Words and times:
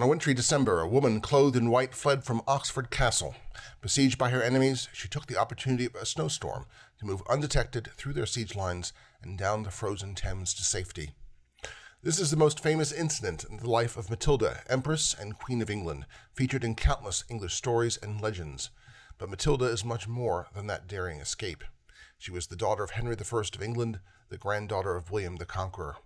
On 0.00 0.04
a 0.04 0.08
wintry 0.08 0.32
December, 0.32 0.80
a 0.80 0.88
woman 0.88 1.20
clothed 1.20 1.56
in 1.56 1.68
white 1.68 1.94
fled 1.94 2.24
from 2.24 2.40
Oxford 2.48 2.88
Castle. 2.88 3.34
Besieged 3.82 4.16
by 4.16 4.30
her 4.30 4.42
enemies, 4.42 4.88
she 4.94 5.08
took 5.08 5.26
the 5.26 5.36
opportunity 5.36 5.84
of 5.84 5.94
a 5.94 6.06
snowstorm 6.06 6.64
to 6.98 7.04
move 7.04 7.22
undetected 7.28 7.90
through 7.98 8.14
their 8.14 8.24
siege 8.24 8.56
lines 8.56 8.94
and 9.22 9.36
down 9.36 9.62
the 9.62 9.70
frozen 9.70 10.14
Thames 10.14 10.54
to 10.54 10.64
safety. 10.64 11.10
This 12.02 12.18
is 12.18 12.30
the 12.30 12.38
most 12.38 12.60
famous 12.60 12.92
incident 12.92 13.44
in 13.44 13.58
the 13.58 13.68
life 13.68 13.98
of 13.98 14.08
Matilda, 14.08 14.62
Empress 14.70 15.12
and 15.12 15.38
Queen 15.38 15.60
of 15.60 15.68
England, 15.68 16.06
featured 16.32 16.64
in 16.64 16.76
countless 16.76 17.24
English 17.28 17.52
stories 17.52 17.98
and 17.98 18.22
legends. 18.22 18.70
But 19.18 19.28
Matilda 19.28 19.66
is 19.66 19.84
much 19.84 20.08
more 20.08 20.46
than 20.54 20.66
that 20.68 20.88
daring 20.88 21.20
escape. 21.20 21.62
She 22.16 22.30
was 22.30 22.46
the 22.46 22.56
daughter 22.56 22.82
of 22.82 22.92
Henry 22.92 23.16
I 23.18 23.38
of 23.38 23.62
England, 23.62 24.00
the 24.30 24.38
granddaughter 24.38 24.96
of 24.96 25.10
William 25.10 25.36
the 25.36 25.44
Conqueror. 25.44 25.96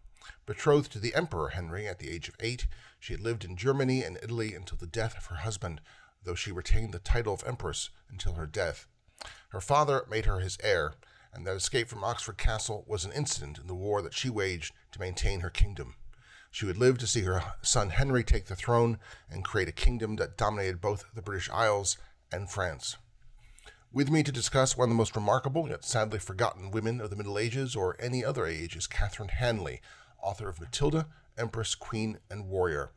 Betrothed 0.47 0.93
to 0.93 0.99
the 0.99 1.15
Emperor 1.15 1.51
Henry 1.51 1.89
at 1.89 1.99
the 1.99 2.11
age 2.11 2.29
of 2.29 2.37
eight, 2.41 2.67
she 2.99 3.13
had 3.13 3.21
lived 3.21 3.45
in 3.45 3.57
Germany 3.57 4.03
and 4.03 4.19
Italy 4.23 4.55
until 4.55 4.79
the 4.79 4.87
death 4.87 5.17
of 5.17 5.27
her 5.27 5.37
husband, 5.37 5.81
though 6.23 6.35
she 6.35 6.53
retained 6.53 6.93
the 6.93 6.99
title 6.99 7.35
of 7.35 7.45
Empress 7.47 7.91
until 8.11 8.35
her 8.35 8.47
death. 8.47 8.87
Her 9.51 9.61
father 9.61 10.05
made 10.11 10.27
her 10.27 10.41
his 10.41 10.59
heir, 10.63 10.95
and 11.33 11.47
that 11.47 11.57
escape 11.57 11.89
from 11.89 12.05
Oxford 12.05 12.39
Castle 12.39 12.85
was 12.87 13.05
an 13.05 13.13
incident 13.13 13.59
in 13.59 13.67
the 13.67 13.75
war 13.75 14.03
that 14.03 14.15
she 14.15 14.31
waged 14.31 14.73
to 14.93 15.01
maintain 15.01 15.41
her 15.41 15.51
kingdom. 15.51 15.97
She 16.51 16.67
would 16.67 16.79
live 16.79 16.99
to 16.99 17.07
see 17.07 17.23
her 17.23 17.55
son 17.63 17.91
Henry 17.91 18.23
take 18.23 18.47
the 18.47 18.55
throne 18.55 18.99
and 19.29 19.45
create 19.45 19.69
a 19.69 19.73
kingdom 19.73 20.17
that 20.17 20.37
dominated 20.37 20.81
both 20.81 21.05
the 21.15 21.23
British 21.23 21.51
Isles 21.51 21.99
and 22.31 22.49
France. 22.49 22.97
With 23.93 24.11
me 24.11 24.23
to 24.23 24.33
discuss 24.33 24.77
one 24.77 24.89
of 24.89 24.91
the 24.91 24.97
most 24.97 25.15
remarkable 25.15 25.69
yet 25.69 25.85
sadly 25.85 26.19
forgotten 26.19 26.71
women 26.71 27.01
of 27.01 27.11
the 27.11 27.17
Middle 27.17 27.39
Ages 27.39 27.77
or 27.77 27.97
any 28.01 28.25
other 28.25 28.47
age 28.47 28.77
is 28.77 28.87
Catherine 28.87 29.29
Hanley, 29.29 29.81
author 30.25 30.49
of 30.49 30.61
Matilda, 30.61 31.07
Empress, 31.39 31.75
Queen, 31.75 32.19
and 32.31 32.49
Warrior. 32.49 32.91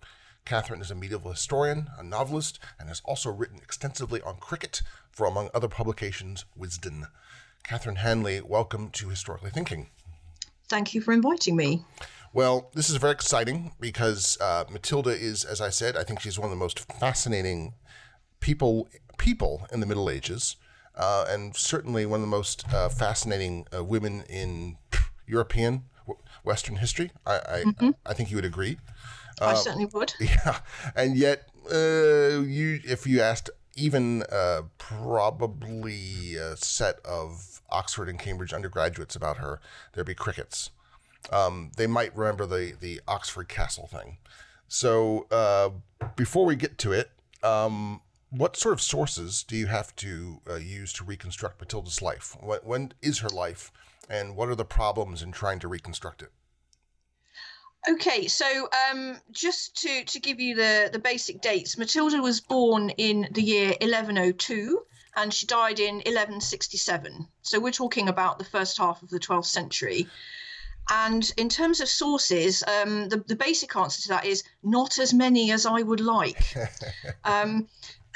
Catherine 0.45 0.81
is 0.81 0.89
a 0.89 0.95
medieval 0.95 1.31
historian, 1.31 1.89
a 1.99 2.03
novelist, 2.03 2.57
and 2.79 2.87
has 2.87 3.01
also 3.03 3.29
written 3.29 3.57
extensively 3.57 4.21
on 4.21 4.37
cricket 4.37 4.81
for, 5.11 5.27
among 5.27 5.49
other 5.53 5.67
publications, 5.67 6.45
Wisden. 6.57 7.03
Catherine 7.63 7.97
Hanley, 7.97 8.39
welcome 8.39 8.89
to 8.91 9.09
Historically 9.09 9.49
Thinking. 9.49 9.89
Thank 10.69 10.93
you 10.93 11.01
for 11.01 11.11
inviting 11.11 11.55
me. 11.55 11.83
Well, 12.33 12.71
this 12.73 12.89
is 12.89 12.95
very 12.95 13.11
exciting 13.11 13.73
because 13.79 14.37
uh, 14.39 14.63
Matilda 14.69 15.09
is, 15.09 15.43
as 15.43 15.59
I 15.59 15.69
said, 15.69 15.97
I 15.97 16.03
think 16.03 16.21
she's 16.21 16.39
one 16.39 16.45
of 16.45 16.51
the 16.51 16.57
most 16.57 16.79
fascinating 16.93 17.73
people 18.39 18.87
people 19.17 19.67
in 19.73 19.79
the 19.79 19.85
Middle 19.85 20.09
Ages, 20.09 20.55
uh, 20.95 21.25
and 21.27 21.55
certainly 21.55 22.05
one 22.05 22.19
of 22.19 22.21
the 22.21 22.27
most 22.27 22.71
uh, 22.73 22.87
fascinating 22.87 23.65
uh, 23.75 23.83
women 23.83 24.23
in 24.29 24.77
European 25.25 25.83
Western 26.47 26.77
history. 26.77 27.11
I 27.25 27.35
I, 27.35 27.63
mm-hmm. 27.63 27.89
I 28.05 28.13
think 28.13 28.31
you 28.31 28.37
would 28.37 28.45
agree. 28.45 28.77
I 29.39 29.51
uh, 29.51 29.55
certainly 29.55 29.87
would. 29.93 30.13
Yeah, 30.19 30.59
and 30.95 31.15
yet 31.15 31.47
uh, 31.71 32.41
you, 32.41 32.79
if 32.83 33.05
you 33.05 33.21
asked 33.21 33.49
even 33.75 34.23
uh, 34.31 34.63
probably 34.79 36.35
a 36.35 36.57
set 36.57 36.99
of 37.05 37.61
Oxford 37.69 38.09
and 38.09 38.17
Cambridge 38.17 38.53
undergraduates 38.53 39.15
about 39.15 39.37
her, 39.37 39.59
there'd 39.93 40.07
be 40.07 40.15
crickets. 40.15 40.71
Um, 41.31 41.71
they 41.77 41.87
might 41.87 42.15
remember 42.15 42.45
the 42.45 42.73
the 42.79 43.01
Oxford 43.07 43.47
Castle 43.47 43.87
thing. 43.87 44.17
So 44.67 45.27
uh, 45.31 45.69
before 46.15 46.45
we 46.45 46.55
get 46.55 46.77
to 46.79 46.91
it, 46.91 47.11
um, 47.43 48.01
what 48.29 48.57
sort 48.57 48.73
of 48.73 48.81
sources 48.81 49.43
do 49.43 49.55
you 49.55 49.67
have 49.67 49.95
to 49.97 50.41
uh, 50.49 50.55
use 50.55 50.91
to 50.93 51.03
reconstruct 51.03 51.59
Matilda's 51.61 52.01
life? 52.01 52.35
When, 52.41 52.59
when 52.63 52.93
is 53.01 53.19
her 53.19 53.29
life, 53.29 53.71
and 54.09 54.35
what 54.35 54.49
are 54.49 54.55
the 54.55 54.65
problems 54.65 55.21
in 55.21 55.31
trying 55.31 55.59
to 55.59 55.67
reconstruct 55.67 56.21
it? 56.21 56.31
Okay, 57.89 58.27
so 58.27 58.67
um, 58.91 59.17
just 59.31 59.77
to, 59.77 60.03
to 60.03 60.19
give 60.19 60.39
you 60.41 60.55
the, 60.55 60.89
the 60.91 60.99
basic 60.99 61.41
dates, 61.41 61.77
Matilda 61.77 62.21
was 62.21 62.41
born 62.41 62.89
in 62.91 63.29
the 63.31 63.41
year 63.41 63.69
1102 63.79 64.81
and 65.15 65.33
she 65.33 65.45
died 65.45 65.79
in 65.79 65.95
1167. 65.95 67.27
So 67.41 67.59
we're 67.59 67.71
talking 67.71 68.09
about 68.09 68.39
the 68.39 68.45
first 68.45 68.77
half 68.77 69.01
of 69.01 69.09
the 69.09 69.19
12th 69.19 69.45
century. 69.45 70.07
And 70.89 71.31
in 71.37 71.49
terms 71.49 71.81
of 71.81 71.87
sources, 71.87 72.63
um, 72.63 73.09
the, 73.09 73.17
the 73.27 73.35
basic 73.35 73.75
answer 73.75 74.01
to 74.03 74.07
that 74.09 74.25
is 74.25 74.43
not 74.63 74.99
as 74.99 75.13
many 75.13 75.51
as 75.51 75.65
I 75.65 75.81
would 75.81 75.99
like. 75.99 76.55
um, 77.23 77.67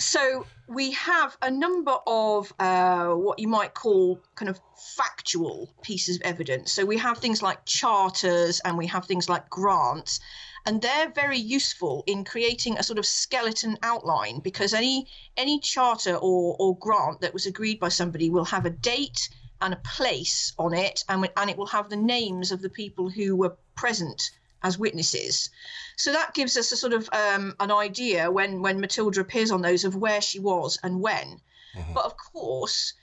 so 0.02 0.46
we 0.68 0.92
have 0.92 1.38
a 1.42 1.52
number 1.52 1.96
of 2.08 2.52
uh, 2.60 3.10
what 3.10 3.40
you 3.40 3.48
might 3.48 3.74
call 3.74 4.20
kind 4.36 4.50
of 4.50 4.60
factual 4.98 5.74
pieces 5.82 6.16
of 6.16 6.22
evidence. 6.24 6.72
So 6.72 6.86
we 6.86 6.98
have 6.98 7.20
things 7.20 7.42
like 7.42 7.66
charters 7.66 8.62
and 8.66 8.78
we 8.78 8.88
have 8.88 9.06
things 9.06 9.30
like 9.30 9.50
grants, 9.50 10.20
and 10.66 10.82
they're 10.82 11.12
very 11.12 11.38
useful 11.38 12.04
in 12.08 12.24
creating 12.24 12.78
a 12.78 12.84
sort 12.84 13.00
of 13.00 13.06
skeleton 13.06 13.78
outline 13.84 14.40
because 14.40 14.74
any 14.74 15.08
any 15.38 15.60
charter 15.60 16.16
or, 16.16 16.56
or 16.60 16.78
grant 16.78 17.22
that 17.22 17.34
was 17.34 17.46
agreed 17.46 17.80
by 17.80 17.90
somebody 17.90 18.30
will 18.30 18.46
have 18.46 18.66
a 18.66 18.70
date 18.70 19.30
and 19.62 19.74
a 19.74 19.78
place 19.78 20.54
on 20.58 20.74
it, 20.74 21.04
and, 21.08 21.30
and 21.38 21.50
it 21.50 21.58
will 21.58 21.68
have 21.68 21.90
the 21.90 21.96
names 21.96 22.52
of 22.52 22.62
the 22.62 22.70
people 22.70 23.10
who 23.10 23.36
were 23.36 23.56
present 23.76 24.32
as 24.64 24.78
witnesses. 24.78 25.50
So 25.96 26.12
that 26.12 26.34
gives 26.34 26.58
us 26.58 26.72
a 26.72 26.78
sort 26.78 26.94
of 26.94 27.10
um, 27.14 27.56
an 27.60 27.72
idea 27.72 28.32
when 28.32 28.62
when 28.62 28.80
Matilda 28.80 29.22
appears 29.22 29.52
on 29.52 29.62
those 29.62 29.84
of 29.84 29.96
where 29.96 30.22
she 30.22 30.40
was 30.40 30.80
and 30.84 31.02
when. 31.02 31.42
Mm-hmm. 31.76 31.94
But 31.94 32.06
of 32.06 32.16
course, 32.18 32.94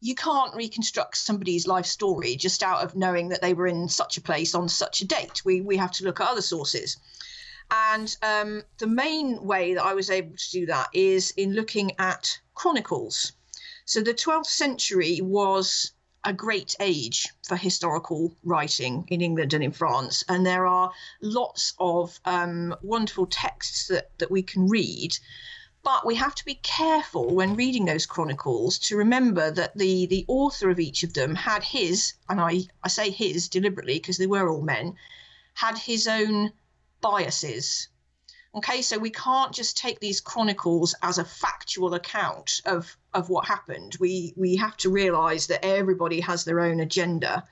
you 0.00 0.14
can't 0.14 0.54
reconstruct 0.54 1.16
somebody's 1.16 1.66
life 1.66 1.86
story 1.86 2.36
just 2.36 2.62
out 2.62 2.82
of 2.82 2.96
knowing 2.96 3.28
that 3.28 3.40
they 3.40 3.54
were 3.54 3.66
in 3.66 3.88
such 3.88 4.16
a 4.16 4.20
place 4.20 4.54
on 4.54 4.68
such 4.68 5.00
a 5.00 5.06
date. 5.06 5.44
We 5.44 5.60
we 5.60 5.76
have 5.76 5.92
to 5.92 6.04
look 6.04 6.20
at 6.20 6.28
other 6.28 6.42
sources. 6.42 6.96
And 7.70 8.14
um, 8.22 8.64
the 8.78 8.86
main 8.86 9.42
way 9.44 9.74
that 9.74 9.84
I 9.84 9.94
was 9.94 10.10
able 10.10 10.36
to 10.36 10.50
do 10.50 10.66
that 10.66 10.90
is 10.92 11.30
in 11.38 11.54
looking 11.54 11.92
at 11.98 12.38
chronicles. 12.54 13.32
So 13.86 14.02
the 14.02 14.12
12th 14.12 14.46
century 14.46 15.20
was 15.22 15.92
a 16.24 16.32
great 16.32 16.76
age 16.78 17.28
for 17.46 17.56
historical 17.56 18.36
writing 18.44 19.04
in 19.08 19.20
England 19.20 19.52
and 19.52 19.64
in 19.64 19.72
France. 19.72 20.22
And 20.28 20.46
there 20.46 20.66
are 20.66 20.92
lots 21.20 21.74
of 21.78 22.20
um, 22.24 22.74
wonderful 22.82 23.26
texts 23.26 23.88
that, 23.88 24.16
that 24.18 24.30
we 24.30 24.42
can 24.42 24.68
read. 24.68 25.18
But 25.82 26.06
we 26.06 26.14
have 26.14 26.34
to 26.36 26.44
be 26.44 26.54
careful 26.62 27.34
when 27.34 27.56
reading 27.56 27.86
those 27.86 28.06
chronicles 28.06 28.78
to 28.80 28.96
remember 28.96 29.50
that 29.50 29.76
the, 29.76 30.06
the 30.06 30.24
author 30.28 30.70
of 30.70 30.78
each 30.78 31.02
of 31.02 31.14
them 31.14 31.34
had 31.34 31.64
his, 31.64 32.14
and 32.28 32.40
I, 32.40 32.68
I 32.84 32.88
say 32.88 33.10
his 33.10 33.48
deliberately 33.48 33.94
because 33.94 34.16
they 34.16 34.28
were 34.28 34.48
all 34.48 34.62
men, 34.62 34.94
had 35.54 35.76
his 35.76 36.06
own 36.06 36.52
biases 37.00 37.88
Okay, 38.54 38.82
so 38.82 38.98
we 38.98 39.10
can't 39.10 39.52
just 39.52 39.78
take 39.78 39.98
these 39.98 40.20
chronicles 40.20 40.94
as 41.02 41.16
a 41.16 41.24
factual 41.24 41.94
account 41.94 42.60
of 42.66 42.96
of 43.14 43.30
what 43.30 43.46
happened. 43.46 43.96
We 43.98 44.34
we 44.36 44.56
have 44.56 44.76
to 44.78 44.90
realise 44.90 45.46
that 45.46 45.64
everybody 45.64 46.20
has 46.20 46.44
their 46.44 46.60
own 46.60 46.80
agenda. 46.80 47.44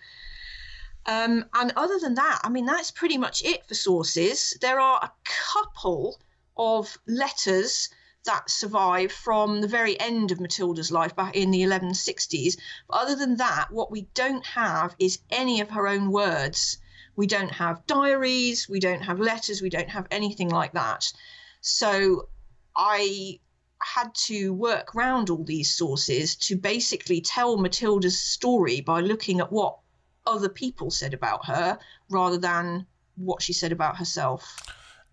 Um, 1.06 1.46
and 1.54 1.72
other 1.76 1.98
than 1.98 2.14
that, 2.14 2.40
I 2.44 2.50
mean, 2.50 2.66
that's 2.66 2.90
pretty 2.90 3.16
much 3.16 3.42
it 3.42 3.66
for 3.66 3.74
sources. 3.74 4.56
There 4.60 4.78
are 4.78 5.00
a 5.02 5.12
couple 5.24 6.20
of 6.56 6.98
letters 7.06 7.88
that 8.26 8.50
survive 8.50 9.10
from 9.10 9.62
the 9.62 9.68
very 9.68 9.98
end 9.98 10.30
of 10.30 10.40
Matilda's 10.40 10.92
life 10.92 11.16
back 11.16 11.34
in 11.34 11.50
the 11.50 11.62
1160s. 11.62 12.58
But 12.86 12.98
other 12.98 13.16
than 13.16 13.36
that, 13.36 13.68
what 13.70 13.90
we 13.90 14.02
don't 14.12 14.44
have 14.44 14.94
is 14.98 15.20
any 15.30 15.62
of 15.62 15.70
her 15.70 15.88
own 15.88 16.10
words. 16.12 16.76
We 17.16 17.26
don't 17.26 17.52
have 17.52 17.86
diaries, 17.86 18.68
we 18.68 18.80
don't 18.80 19.02
have 19.02 19.20
letters, 19.20 19.60
we 19.62 19.70
don't 19.70 19.88
have 19.90 20.06
anything 20.10 20.48
like 20.48 20.72
that. 20.72 21.12
So 21.60 22.28
I 22.76 23.40
had 23.82 24.14
to 24.14 24.52
work 24.52 24.94
around 24.94 25.30
all 25.30 25.44
these 25.44 25.72
sources 25.74 26.36
to 26.36 26.56
basically 26.56 27.20
tell 27.20 27.56
Matilda's 27.56 28.20
story 28.20 28.80
by 28.80 29.00
looking 29.00 29.40
at 29.40 29.50
what 29.50 29.78
other 30.26 30.48
people 30.48 30.90
said 30.90 31.14
about 31.14 31.46
her 31.46 31.78
rather 32.10 32.38
than 32.38 32.86
what 33.16 33.42
she 33.42 33.52
said 33.52 33.72
about 33.72 33.96
herself. 33.96 34.56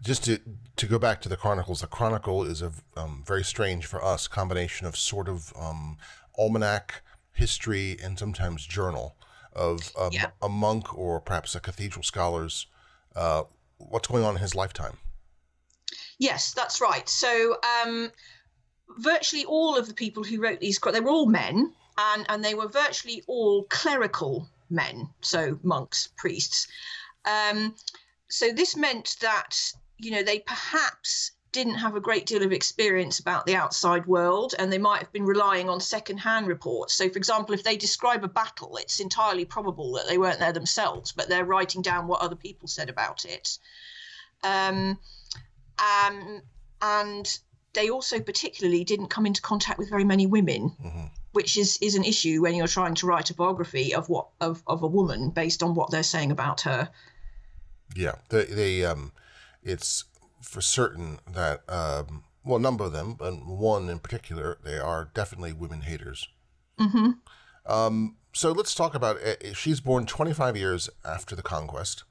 Just 0.01 0.25
to 0.25 0.39
to 0.75 0.85
go 0.85 0.99
back 0.99 1.21
to 1.21 1.29
the 1.29 1.37
chronicles, 1.37 1.81
the 1.81 1.87
chronicle 1.87 2.43
is 2.43 2.61
a 2.61 2.71
um, 2.95 3.23
very 3.25 3.43
strange 3.43 3.85
for 3.85 4.03
us 4.03 4.27
combination 4.27 4.85
of 4.85 4.95
sort 4.95 5.27
of 5.27 5.51
um, 5.59 5.97
almanac, 6.37 7.01
history, 7.31 7.97
and 8.03 8.19
sometimes 8.19 8.67
journal 8.67 9.16
of 9.57 9.91
um, 9.97 10.09
yeah. 10.11 10.27
a 10.41 10.49
monk 10.49 10.97
or 10.97 11.19
perhaps 11.19 11.55
a 11.55 11.59
cathedral 11.59 12.03
scholar's 12.03 12.67
uh, 13.15 13.43
what's 13.77 14.07
going 14.07 14.23
on 14.23 14.35
in 14.35 14.41
his 14.41 14.55
lifetime. 14.55 14.97
Yes, 16.19 16.53
that's 16.53 16.81
right. 16.81 17.07
So 17.07 17.57
um, 17.83 18.11
virtually 18.99 19.45
all 19.45 19.75
of 19.77 19.87
the 19.87 19.93
people 19.93 20.23
who 20.23 20.41
wrote 20.41 20.59
these, 20.59 20.79
they 20.79 20.99
were 20.99 21.09
all 21.09 21.25
men, 21.27 21.73
and, 21.97 22.25
and 22.29 22.43
they 22.43 22.53
were 22.53 22.67
virtually 22.67 23.23
all 23.27 23.63
clerical 23.69 24.47
men, 24.69 25.09
so 25.21 25.59
monks, 25.63 26.09
priests. 26.17 26.67
Um, 27.25 27.75
so 28.29 28.51
this 28.51 28.75
meant 28.75 29.17
that, 29.21 29.57
you 29.97 30.11
know, 30.11 30.23
they 30.23 30.39
perhaps 30.39 31.31
didn't 31.51 31.75
have 31.75 31.95
a 31.95 31.99
great 31.99 32.25
deal 32.25 32.43
of 32.43 32.51
experience 32.51 33.19
about 33.19 33.45
the 33.45 33.55
outside 33.55 34.05
world 34.05 34.53
and 34.59 34.71
they 34.71 34.77
might 34.77 34.99
have 34.99 35.11
been 35.11 35.25
relying 35.25 35.69
on 35.69 35.79
second-hand 35.79 36.47
reports. 36.47 36.93
So 36.93 37.09
for 37.09 37.17
example 37.17 37.55
if 37.55 37.63
they 37.63 37.77
describe 37.77 38.23
a 38.23 38.27
battle 38.27 38.77
it's 38.77 38.99
entirely 38.99 39.45
probable 39.45 39.93
that 39.93 40.07
they 40.07 40.17
weren't 40.17 40.39
there 40.39 40.53
themselves 40.53 41.11
but 41.11 41.29
they're 41.29 41.45
writing 41.45 41.81
down 41.81 42.07
what 42.07 42.21
other 42.21 42.35
people 42.35 42.67
said 42.67 42.89
about 42.89 43.25
it. 43.25 43.57
Um, 44.43 44.99
um, 45.79 46.41
and 46.81 47.39
they 47.73 47.89
also 47.89 48.19
particularly 48.19 48.83
didn't 48.83 49.07
come 49.07 49.25
into 49.25 49.41
contact 49.41 49.79
with 49.79 49.89
very 49.89 50.03
many 50.03 50.25
women 50.25 50.75
mm-hmm. 50.83 51.05
which 51.31 51.57
is 51.57 51.77
is 51.81 51.95
an 51.95 52.03
issue 52.03 52.41
when 52.41 52.55
you're 52.55 52.67
trying 52.67 52.95
to 52.95 53.07
write 53.07 53.29
a 53.29 53.33
biography 53.33 53.93
of 53.93 54.09
what 54.09 54.29
of, 54.41 54.63
of 54.67 54.83
a 54.83 54.87
woman 54.87 55.29
based 55.29 55.63
on 55.63 55.75
what 55.75 55.91
they're 55.91 56.03
saying 56.03 56.31
about 56.31 56.61
her. 56.61 56.89
Yeah 57.95 58.15
they, 58.29 58.45
they 58.45 58.85
um 58.85 59.11
it's 59.63 60.05
for 60.41 60.61
certain 60.61 61.19
that, 61.31 61.61
um, 61.69 62.23
well, 62.43 62.57
a 62.57 62.61
number 62.61 62.85
of 62.85 62.93
them, 62.93 63.13
but 63.13 63.45
one 63.45 63.89
in 63.89 63.99
particular, 63.99 64.57
they 64.63 64.77
are 64.77 65.09
definitely 65.13 65.53
women 65.53 65.81
haters. 65.81 66.27
Mm-hmm. 66.79 67.11
Um, 67.65 68.17
so 68.33 68.51
let's 68.51 68.75
talk 68.75 68.95
about 68.95 69.17
it. 69.17 69.55
She's 69.55 69.79
born 69.79 70.05
25 70.05 70.55
years 70.55 70.89
after 71.03 71.35
the 71.35 71.41
conquest. 71.41 72.03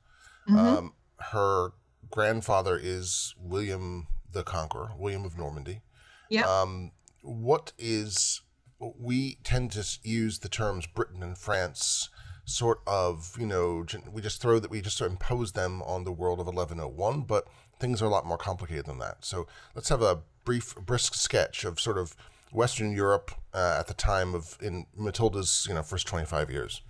Mm-hmm. 0.48 0.58
Um, 0.58 0.92
her 1.32 1.70
grandfather 2.10 2.78
is 2.80 3.34
William 3.38 4.08
the 4.32 4.42
Conqueror, 4.42 4.92
William 4.98 5.24
of 5.24 5.38
Normandy. 5.38 5.80
Yeah. 6.28 6.46
Um, 6.46 6.92
what 7.22 7.72
is 7.78 8.42
we 8.78 9.38
tend 9.42 9.72
to 9.72 9.84
use 10.02 10.40
the 10.40 10.48
terms 10.48 10.86
Britain 10.86 11.22
and 11.22 11.36
France 11.38 12.10
sort 12.44 12.80
of, 12.86 13.34
you 13.38 13.46
know, 13.46 13.84
we 14.12 14.22
just 14.22 14.40
throw 14.40 14.58
that 14.58 14.70
we 14.70 14.80
just 14.80 15.00
impose 15.00 15.52
them 15.52 15.82
on 15.82 16.04
the 16.04 16.12
world 16.12 16.38
of 16.38 16.46
1101, 16.46 17.22
but 17.22 17.48
things 17.78 18.02
are 18.02 18.06
a 18.06 18.10
lot 18.10 18.26
more 18.26 18.38
complicated 18.38 18.86
than 18.86 18.98
that. 18.98 19.24
So 19.24 19.46
let's 19.74 19.88
have 19.88 20.02
a 20.02 20.20
brief, 20.44 20.74
brisk 20.76 21.14
sketch 21.14 21.64
of 21.64 21.80
sort 21.80 21.98
of 21.98 22.16
Western 22.52 22.92
Europe 22.92 23.32
uh, 23.52 23.76
at 23.80 23.86
the 23.86 23.94
time 23.94 24.34
of 24.34 24.56
in 24.62 24.86
Matilda's 24.96 25.66
you 25.68 25.74
know 25.74 25.82
first 25.82 26.06
twenty 26.06 26.26
five 26.26 26.50
years. 26.50 26.82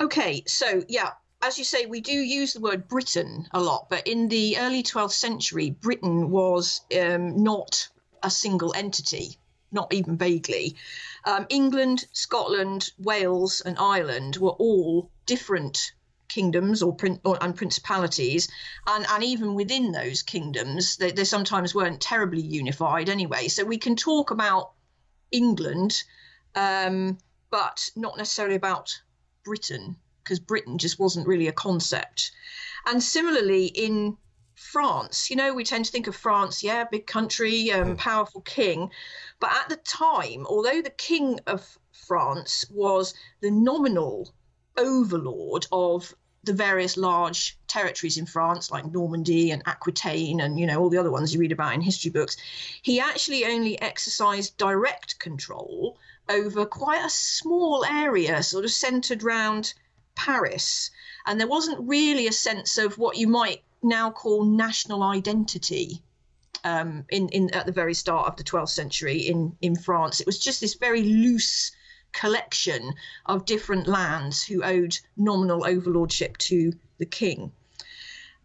Okay, 0.00 0.42
so 0.46 0.82
yeah, 0.88 1.10
as 1.44 1.58
you 1.58 1.64
say, 1.64 1.86
we 1.86 2.00
do 2.00 2.12
use 2.12 2.54
the 2.54 2.60
word 2.60 2.88
Britain 2.88 3.46
a 3.52 3.60
lot, 3.60 3.88
but 3.90 4.06
in 4.06 4.28
the 4.28 4.56
early 4.58 4.82
12th 4.82 5.12
century, 5.12 5.70
Britain 5.70 6.30
was 6.30 6.80
um, 6.98 7.42
not 7.42 7.88
a 8.22 8.30
single 8.30 8.74
entity, 8.74 9.38
not 9.70 9.92
even 9.92 10.16
vaguely. 10.16 10.74
Um, 11.26 11.46
England, 11.50 12.06
Scotland, 12.12 12.90
Wales, 12.98 13.60
and 13.60 13.78
Ireland 13.78 14.36
were 14.36 14.50
all 14.52 15.10
different 15.26 15.92
kingdoms 16.34 16.82
or, 16.82 16.96
or, 17.24 17.38
and 17.42 17.56
principalities, 17.56 18.48
and, 18.86 19.06
and 19.08 19.22
even 19.22 19.54
within 19.54 19.92
those 19.92 20.22
kingdoms, 20.22 20.96
they, 20.96 21.12
they 21.12 21.24
sometimes 21.24 21.74
weren't 21.74 22.00
terribly 22.00 22.42
unified 22.42 23.08
anyway. 23.08 23.48
So 23.48 23.64
we 23.64 23.78
can 23.78 23.96
talk 23.96 24.30
about 24.30 24.72
England, 25.30 26.02
um, 26.54 27.18
but 27.50 27.90
not 27.96 28.18
necessarily 28.18 28.56
about 28.56 29.00
Britain, 29.44 29.96
because 30.22 30.40
Britain 30.40 30.78
just 30.78 30.98
wasn't 30.98 31.28
really 31.28 31.48
a 31.48 31.52
concept. 31.52 32.32
And 32.86 33.02
similarly, 33.02 33.66
in 33.66 34.16
France, 34.54 35.30
you 35.30 35.36
know, 35.36 35.54
we 35.54 35.64
tend 35.64 35.84
to 35.84 35.92
think 35.92 36.06
of 36.06 36.16
France, 36.16 36.62
yeah, 36.62 36.84
big 36.84 37.06
country, 37.06 37.70
um, 37.72 37.90
hmm. 37.90 37.94
powerful 37.94 38.40
king. 38.40 38.90
But 39.40 39.52
at 39.52 39.68
the 39.68 39.76
time, 39.76 40.46
although 40.46 40.82
the 40.82 40.90
king 40.90 41.40
of 41.46 41.78
France 41.92 42.64
was 42.70 43.14
the 43.40 43.50
nominal 43.50 44.34
overlord 44.76 45.66
of 45.70 46.14
the 46.44 46.52
various 46.52 46.96
large 46.96 47.58
territories 47.66 48.16
in 48.16 48.26
France, 48.26 48.70
like 48.70 48.90
Normandy 48.92 49.50
and 49.50 49.62
Aquitaine, 49.66 50.40
and 50.40 50.58
you 50.58 50.66
know 50.66 50.80
all 50.80 50.90
the 50.90 50.98
other 50.98 51.10
ones 51.10 51.32
you 51.32 51.40
read 51.40 51.52
about 51.52 51.74
in 51.74 51.80
history 51.80 52.10
books, 52.10 52.36
he 52.82 53.00
actually 53.00 53.44
only 53.44 53.80
exercised 53.80 54.56
direct 54.56 55.18
control 55.18 55.98
over 56.28 56.64
quite 56.64 57.04
a 57.04 57.10
small 57.10 57.84
area, 57.84 58.42
sort 58.42 58.64
of 58.64 58.70
centered 58.70 59.22
around 59.22 59.74
Paris, 60.14 60.90
and 61.26 61.40
there 61.40 61.48
wasn't 61.48 61.88
really 61.88 62.26
a 62.26 62.32
sense 62.32 62.78
of 62.78 62.98
what 62.98 63.16
you 63.16 63.28
might 63.28 63.62
now 63.82 64.10
call 64.10 64.44
national 64.44 65.02
identity. 65.02 66.02
Um, 66.62 67.04
in, 67.10 67.28
in 67.28 67.50
at 67.50 67.66
the 67.66 67.72
very 67.72 67.92
start 67.92 68.26
of 68.26 68.36
the 68.36 68.44
12th 68.44 68.70
century 68.70 69.18
in 69.18 69.54
in 69.60 69.76
France, 69.76 70.20
it 70.20 70.26
was 70.26 70.38
just 70.38 70.60
this 70.60 70.74
very 70.74 71.02
loose 71.02 71.72
collection 72.14 72.94
of 73.26 73.44
different 73.44 73.86
lands 73.86 74.42
who 74.42 74.62
owed 74.64 74.98
nominal 75.16 75.64
overlordship 75.64 76.38
to 76.38 76.72
the 76.98 77.06
king. 77.06 77.52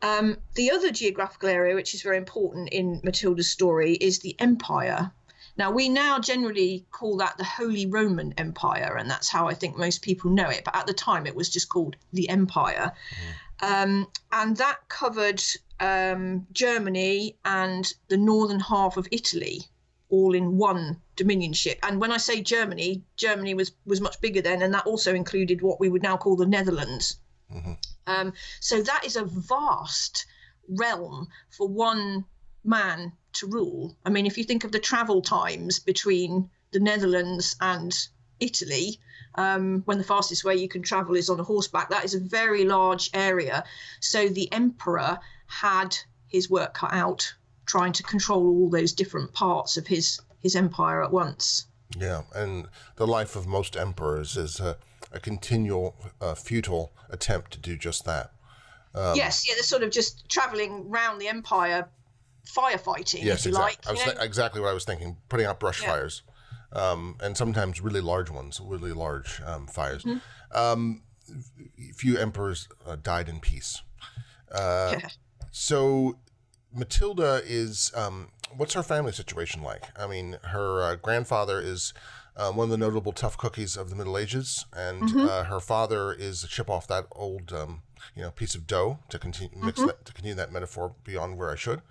Um, 0.01 0.37
the 0.55 0.71
other 0.71 0.91
geographical 0.91 1.49
area, 1.49 1.75
which 1.75 1.93
is 1.93 2.01
very 2.01 2.17
important 2.17 2.69
in 2.69 3.01
Matilda's 3.03 3.49
story, 3.49 3.93
is 3.93 4.19
the 4.19 4.35
empire. 4.39 5.11
Now, 5.57 5.71
we 5.71 5.89
now 5.89 6.19
generally 6.19 6.85
call 6.91 7.17
that 7.17 7.37
the 7.37 7.43
Holy 7.43 7.85
Roman 7.85 8.33
Empire, 8.37 8.95
and 8.97 9.09
that's 9.09 9.27
how 9.27 9.47
I 9.47 9.53
think 9.53 9.77
most 9.77 10.01
people 10.01 10.31
know 10.31 10.49
it. 10.49 10.63
But 10.63 10.75
at 10.75 10.87
the 10.87 10.93
time, 10.93 11.27
it 11.27 11.35
was 11.35 11.49
just 11.49 11.67
called 11.67 11.97
the 12.13 12.29
Empire. 12.29 12.93
Mm. 13.61 13.83
Um, 13.83 14.07
and 14.31 14.55
that 14.55 14.87
covered 14.87 15.43
um, 15.81 16.47
Germany 16.53 17.35
and 17.43 17.93
the 18.07 18.17
northern 18.17 18.61
half 18.61 18.95
of 18.95 19.07
Italy 19.11 19.67
all 20.09 20.33
in 20.33 20.57
one 20.57 20.99
dominionship. 21.15 21.77
And 21.83 22.01
when 22.01 22.11
I 22.11 22.17
say 22.17 22.41
Germany, 22.41 23.03
Germany 23.15 23.53
was 23.53 23.71
was 23.85 24.01
much 24.01 24.19
bigger 24.21 24.41
then, 24.41 24.61
and 24.61 24.73
that 24.73 24.87
also 24.87 25.13
included 25.13 25.61
what 25.61 25.79
we 25.79 25.89
would 25.89 26.03
now 26.03 26.17
call 26.17 26.35
the 26.35 26.45
Netherlands. 26.45 27.17
Mm-hmm. 27.53 27.73
Um, 28.07 28.33
so 28.59 28.81
that 28.81 29.05
is 29.05 29.15
a 29.15 29.25
vast 29.25 30.25
realm 30.67 31.27
for 31.49 31.67
one 31.67 32.25
man 32.63 33.13
to 33.33 33.47
rule. 33.47 33.95
I 34.05 34.09
mean, 34.09 34.25
if 34.25 34.37
you 34.37 34.43
think 34.43 34.63
of 34.63 34.71
the 34.71 34.79
travel 34.79 35.21
times 35.21 35.79
between 35.79 36.49
the 36.71 36.79
Netherlands 36.79 37.55
and 37.61 37.95
Italy, 38.39 38.99
um, 39.35 39.83
when 39.85 39.97
the 39.97 40.03
fastest 40.03 40.43
way 40.43 40.55
you 40.55 40.67
can 40.67 40.81
travel 40.81 41.15
is 41.15 41.29
on 41.29 41.39
a 41.39 41.43
horseback, 41.43 41.89
that 41.89 42.05
is 42.05 42.15
a 42.15 42.19
very 42.19 42.65
large 42.65 43.09
area. 43.13 43.63
So 43.99 44.27
the 44.27 44.51
emperor 44.51 45.19
had 45.47 45.95
his 46.27 46.49
work 46.49 46.73
cut 46.73 46.93
out 46.93 47.33
trying 47.69 47.93
to 47.93 48.03
control 48.03 48.47
all 48.47 48.69
those 48.69 48.91
different 48.91 49.31
parts 49.31 49.77
of 49.77 49.85
his 49.85 50.19
his 50.39 50.55
empire 50.55 51.03
at 51.03 51.11
once. 51.11 51.67
Yeah, 51.97 52.23
and 52.33 52.67
the 52.95 53.05
life 53.05 53.35
of 53.35 53.45
most 53.45 53.75
emperors 53.75 54.37
is 54.37 54.59
a, 54.59 54.77
a 55.11 55.19
continual, 55.19 55.95
uh, 56.21 56.33
futile 56.33 56.91
attempt 57.09 57.51
to 57.51 57.59
do 57.59 57.77
just 57.77 58.05
that. 58.05 58.31
Um, 58.95 59.15
yes, 59.15 59.47
yeah, 59.47 59.55
they're 59.55 59.63
sort 59.63 59.83
of 59.83 59.91
just 59.91 60.27
traveling 60.29 60.87
around 60.89 61.19
the 61.19 61.27
empire, 61.27 61.87
firefighting. 62.47 63.23
Yes, 63.23 63.45
exactly. 63.45 63.53
Like, 63.53 63.87
I 63.87 63.91
was 63.91 64.03
th- 64.03 64.17
exactly 64.19 64.61
what 64.61 64.69
I 64.69 64.73
was 64.73 64.85
thinking, 64.85 65.17
putting 65.29 65.45
out 65.45 65.59
brush 65.59 65.81
yeah. 65.81 65.89
fires, 65.89 66.21
um, 66.73 67.17
and 67.21 67.35
sometimes 67.35 67.81
really 67.81 68.01
large 68.01 68.29
ones, 68.29 68.61
really 68.63 68.93
large 68.93 69.41
um, 69.45 69.67
fires. 69.67 70.03
Mm-hmm. 70.03 70.57
Um, 70.57 71.01
few 71.95 72.17
emperors 72.17 72.67
uh, 72.85 72.95
died 72.95 73.29
in 73.29 73.39
peace. 73.39 73.81
Uh, 74.51 74.95
so 75.51 76.17
Matilda 76.73 77.41
is 77.45 77.91
um, 77.95 78.29
what's 78.55 78.73
her 78.73 78.83
family 78.83 79.11
situation 79.11 79.63
like? 79.63 79.83
I 79.97 80.07
mean, 80.07 80.37
her 80.43 80.81
uh, 80.81 80.95
grandfather 80.95 81.59
is 81.59 81.93
uh, 82.35 82.51
one 82.51 82.65
of 82.65 82.69
the 82.71 82.77
notable 82.77 83.11
tough 83.11 83.37
cookies 83.37 83.75
of 83.75 83.89
the 83.89 83.95
Middle 83.95 84.17
Ages, 84.17 84.65
and 84.73 85.03
mm-hmm. 85.03 85.27
uh, 85.27 85.43
her 85.45 85.59
father 85.59 86.13
is 86.13 86.43
a 86.43 86.47
chip 86.47 86.69
off 86.69 86.87
that 86.87 87.05
old 87.11 87.51
um, 87.51 87.81
you 88.15 88.21
know 88.21 88.31
piece 88.31 88.55
of 88.55 88.67
dough 88.67 88.99
to 89.09 89.19
continue 89.19 89.49
mix 89.55 89.79
mm-hmm. 89.79 89.87
that, 89.87 90.05
to 90.05 90.13
continue 90.13 90.35
that 90.35 90.51
metaphor 90.51 90.95
beyond 91.03 91.37
where 91.37 91.49
I 91.49 91.55
should. 91.55 91.81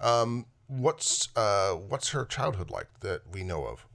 Um, 0.00 0.46
what's 0.66 1.28
uh, 1.36 1.72
what's 1.72 2.10
her 2.10 2.24
childhood 2.24 2.70
like 2.70 2.88
that 3.00 3.22
we 3.32 3.44
know 3.44 3.66
of? 3.66 3.86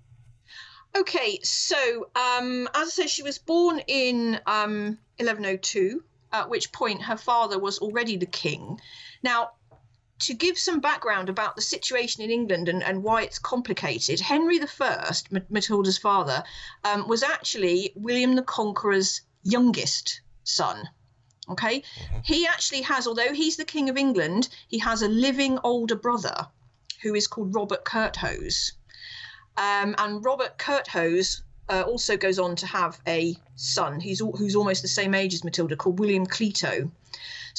Okay, 0.98 1.40
so 1.44 2.10
um, 2.16 2.68
as 2.74 2.88
I 2.88 2.92
said, 2.92 3.10
she 3.10 3.22
was 3.22 3.38
born 3.38 3.80
in 3.88 4.40
1102, 4.46 5.92
um, 5.92 6.40
at 6.40 6.50
which 6.50 6.72
point 6.72 7.04
her 7.04 7.18
father 7.18 7.60
was 7.60 7.78
already 7.78 8.18
the 8.18 8.26
king. 8.26 8.80
Now, 9.22 9.52
to 10.20 10.34
give 10.34 10.58
some 10.58 10.80
background 10.80 11.30
about 11.30 11.56
the 11.56 11.62
situation 11.62 12.24
in 12.24 12.30
England 12.30 12.70
and, 12.70 12.84
and 12.84 13.04
why 13.04 13.24
it's 13.24 13.40
complicated, 13.40 14.20
Henry 14.20 14.60
I, 14.62 15.12
Matilda's 15.50 15.98
father, 15.98 16.44
um, 16.84 17.08
was 17.08 17.24
actually 17.24 17.94
William 17.96 18.36
the 18.36 18.44
Conqueror's 18.44 19.22
youngest 19.44 20.22
son. 20.44 20.90
Okay, 21.50 21.80
mm-hmm. 21.80 22.20
he 22.24 22.46
actually 22.46 22.82
has, 22.82 23.08
although 23.08 23.34
he's 23.34 23.58
the 23.58 23.66
King 23.66 23.90
of 23.90 23.98
England, 23.98 24.50
he 24.68 24.78
has 24.80 25.02
a 25.02 25.08
living 25.08 25.58
older 25.64 25.96
brother 25.96 26.48
who 27.02 27.16
is 27.16 27.28
called 27.28 27.56
Robert 27.56 27.84
Curthose. 27.84 28.74
Um, 29.58 29.96
and 29.98 30.24
Robert 30.24 30.58
Curthose 30.58 31.42
uh, 31.70 31.82
also 31.82 32.18
goes 32.18 32.40
on 32.40 32.56
to 32.58 32.68
have 32.68 33.00
a 33.08 33.36
son 33.56 34.00
who's, 34.00 34.20
who's 34.20 34.56
almost 34.56 34.82
the 34.82 34.88
same 34.88 35.14
age 35.16 35.34
as 35.34 35.44
Matilda 35.44 35.76
called 35.76 36.00
William 36.00 36.28
Clito. 36.28 36.92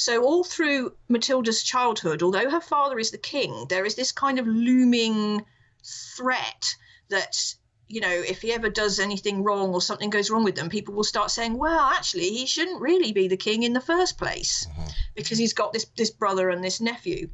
So, 0.01 0.23
all 0.23 0.43
through 0.43 0.95
Matilda's 1.09 1.61
childhood, 1.61 2.23
although 2.23 2.49
her 2.49 2.59
father 2.59 2.97
is 2.97 3.11
the 3.11 3.19
king, 3.19 3.67
there 3.69 3.85
is 3.85 3.93
this 3.93 4.11
kind 4.11 4.39
of 4.39 4.47
looming 4.47 5.45
threat 5.83 6.75
that 7.09 7.53
you 7.87 8.01
know, 8.01 8.09
if 8.09 8.41
he 8.41 8.51
ever 8.51 8.69
does 8.69 8.99
anything 8.99 9.43
wrong 9.43 9.73
or 9.73 9.81
something 9.81 10.09
goes 10.09 10.31
wrong 10.31 10.43
with 10.43 10.55
them, 10.55 10.69
people 10.69 10.95
will 10.95 11.03
start 11.03 11.29
saying, 11.29 11.55
well, 11.55 11.91
actually, 11.93 12.29
he 12.29 12.47
shouldn't 12.47 12.81
really 12.81 13.11
be 13.11 13.27
the 13.27 13.37
king 13.37 13.61
in 13.61 13.73
the 13.73 13.81
first 13.81 14.17
place 14.17 14.65
mm-hmm. 14.71 14.87
because 15.13 15.37
he's 15.37 15.53
got 15.53 15.71
this 15.71 15.85
this 15.95 16.09
brother 16.09 16.49
and 16.49 16.63
this 16.63 16.81
nephew. 16.81 17.29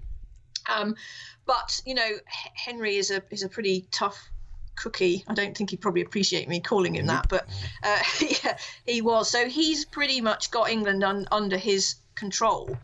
Um, 0.68 0.96
but 1.46 1.82
you 1.86 1.94
know, 1.94 2.10
Henry 2.54 2.98
is 2.98 3.12
a 3.12 3.24
is 3.30 3.44
a 3.44 3.50
pretty 3.50 3.88
tough 3.92 4.30
cookie. 4.76 5.24
I 5.26 5.36
don't 5.36 5.56
think 5.56 5.70
he'd 5.70 5.80
probably 5.80 6.02
appreciate 6.02 6.50
me 6.50 6.60
calling 6.60 6.96
him 6.96 7.06
that, 7.06 7.30
but 7.30 7.48
uh, 7.82 8.04
yeah, 8.44 8.58
he 8.86 9.02
was. 9.02 9.30
So 9.30 9.48
he's 9.48 9.86
pretty 9.86 10.20
much 10.20 10.52
got 10.52 10.70
England 10.70 11.02
un, 11.06 11.28
under 11.32 11.58
his 11.58 11.96
control. 12.18 12.78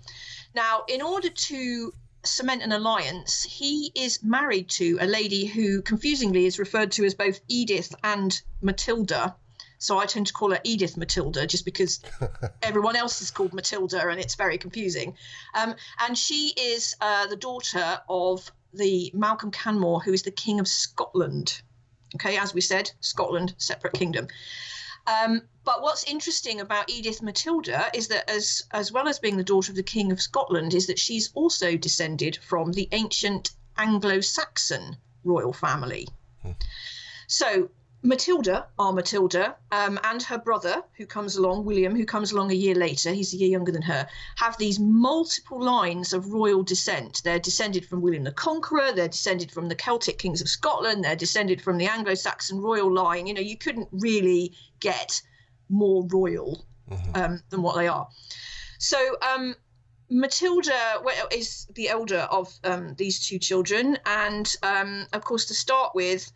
Now, 0.56 0.84
in 0.88 1.02
order 1.02 1.30
to 1.30 1.94
cement 2.26 2.62
an 2.62 2.72
alliance, 2.72 3.44
he 3.44 3.92
is 3.96 4.24
married 4.24 4.70
to 4.70 4.98
a 5.02 5.06
lady 5.06 5.46
who 5.46 5.82
confusingly 5.82 6.46
is 6.46 6.60
referred 6.60 6.92
to 6.94 7.06
as 7.06 7.14
both 7.14 7.42
Edith 7.48 7.94
and 8.04 8.42
Matilda. 8.62 9.36
So 9.78 10.00
I 10.00 10.06
tend 10.06 10.28
to 10.28 10.34
call 10.34 10.52
her 10.52 10.62
Edith 10.64 10.96
Matilda 10.96 11.46
just 11.46 11.66
because 11.66 12.00
everyone 12.62 12.96
else 12.96 13.22
is 13.22 13.32
called 13.32 13.54
Matilda 13.54 14.08
and 14.08 14.20
it's 14.20 14.36
very 14.36 14.58
confusing. 14.58 15.18
Um, 15.54 15.76
and 16.00 16.18
she 16.18 16.54
is 16.56 16.96
uh, 17.02 17.28
the 17.28 17.36
daughter 17.36 18.00
of 18.08 18.50
the 18.74 19.12
Malcolm 19.14 19.52
Canmore, 19.52 20.00
who 20.02 20.14
is 20.14 20.24
the 20.24 20.32
King 20.32 20.60
of 20.60 20.68
Scotland. 20.68 21.62
Okay, 22.16 22.38
as 22.38 22.54
we 22.54 22.62
said, 22.62 22.92
Scotland, 23.02 23.56
separate 23.58 23.94
kingdom. 23.94 24.28
Um, 25.06 25.42
but 25.66 25.82
what's 25.82 26.04
interesting 26.04 26.62
about 26.62 26.90
Edith 26.90 27.22
Matilda 27.22 27.90
is 27.94 28.08
that, 28.10 28.30
as 28.30 28.64
as 28.72 28.92
well 28.92 29.08
as 29.08 29.20
being 29.20 29.38
the 29.38 29.44
daughter 29.44 29.72
of 29.72 29.76
the 29.76 29.84
King 29.84 30.12
of 30.12 30.22
Scotland, 30.22 30.74
is 30.74 30.88
that 30.88 31.00
she's 31.00 31.32
also 31.34 31.78
descended 31.78 32.38
from 32.38 32.72
the 32.74 32.88
ancient 32.92 33.52
Anglo-Saxon 33.78 34.98
royal 35.24 35.54
family. 35.54 36.08
Hmm. 36.42 36.52
So 37.28 37.70
Matilda, 38.06 38.68
our 38.78 38.92
Matilda, 38.92 39.56
um, 39.72 39.98
and 40.04 40.22
her 40.24 40.38
brother, 40.38 40.84
who 40.98 41.06
comes 41.06 41.38
along, 41.38 41.64
William, 41.64 41.96
who 41.96 42.06
comes 42.06 42.34
along 42.34 42.52
a 42.52 42.56
year 42.56 42.76
later, 42.76 43.14
he's 43.14 43.34
a 43.34 43.38
year 43.38 43.50
younger 43.50 43.72
than 43.72 43.82
her, 43.82 44.06
have 44.36 44.58
these 44.58 44.78
multiple 44.78 45.64
lines 45.64 46.12
of 46.12 46.34
royal 46.34 46.64
descent. 46.64 47.22
They're 47.24 47.40
descended 47.40 47.86
from 47.86 48.02
William 48.02 48.26
the 48.26 48.34
Conqueror, 48.34 48.92
they're 48.92 49.08
descended 49.08 49.52
from 49.52 49.70
the 49.70 49.76
Celtic 49.76 50.18
kings 50.20 50.42
of 50.42 50.50
Scotland, 50.50 51.06
they're 51.06 51.16
descended 51.16 51.62
from 51.62 51.78
the 51.78 51.86
Anglo 51.86 52.14
Saxon 52.14 52.60
royal 52.60 52.92
line. 52.92 53.26
You 53.26 53.36
know, 53.36 53.42
you 53.42 53.58
couldn't 53.58 53.88
really 53.94 54.52
get 54.84 55.22
more 55.70 56.06
royal 56.12 56.64
mm-hmm. 56.90 57.16
um, 57.16 57.44
than 57.50 57.62
what 57.62 57.76
they 57.76 57.88
are. 57.88 58.08
So, 58.78 59.18
um, 59.22 59.56
Matilda 60.10 61.02
is 61.32 61.66
the 61.74 61.90
elder 61.90 62.28
of 62.30 62.54
um, 62.64 62.94
these 62.96 63.26
two 63.26 63.40
children, 63.40 63.98
and 64.06 64.54
um, 64.62 65.08
of 65.14 65.24
course, 65.24 65.46
to 65.46 65.54
start 65.54 65.96
with, 65.96 66.32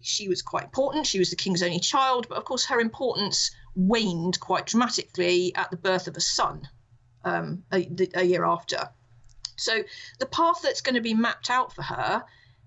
she 0.00 0.28
was 0.28 0.42
quite 0.42 0.64
important. 0.64 1.06
She 1.06 1.18
was 1.18 1.30
the 1.30 1.36
king's 1.36 1.62
only 1.62 1.80
child, 1.80 2.26
but 2.28 2.36
of 2.36 2.44
course, 2.44 2.66
her 2.66 2.80
importance 2.80 3.50
waned 3.74 4.40
quite 4.40 4.66
dramatically 4.66 5.54
at 5.54 5.70
the 5.70 5.76
birth 5.76 6.08
of 6.08 6.16
a 6.16 6.20
son 6.20 6.68
um, 7.24 7.62
a, 7.72 7.88
a 8.14 8.24
year 8.24 8.44
after. 8.44 8.90
So, 9.56 9.82
the 10.18 10.26
path 10.26 10.60
that's 10.62 10.82
going 10.82 10.96
to 10.96 11.00
be 11.00 11.14
mapped 11.14 11.48
out 11.48 11.72
for 11.72 11.82
her 11.82 12.24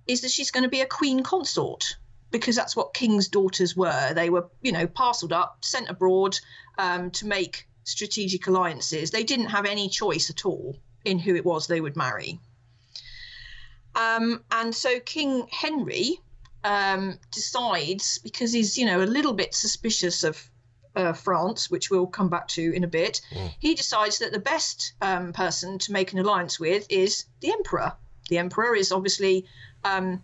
is 0.07 0.21
that 0.21 0.31
she's 0.31 0.51
going 0.51 0.63
to 0.63 0.69
be 0.69 0.81
a 0.81 0.87
queen 0.87 1.21
consort 1.21 1.97
because 2.31 2.55
that's 2.55 2.75
what 2.75 2.93
king's 2.93 3.27
daughters 3.27 3.75
were. 3.75 4.13
They 4.13 4.29
were, 4.29 4.49
you 4.61 4.71
know, 4.71 4.87
parceled 4.87 5.33
up, 5.33 5.57
sent 5.61 5.89
abroad 5.89 6.39
um, 6.77 7.11
to 7.11 7.27
make 7.27 7.67
strategic 7.83 8.47
alliances. 8.47 9.11
They 9.11 9.23
didn't 9.23 9.47
have 9.47 9.65
any 9.65 9.89
choice 9.89 10.29
at 10.29 10.45
all 10.45 10.77
in 11.05 11.19
who 11.19 11.35
it 11.35 11.45
was 11.45 11.67
they 11.67 11.81
would 11.81 11.95
marry. 11.95 12.39
Um, 13.95 14.43
and 14.51 14.73
so 14.73 14.99
King 15.01 15.47
Henry 15.51 16.19
um, 16.63 17.19
decides 17.31 18.19
because 18.19 18.53
he's 18.53 18.77
you 18.77 18.85
know 18.85 19.01
a 19.01 19.05
little 19.05 19.33
bit 19.33 19.53
suspicious 19.53 20.23
of 20.23 20.49
uh, 20.95 21.13
France, 21.13 21.69
which 21.69 21.89
we'll 21.89 22.07
come 22.07 22.29
back 22.29 22.47
to 22.49 22.73
in 22.73 22.83
a 22.83 22.87
bit. 22.87 23.21
Mm. 23.33 23.53
He 23.59 23.75
decides 23.75 24.19
that 24.19 24.31
the 24.31 24.39
best 24.39 24.93
um, 25.01 25.33
person 25.33 25.77
to 25.79 25.91
make 25.91 26.13
an 26.13 26.19
alliance 26.19 26.59
with 26.59 26.85
is 26.89 27.25
the 27.41 27.51
emperor. 27.51 27.93
The 28.29 28.37
emperor 28.37 28.75
is 28.75 28.91
obviously 28.91 29.45
um, 29.83 30.23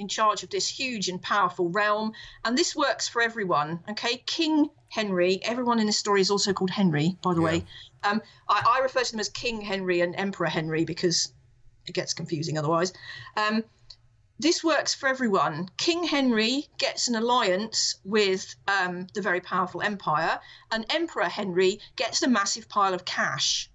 in 0.00 0.08
charge 0.08 0.42
of 0.42 0.50
this 0.50 0.66
huge 0.66 1.08
and 1.08 1.20
powerful 1.20 1.68
realm, 1.68 2.12
and 2.44 2.56
this 2.56 2.74
works 2.74 3.06
for 3.06 3.22
everyone. 3.22 3.80
Okay, 3.90 4.22
King 4.26 4.70
Henry. 4.88 5.40
Everyone 5.44 5.78
in 5.78 5.86
this 5.86 5.98
story 5.98 6.20
is 6.20 6.30
also 6.30 6.52
called 6.52 6.70
Henry, 6.70 7.16
by 7.22 7.34
the 7.34 7.40
yeah. 7.40 7.46
way. 7.46 7.64
Um, 8.02 8.22
I, 8.48 8.76
I, 8.78 8.80
refer 8.80 9.02
to 9.02 9.10
them 9.10 9.20
as 9.20 9.28
King 9.28 9.60
Henry 9.60 10.00
and 10.00 10.16
Emperor 10.16 10.48
Henry 10.48 10.84
because 10.84 11.32
it 11.86 11.92
gets 11.92 12.14
confusing 12.14 12.56
otherwise. 12.56 12.94
Um, 13.36 13.62
this 14.38 14.64
works 14.64 14.94
for 14.94 15.06
everyone. 15.06 15.68
King 15.76 16.02
Henry 16.02 16.66
gets 16.78 17.08
an 17.08 17.14
alliance 17.14 17.96
with 18.04 18.54
um, 18.66 19.06
the 19.12 19.20
very 19.20 19.42
powerful 19.42 19.82
empire, 19.82 20.40
and 20.70 20.86
Emperor 20.88 21.28
Henry 21.28 21.78
gets 21.96 22.22
a 22.22 22.28
massive 22.28 22.66
pile 22.66 22.94
of 22.94 23.04
cash 23.04 23.70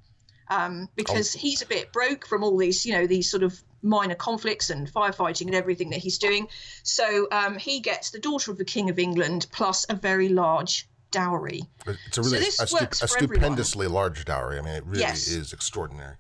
um, 0.50 0.89
because 0.96 1.36
oh. 1.36 1.39
he's 1.39 1.62
a 1.62 1.67
bit 1.67 1.94
broke 1.94 2.25
from 2.25 2.44
all 2.44 2.58
these, 2.58 2.84
you 2.84 2.94
know, 2.94 3.05
these 3.05 3.29
sort 3.29 3.44
of 3.44 3.62
minor 3.86 4.15
conflicts 4.15 4.70
and 4.70 4.92
firefighting 4.92 5.46
and 5.46 5.56
everything 5.56 5.92
that 5.92 6.00
he's 6.00 6.18
doing. 6.18 6.48
So 6.84 7.27
um, 7.32 7.58
he 7.58 7.80
gets 7.80 8.10
the 8.10 8.20
daughter 8.20 8.51
of 8.51 8.58
the 8.58 8.65
King 8.65 8.89
of 8.89 9.00
England 9.00 9.48
plus 9.51 9.86
a 9.88 9.96
very 9.96 10.30
large 10.30 10.89
dowry. 11.12 11.62
It's 11.88 12.18
a 12.18 12.22
really 12.22 12.50
so 12.51 12.63
a, 12.63 12.68
stu- 12.68 13.06
a 13.06 13.08
stupendously 13.08 13.86
everyone. 13.86 14.04
large 14.04 14.25
dowry. 14.25 14.60
I 14.60 14.62
mean, 14.62 14.75
it 14.75 14.86
really 14.86 15.01
yes. 15.01 15.27
is 15.27 15.54
extraordinary. 15.54 16.15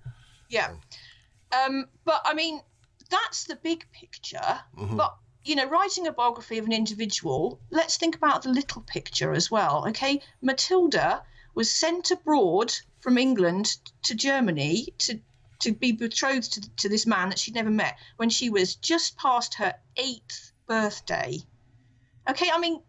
Yeah. 0.49 0.69
Um, 1.51 1.85
but 2.05 2.21
I 2.23 2.33
mean, 2.33 2.61
that's 3.09 3.45
the 3.45 3.55
big 3.55 3.85
picture. 3.91 4.61
Mm-hmm. 4.77 4.95
But 4.95 5.15
you 5.43 5.55
know, 5.55 5.67
writing 5.67 6.07
a 6.07 6.11
biography 6.11 6.57
of 6.57 6.65
an 6.65 6.73
individual, 6.73 7.59
let's 7.69 7.97
think 7.97 8.15
about 8.15 8.43
the 8.43 8.49
little 8.49 8.81
picture 8.81 9.33
as 9.33 9.51
well. 9.51 9.85
Okay, 9.89 10.21
Matilda 10.41 11.23
was 11.53 11.69
sent 11.69 12.11
abroad 12.11 12.73
from 12.99 13.17
England 13.17 13.77
to 14.03 14.15
Germany 14.15 14.87
to 14.97 15.19
to 15.59 15.73
be 15.73 15.91
betrothed 15.91 16.53
to, 16.53 16.75
to 16.77 16.89
this 16.89 17.05
man 17.05 17.29
that 17.29 17.39
she'd 17.39 17.55
never 17.55 17.69
met 17.69 17.97
when 18.17 18.29
she 18.29 18.49
was 18.49 18.75
just 18.75 19.17
past 19.17 19.55
her 19.55 19.73
eighth 19.97 20.51
birthday. 20.67 21.39
Okay, 22.29 22.49
I 22.51 22.59
mean, 22.59 22.81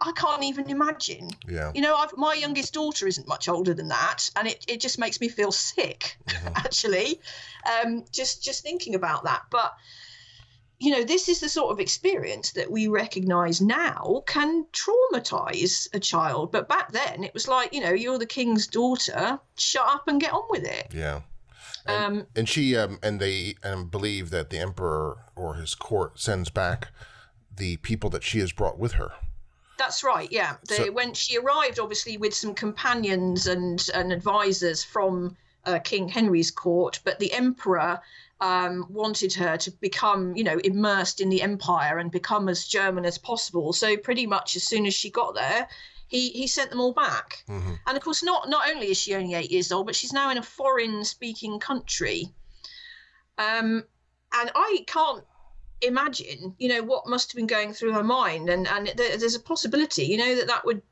I 0.00 0.12
can't 0.12 0.42
even 0.44 0.70
imagine. 0.70 1.30
Yeah. 1.46 1.72
You 1.74 1.82
know, 1.82 1.94
I've, 1.94 2.16
my 2.16 2.34
youngest 2.34 2.72
daughter 2.72 3.06
isn't 3.06 3.28
much 3.28 3.48
older 3.48 3.74
than 3.74 3.88
that, 3.88 4.30
and 4.36 4.48
it, 4.48 4.64
it 4.66 4.80
just 4.80 4.98
makes 4.98 5.20
me 5.20 5.28
feel 5.28 5.52
sick, 5.52 6.16
mm-hmm. 6.26 6.48
actually, 6.56 7.20
um, 7.66 8.04
just 8.10 8.42
just 8.42 8.62
thinking 8.62 8.94
about 8.94 9.24
that. 9.24 9.42
But 9.50 9.74
you 10.78 10.90
know, 10.90 11.04
this 11.04 11.28
is 11.28 11.40
the 11.40 11.48
sort 11.48 11.70
of 11.70 11.78
experience 11.78 12.52
that 12.52 12.70
we 12.70 12.88
recognise 12.88 13.60
now 13.60 14.22
can 14.26 14.64
traumatise 14.72 15.88
a 15.92 16.00
child. 16.00 16.50
But 16.50 16.70
back 16.70 16.90
then, 16.92 17.22
it 17.22 17.34
was 17.34 17.46
like, 17.46 17.74
you 17.74 17.82
know, 17.82 17.92
you're 17.92 18.18
the 18.18 18.24
king's 18.24 18.66
daughter, 18.66 19.38
shut 19.58 19.86
up 19.86 20.08
and 20.08 20.18
get 20.18 20.32
on 20.32 20.44
with 20.48 20.64
it. 20.64 20.86
Yeah. 20.94 21.20
And, 21.86 22.04
um, 22.04 22.26
and 22.36 22.48
she 22.48 22.76
um, 22.76 22.98
and 23.02 23.20
they 23.20 23.54
um, 23.62 23.86
believe 23.88 24.30
that 24.30 24.50
the 24.50 24.58
emperor 24.58 25.18
or 25.36 25.54
his 25.54 25.74
court 25.74 26.18
sends 26.20 26.50
back 26.50 26.88
the 27.56 27.76
people 27.78 28.10
that 28.10 28.22
she 28.22 28.38
has 28.38 28.52
brought 28.52 28.78
with 28.78 28.92
her. 28.92 29.12
That's 29.78 30.04
right. 30.04 30.30
Yeah, 30.30 30.56
they, 30.68 30.76
so, 30.76 30.92
when 30.92 31.14
she 31.14 31.38
arrived, 31.38 31.78
obviously 31.78 32.16
with 32.16 32.34
some 32.34 32.54
companions 32.54 33.46
and 33.46 33.86
and 33.94 34.12
advisors 34.12 34.84
from 34.84 35.36
uh, 35.64 35.78
King 35.78 36.08
Henry's 36.08 36.50
court, 36.50 37.00
but 37.04 37.18
the 37.18 37.32
emperor 37.32 38.00
um, 38.40 38.86
wanted 38.88 39.32
her 39.34 39.56
to 39.58 39.70
become, 39.70 40.34
you 40.36 40.44
know, 40.44 40.58
immersed 40.64 41.20
in 41.20 41.28
the 41.28 41.42
empire 41.42 41.98
and 41.98 42.10
become 42.10 42.48
as 42.48 42.66
German 42.66 43.04
as 43.04 43.18
possible. 43.18 43.72
So 43.72 43.96
pretty 43.96 44.26
much 44.26 44.56
as 44.56 44.62
soon 44.62 44.86
as 44.86 44.94
she 44.94 45.10
got 45.10 45.34
there, 45.34 45.68
he 46.10 46.28
he 46.30 46.46
sent 46.46 46.70
them 46.70 46.80
all 46.80 46.92
back. 46.92 47.44
Mm-hmm. 47.48 47.74
And 47.86 47.96
of 47.96 48.02
course, 48.02 48.22
not 48.22 48.50
not 48.50 48.68
only 48.68 48.90
is 48.90 48.98
she 48.98 49.14
only 49.14 49.34
eight 49.34 49.50
years 49.50 49.72
old, 49.72 49.86
but 49.86 49.96
she's 49.96 50.12
now 50.12 50.30
in 50.30 50.36
a 50.38 50.42
foreign-speaking 50.42 51.60
country. 51.60 52.28
Um, 53.38 53.84
and 54.34 54.50
I 54.54 54.84
can't 54.86 55.24
imagine, 55.80 56.54
you 56.58 56.68
know, 56.68 56.82
what 56.82 57.08
must 57.08 57.32
have 57.32 57.36
been 57.36 57.46
going 57.46 57.72
through 57.72 57.92
her 57.92 58.04
mind. 58.04 58.50
And, 58.50 58.68
and 58.68 58.92
there's 58.96 59.34
a 59.34 59.40
possibility, 59.40 60.04
you 60.04 60.18
know, 60.18 60.36
that 60.36 60.48
that 60.48 60.66
would, 60.66 60.82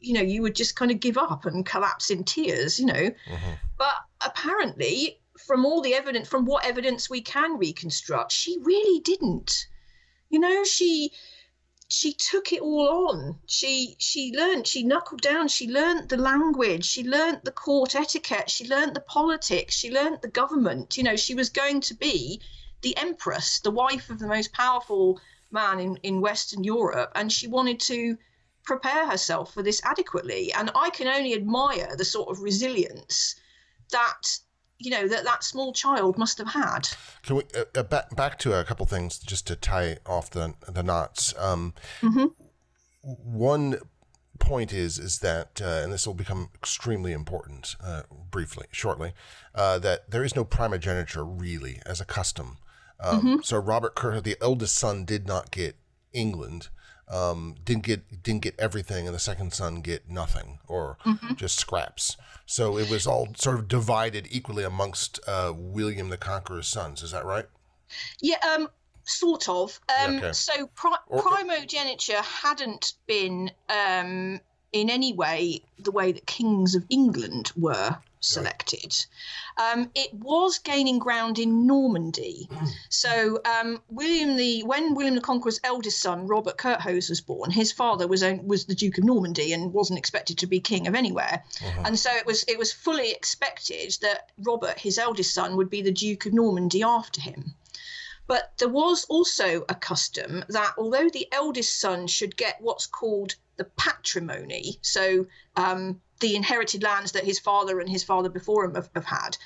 you 0.00 0.12
know, 0.12 0.20
you 0.20 0.42
would 0.42 0.54
just 0.54 0.76
kind 0.76 0.90
of 0.90 1.00
give 1.00 1.16
up 1.16 1.46
and 1.46 1.64
collapse 1.64 2.10
in 2.10 2.24
tears, 2.24 2.78
you 2.78 2.86
know. 2.86 2.92
Mm-hmm. 2.92 3.52
But 3.78 3.94
apparently, 4.20 5.20
from 5.38 5.64
all 5.64 5.80
the 5.80 5.94
evidence, 5.94 6.28
from 6.28 6.44
what 6.44 6.66
evidence 6.66 7.08
we 7.08 7.22
can 7.22 7.56
reconstruct, 7.56 8.30
she 8.30 8.58
really 8.62 9.00
didn't. 9.00 9.66
You 10.28 10.40
know, 10.40 10.64
she 10.64 11.12
she 11.92 12.12
took 12.12 12.52
it 12.52 12.62
all 12.62 13.10
on. 13.10 13.40
She 13.46 13.96
she 13.98 14.32
learned, 14.32 14.68
she 14.68 14.84
knuckled 14.84 15.22
down, 15.22 15.48
she 15.48 15.66
learned 15.66 16.08
the 16.08 16.16
language, 16.16 16.84
she 16.84 17.02
learned 17.02 17.40
the 17.42 17.50
court 17.50 17.96
etiquette, 17.96 18.48
she 18.48 18.68
learned 18.68 18.94
the 18.94 19.00
politics, 19.00 19.74
she 19.74 19.90
learned 19.90 20.22
the 20.22 20.28
government. 20.28 20.96
You 20.96 21.02
know, 21.02 21.16
she 21.16 21.34
was 21.34 21.50
going 21.50 21.80
to 21.80 21.94
be 21.94 22.40
the 22.82 22.96
empress, 22.96 23.58
the 23.58 23.72
wife 23.72 24.08
of 24.08 24.20
the 24.20 24.28
most 24.28 24.52
powerful 24.52 25.20
man 25.50 25.80
in, 25.80 25.96
in 26.04 26.20
Western 26.20 26.62
Europe, 26.62 27.10
and 27.16 27.32
she 27.32 27.48
wanted 27.48 27.80
to 27.80 28.16
prepare 28.62 29.08
herself 29.10 29.52
for 29.52 29.62
this 29.64 29.80
adequately. 29.84 30.52
And 30.52 30.70
I 30.76 30.90
can 30.90 31.08
only 31.08 31.34
admire 31.34 31.96
the 31.96 32.04
sort 32.04 32.28
of 32.30 32.40
resilience 32.40 33.34
that 33.90 34.38
you 34.80 34.90
know 34.90 35.06
that 35.06 35.24
that 35.24 35.44
small 35.44 35.72
child 35.72 36.18
must 36.18 36.38
have 36.38 36.48
had. 36.48 36.88
Can 37.22 37.36
we 37.36 37.42
uh, 37.56 37.64
uh, 37.74 37.82
back 37.84 38.16
back 38.16 38.38
to 38.40 38.58
a 38.58 38.64
couple 38.64 38.86
things 38.86 39.18
just 39.18 39.46
to 39.48 39.54
tie 39.56 39.98
off 40.06 40.30
the 40.30 40.54
the 40.66 40.82
knots? 40.82 41.34
Um, 41.38 41.74
Mm-hmm. 42.02 42.26
One 43.02 43.76
point 44.38 44.72
is 44.72 44.98
is 44.98 45.20
that, 45.20 45.60
uh, 45.62 45.80
and 45.82 45.92
this 45.92 46.06
will 46.06 46.14
become 46.14 46.48
extremely 46.54 47.12
important 47.12 47.76
uh, 47.82 48.02
briefly, 48.30 48.66
shortly, 48.72 49.12
uh, 49.54 49.78
that 49.78 50.10
there 50.10 50.24
is 50.24 50.34
no 50.34 50.44
primogeniture 50.44 51.24
really 51.24 51.80
as 51.86 52.00
a 52.00 52.04
custom. 52.04 52.58
Um, 53.02 53.18
Mm-hmm. 53.20 53.36
So 53.42 53.58
Robert 53.58 53.94
Kerr, 53.94 54.20
the 54.20 54.36
eldest 54.42 54.74
son, 54.76 55.04
did 55.04 55.26
not 55.26 55.50
get 55.50 55.76
England. 56.12 56.68
Um, 57.10 57.56
didn't 57.64 57.82
get 57.84 58.22
didn't 58.22 58.42
get 58.42 58.54
everything, 58.58 59.06
and 59.06 59.14
the 59.14 59.18
second 59.20 59.52
son 59.52 59.80
get 59.80 60.08
nothing 60.08 60.58
or 60.68 60.96
Mm-hmm. 61.04 61.34
just 61.34 61.58
scraps. 61.58 62.16
So 62.46 62.78
it 62.78 62.88
was 62.90 63.06
all 63.06 63.28
sort 63.36 63.58
of 63.58 63.68
divided 63.68 64.26
equally 64.30 64.64
amongst 64.64 65.18
uh, 65.26 65.52
William 65.54 66.08
the 66.08 66.16
Conqueror's 66.16 66.68
sons. 66.68 67.02
Is 67.02 67.10
that 67.12 67.24
right? 67.24 67.46
Yeah, 68.20 68.36
um, 68.54 68.68
sort 69.04 69.48
of. 69.48 69.80
Um, 70.04 70.16
okay. 70.18 70.32
So 70.32 70.66
pri- 70.68 70.96
Or- 71.08 71.22
primogeniture 71.22 72.22
hadn't 72.22 72.92
been 73.06 73.50
um, 73.68 74.40
in 74.72 74.88
any 74.90 75.12
way 75.12 75.62
the 75.78 75.90
way 75.90 76.12
that 76.12 76.26
kings 76.26 76.74
of 76.76 76.84
England 76.90 77.50
were 77.56 77.96
selected. 78.20 79.06
Um, 79.56 79.90
it 79.94 80.12
was 80.14 80.58
gaining 80.58 80.98
ground 80.98 81.38
in 81.38 81.66
Normandy. 81.66 82.48
so 82.88 83.40
um, 83.44 83.82
William 83.88 84.36
the 84.36 84.62
when 84.62 84.94
William 84.94 85.14
the 85.14 85.20
Conqueror's 85.20 85.60
eldest 85.64 86.00
son 86.00 86.26
Robert 86.26 86.56
Curthose 86.56 87.08
was 87.08 87.20
born, 87.20 87.50
his 87.50 87.72
father 87.72 88.06
was 88.06 88.22
was 88.44 88.66
the 88.66 88.74
Duke 88.74 88.98
of 88.98 89.04
Normandy 89.04 89.52
and 89.52 89.72
wasn't 89.72 89.98
expected 89.98 90.38
to 90.38 90.46
be 90.46 90.60
king 90.60 90.86
of 90.86 90.94
anywhere. 90.94 91.42
And 91.84 91.98
so 91.98 92.10
it 92.14 92.26
was 92.26 92.44
it 92.44 92.58
was 92.58 92.72
fully 92.72 93.10
expected 93.10 93.96
that 94.02 94.30
Robert, 94.38 94.78
his 94.78 94.98
eldest 94.98 95.34
son, 95.34 95.56
would 95.56 95.70
be 95.70 95.82
the 95.82 95.92
Duke 95.92 96.26
of 96.26 96.32
Normandy 96.32 96.82
after 96.82 97.20
him. 97.20 97.54
But 98.30 98.52
there 98.58 98.68
was 98.68 99.06
also 99.06 99.64
a 99.68 99.74
custom 99.74 100.44
that 100.50 100.74
although 100.78 101.08
the 101.08 101.26
eldest 101.32 101.80
son 101.80 102.06
should 102.06 102.36
get 102.36 102.60
what's 102.60 102.86
called 102.86 103.34
the 103.56 103.64
patrimony, 103.64 104.78
so 104.82 105.26
um, 105.56 106.00
the 106.20 106.36
inherited 106.36 106.84
lands 106.84 107.10
that 107.10 107.24
his 107.24 107.40
father 107.40 107.80
and 107.80 107.88
his 107.88 108.04
father 108.04 108.28
before 108.28 108.64
him 108.64 108.76
have, 108.76 108.88
have 108.94 109.04
had, 109.04 109.36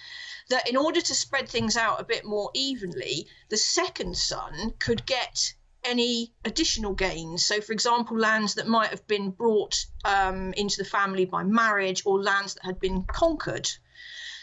that 0.51 0.69
in 0.69 0.77
order 0.77 1.01
to 1.01 1.15
spread 1.15 1.49
things 1.49 1.79
out 1.79 1.99
a 1.99 2.05
bit 2.05 2.27
more 2.27 2.51
evenly, 2.53 3.27
the 3.49 3.57
second 3.57 4.19
son 4.19 4.75
could 4.79 5.07
get 5.07 5.55
any 5.83 6.35
additional 6.45 6.93
gains. 6.93 7.43
So, 7.43 7.63
for 7.63 7.73
example, 7.73 8.19
lands 8.19 8.53
that 8.57 8.69
might 8.69 8.91
have 8.91 9.07
been 9.07 9.31
brought 9.31 9.87
um, 10.05 10.53
into 10.59 10.77
the 10.77 10.85
family 10.85 11.25
by 11.25 11.43
marriage 11.43 12.03
or 12.05 12.23
lands 12.23 12.53
that 12.53 12.67
had 12.67 12.81
been 12.81 13.05
conquered. 13.05 13.71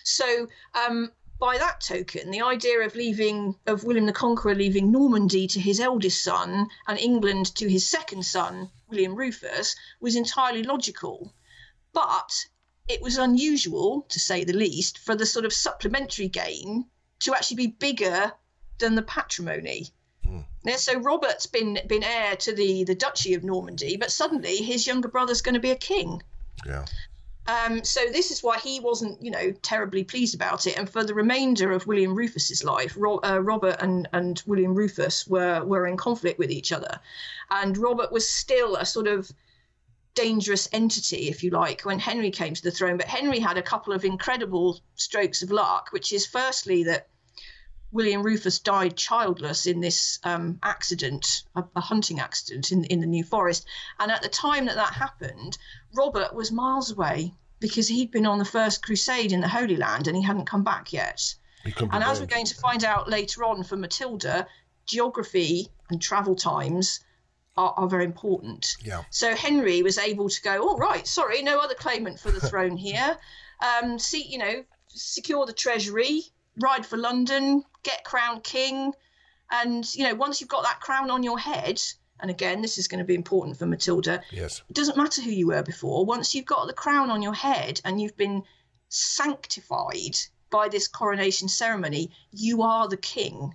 So, 0.04 0.48
um, 0.74 1.12
by 1.42 1.58
that 1.58 1.82
token, 1.82 2.30
the 2.30 2.44
idea 2.44 2.80
of 2.82 2.94
leaving 2.94 3.56
of 3.66 3.84
William 3.84 4.06
the 4.06 4.14
Conqueror 4.14 4.54
leaving 4.54 4.92
Normandy 4.92 5.48
to 5.48 5.60
his 5.60 5.80
eldest 5.80 6.24
son 6.24 6.70
and 6.88 7.00
England 7.00 7.56
to 7.56 7.68
his 7.68 7.90
second 7.90 8.24
son, 8.24 8.70
William 8.90 9.16
Rufus, 9.16 9.76
was 10.00 10.16
entirely 10.16 10.62
logical. 10.62 11.34
But 11.94 12.46
it 12.88 13.02
was 13.02 13.18
unusual, 13.18 14.06
to 14.10 14.20
say 14.20 14.44
the 14.44 14.54
least, 14.54 15.00
for 15.00 15.16
the 15.16 15.26
sort 15.26 15.46
of 15.46 15.52
supplementary 15.52 16.28
gain 16.28 16.86
to 17.22 17.34
actually 17.34 17.58
be 17.58 17.68
bigger 17.68 18.34
than 18.78 18.94
the 18.94 19.02
patrimony. 19.02 19.88
Hmm. 20.24 20.42
Yeah, 20.64 20.76
so 20.76 21.00
Robert's 21.00 21.48
been 21.48 21.80
been 21.88 22.04
heir 22.04 22.36
to 22.36 22.54
the 22.54 22.84
the 22.84 22.94
Duchy 22.94 23.34
of 23.34 23.44
Normandy, 23.44 23.98
but 23.98 24.12
suddenly 24.12 24.58
his 24.58 24.86
younger 24.86 25.08
brother's 25.08 25.42
going 25.42 25.56
to 25.56 25.60
be 25.60 25.72
a 25.72 25.76
king. 25.76 26.22
Yeah. 26.68 26.86
Um, 27.48 27.84
so 27.84 28.02
this 28.12 28.30
is 28.30 28.44
why 28.44 28.60
he 28.60 28.80
wasn't, 28.80 29.22
you 29.22 29.32
know, 29.32 29.52
terribly 29.64 30.04
pleased 30.04 30.36
about 30.36 30.68
it. 30.68 30.78
And 30.78 30.90
for 30.90 31.04
the 31.04 31.16
remainder 31.16 31.72
of 31.72 31.88
William 31.88 32.14
Rufus's 32.14 32.64
life, 32.64 32.96
Ro- 32.96 33.20
uh, 33.24 33.40
Robert 33.40 33.78
and, 33.82 34.08
and 34.14 34.42
William 34.46 34.76
Rufus 34.76 35.28
were 35.28 35.64
were 35.66 35.88
in 35.88 35.98
conflict 35.98 36.38
with 36.38 36.52
each 36.52 36.72
other, 36.72 37.00
and 37.50 37.78
Robert 37.78 38.12
was 38.12 38.30
still 38.30 38.76
a 38.76 38.86
sort 38.86 39.08
of 39.08 39.32
dangerous 40.14 40.70
entity, 40.72 41.30
if 41.30 41.44
you 41.44 41.50
like, 41.50 41.82
when 41.82 41.98
Henry 41.98 42.32
came 42.32 42.54
to 42.54 42.62
the 42.62 42.72
throne. 42.72 42.98
But 42.98 43.08
Henry 43.08 43.40
had 43.40 43.58
a 43.58 43.64
couple 43.64 43.94
of 43.94 44.06
incredible 44.06 44.80
strokes 44.96 45.42
of 45.42 45.52
luck, 45.52 45.90
which 45.92 46.14
is 46.14 46.28
firstly 46.28 46.84
that 46.84 47.08
William 47.92 48.24
Rufus 48.24 48.60
died 48.60 48.96
childless 48.96 49.66
in 49.66 49.82
this 49.82 50.20
um, 50.24 50.60
accident, 50.64 51.44
a, 51.56 51.64
a 51.76 51.82
hunting 51.82 52.20
accident 52.20 52.72
in, 52.72 52.86
in 52.86 53.02
the 53.02 53.08
New 53.08 53.24
Forest. 53.24 53.66
And 54.00 54.12
at 54.12 54.22
the 54.22 54.30
time 54.30 54.66
that 54.66 54.76
that 54.76 54.94
happened, 54.94 55.58
Robert 55.94 56.34
was 56.34 56.52
miles 56.52 56.92
away 56.92 57.34
because 57.62 57.88
he'd 57.88 58.12
been 58.12 58.26
on 58.26 58.40
the 58.40 58.46
first 58.46 58.84
crusade 58.84 59.32
in 59.32 59.40
the 59.40 59.48
Holy 59.48 59.78
Land 59.78 60.08
and 60.08 60.18
he 60.18 60.24
hadn't 60.24 60.46
come 60.46 60.64
back 60.64 60.92
yet. 60.92 61.34
He 61.64 61.72
couldn't 61.72 61.90
be 61.90 61.96
And 61.96 62.04
as 62.04 62.20
we're 62.20 62.26
going 62.26 62.48
to 62.48 62.56
find 62.56 62.84
out 62.84 63.10
later 63.10 63.46
on 63.46 63.64
for 63.64 63.78
Matilda, 63.78 64.48
geography 64.86 65.70
and 65.90 66.02
travel 66.02 66.36
times 66.36 67.00
are, 67.56 67.74
are 67.78 67.88
very 67.88 68.04
important. 68.04 68.76
Yeah. 68.84 69.04
So 69.12 69.36
Henry 69.36 69.84
was 69.84 69.98
able 69.98 70.28
to 70.28 70.42
go, 70.42 70.68
all 70.68 70.78
right, 70.78 71.06
sorry, 71.08 71.44
no 71.44 71.60
other 71.60 71.76
claimant 71.76 72.20
for 72.20 72.32
the 72.32 72.40
throne 72.50 72.76
here. 72.76 73.18
Um, 73.62 74.00
see, 74.00 74.24
you 74.24 74.40
know, 74.40 74.64
secure 74.88 75.46
the 75.46 75.54
treasury, 75.54 76.24
ride 76.60 76.86
for 76.86 76.98
London, 76.98 77.64
get 77.84 78.04
crowned 78.04 78.44
king. 78.44 78.94
And, 79.52 79.86
you 79.94 80.06
know, 80.06 80.16
once 80.16 80.42
you've 80.42 80.50
got 80.50 80.64
that 80.64 80.80
crown 80.80 81.12
on 81.12 81.22
your 81.22 81.38
head, 81.38 81.80
and 82.22 82.30
again, 82.32 82.62
this 82.62 82.78
is 82.78 82.88
going 82.88 83.00
to 83.00 83.06
be 83.06 83.16
important 83.16 83.58
for 83.58 83.66
Matilda, 83.66 84.22
Yes. 84.32 84.62
it 84.70 84.74
doesn't 84.76 84.98
matter 84.98 85.22
who 85.22 85.32
you 85.32 85.48
were 85.48 85.64
before. 85.64 86.06
Once 86.06 86.34
you've 86.36 86.46
got 86.46 86.68
the 86.68 86.74
crown 86.74 87.10
on 87.10 87.22
your 87.22 87.34
head 87.34 87.82
and 87.86 88.00
you've 88.00 88.18
been 88.18 88.44
sanctified 88.90 90.16
by 90.50 90.68
this 90.68 90.88
coronation 90.88 91.48
ceremony, 91.48 92.12
you 92.32 92.62
are 92.62 92.88
the 92.88 92.98
king. 92.98 93.54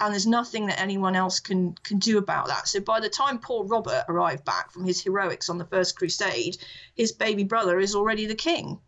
And 0.00 0.12
there's 0.12 0.26
nothing 0.26 0.66
that 0.66 0.80
anyone 0.80 1.14
else 1.14 1.38
can 1.40 1.72
can 1.84 1.98
do 2.00 2.18
about 2.18 2.48
that. 2.48 2.66
So 2.66 2.80
by 2.80 2.98
the 3.00 3.08
time 3.08 3.38
poor 3.38 3.64
Robert 3.64 4.04
arrived 4.08 4.44
back 4.44 4.72
from 4.72 4.84
his 4.84 5.00
heroics 5.00 5.48
on 5.48 5.56
the 5.58 5.64
first 5.66 5.96
crusade, 5.96 6.56
his 6.96 7.12
baby 7.12 7.44
brother 7.44 7.78
is 7.78 7.94
already 7.94 8.26
the 8.26 8.34
king. 8.34 8.80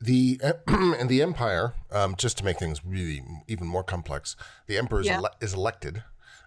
The 0.00 0.40
and 0.66 1.08
the 1.08 1.22
empire, 1.22 1.74
um, 1.90 2.14
just 2.16 2.38
to 2.38 2.44
make 2.44 2.58
things 2.58 2.84
really 2.84 3.22
even 3.46 3.66
more 3.66 3.82
complex, 3.84 4.36
the 4.66 4.76
emperor 4.78 5.00
is, 5.00 5.06
Yeah. 5.06 5.16
ele- 5.18 5.36
is 5.40 5.54
elected. 5.54 6.02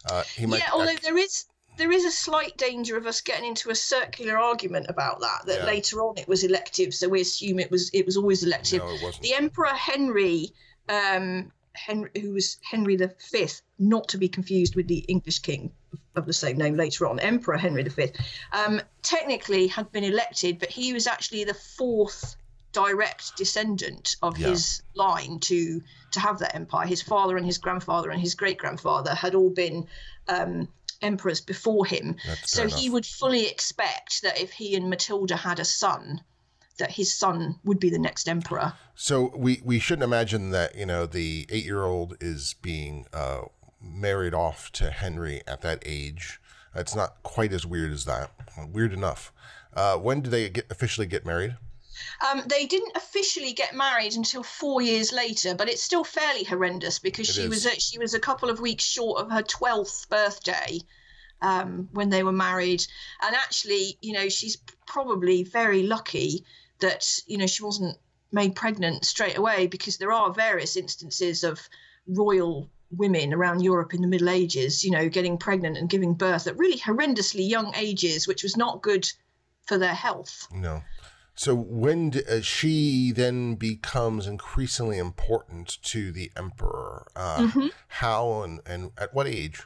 Uh, 0.10 0.24
he 0.36 0.46
might. 0.46 0.60
yeah, 0.60 0.70
although 0.74 0.96
there 1.02 1.18
is 1.18 1.46
there 1.78 1.92
is 1.92 2.06
a 2.06 2.12
slight 2.12 2.58
danger 2.58 2.98
of 2.98 3.06
us 3.08 3.22
getting 3.22 3.46
into 3.46 3.70
a 3.70 3.76
circular 3.76 4.38
argument 4.38 4.88
about 4.90 5.22
that. 5.22 5.46
That 5.46 5.60
Yeah. 5.60 5.66
later 5.66 6.02
on 6.02 6.18
it 6.18 6.28
was 6.28 6.44
elective, 6.44 6.94
so 6.94 7.08
we 7.08 7.22
assume 7.22 7.60
it 7.60 7.72
was 7.72 7.90
it 7.94 8.06
was 8.06 8.18
always 8.18 8.44
elective. 8.44 8.80
no, 8.84 8.90
it 8.90 9.02
wasn't. 9.02 9.24
the 9.24 9.34
Emperor 9.34 9.68
Henry, 9.68 10.54
um, 10.90 11.52
Henry, 11.74 12.10
who 12.20 12.34
was 12.34 12.58
Henry 12.70 12.98
V, 12.98 13.48
not 13.80 14.10
to 14.10 14.18
be 14.18 14.28
confused 14.28 14.76
with 14.76 14.88
the 14.88 15.00
English 15.08 15.40
king 15.40 15.72
of 16.16 16.26
the 16.26 16.34
same 16.34 16.58
name 16.58 16.76
later 16.76 17.08
on, 17.08 17.20
Emperor 17.20 17.58
Henry 17.58 17.84
V, 17.84 18.12
um, 18.52 18.82
technically 19.02 19.68
had 19.68 19.92
been 19.92 20.04
elected, 20.04 20.60
but 20.60 20.70
he 20.70 20.92
was 20.94 21.08
actually 21.08 21.44
the 21.46 21.54
fourth 21.54 22.36
direct 22.72 23.36
descendant 23.38 24.16
of 24.22 24.38
Yeah. 24.38 24.50
his 24.50 24.82
line 24.96 25.40
to 25.42 25.82
to 26.12 26.20
have 26.20 26.40
that 26.40 26.56
empire. 26.56 26.88
His 26.88 27.02
father 27.02 27.38
and 27.38 27.46
his 27.46 27.58
grandfather 27.58 28.10
and 28.10 28.20
his 28.22 28.36
great 28.36 28.58
grandfather 28.58 29.16
had 29.16 29.34
all 29.34 29.50
been 29.50 29.88
um, 30.28 30.68
emperors 31.02 31.40
before 31.42 31.86
him. 31.86 32.18
That's 32.28 32.52
So 32.52 32.68
he 32.68 32.90
would 32.90 33.06
fully 33.06 33.48
expect 33.48 34.22
that 34.24 34.40
if 34.40 34.52
he 34.52 34.76
and 34.76 34.90
Matilda 34.90 35.38
had 35.38 35.60
a 35.60 35.66
son, 35.66 36.22
that 36.78 36.92
his 36.92 37.14
son 37.14 37.60
would 37.64 37.80
be 37.80 37.90
the 37.90 38.00
next 38.00 38.28
emperor. 38.28 38.74
So 38.96 39.32
we 39.36 39.62
we 39.64 39.80
shouldn't 39.80 40.04
imagine 40.04 40.52
that 40.52 40.76
you 40.76 40.86
know 40.86 41.06
the 41.06 41.48
eight 41.50 41.66
year 41.66 41.84
old 41.84 42.18
is 42.20 42.56
being 42.62 43.06
uh, 43.14 43.44
married 43.82 44.34
off 44.34 44.72
to 44.74 44.92
Henry 44.92 45.42
at 45.48 45.62
that 45.62 45.82
age. 45.86 46.40
It's 46.76 46.96
not 46.96 47.22
quite 47.24 47.52
as 47.54 47.66
weird 47.66 47.92
as 47.92 48.06
that. 48.06 48.32
Weird 48.70 48.94
enough. 48.94 49.32
Uh, 49.74 49.98
when 49.98 50.22
do 50.22 50.30
they 50.30 50.50
get 50.50 50.66
officially 50.70 51.08
get 51.08 51.26
married? 51.26 51.56
Um, 52.30 52.44
they 52.48 52.66
didn't 52.66 52.96
officially 52.96 53.54
get 53.54 53.76
married 53.76 54.16
until 54.16 54.44
four 54.44 54.82
years 54.82 55.12
later, 55.12 55.56
but 55.56 55.70
it's 55.70 55.84
still 55.84 56.04
fairly 56.04 56.44
horrendous 56.44 57.00
because 57.00 57.30
It 57.30 57.34
she 57.34 57.42
is. 57.44 57.50
was 57.50 57.66
a, 57.66 57.80
she 57.80 58.00
was 58.00 58.14
a 58.14 58.20
couple 58.20 58.50
of 58.50 58.60
weeks 58.60 58.84
short 58.84 59.22
of 59.22 59.32
her 59.32 59.42
twelfth 59.42 60.10
birthday 60.10 60.80
um, 61.42 61.90
when 61.92 62.10
they 62.10 62.24
were 62.24 62.32
married, 62.32 62.86
and 63.22 63.36
actually, 63.36 63.98
you 64.02 64.14
know, 64.14 64.30
she's 64.30 64.58
probably 64.86 65.44
very 65.44 65.84
lucky 65.84 66.46
that 66.80 67.20
you 67.28 67.38
know 67.38 67.48
she 67.48 67.64
wasn't 67.64 67.98
made 68.32 68.56
pregnant 68.56 69.06
straight 69.06 69.38
away 69.38 69.68
because 69.68 69.98
there 69.98 70.12
are 70.12 70.34
various 70.34 70.78
instances 70.78 71.44
of 71.44 71.60
royal 72.08 72.70
women 72.92 73.34
around 73.34 73.62
Europe 73.62 73.94
in 73.94 74.02
the 74.02 74.08
Middle 74.08 74.30
Ages, 74.30 74.84
you 74.84 74.92
know, 74.92 75.10
getting 75.10 75.38
pregnant 75.38 75.78
and 75.78 75.90
giving 75.90 76.14
birth 76.14 76.48
at 76.48 76.58
really 76.58 76.78
horrendously 76.78 77.48
young 77.48 77.74
ages, 77.76 78.28
which 78.28 78.44
was 78.44 78.58
not 78.58 78.82
good 78.82 79.10
for 79.66 79.78
their 79.78 79.94
health. 79.94 80.48
No. 80.54 80.84
So 81.42 81.56
when 81.56 82.12
d- 82.12 82.22
uh, 82.30 82.42
she 82.42 83.12
then 83.12 83.56
becomes 83.56 84.28
increasingly 84.28 85.00
important 85.00 85.82
to 85.86 86.12
the 86.12 86.32
emperor, 86.38 87.08
uh, 87.16 87.40
Mm-hmm. 87.40 87.68
how 87.88 88.44
and, 88.44 88.60
and 88.64 88.92
at 88.96 89.12
what 89.16 89.26
age? 89.26 89.64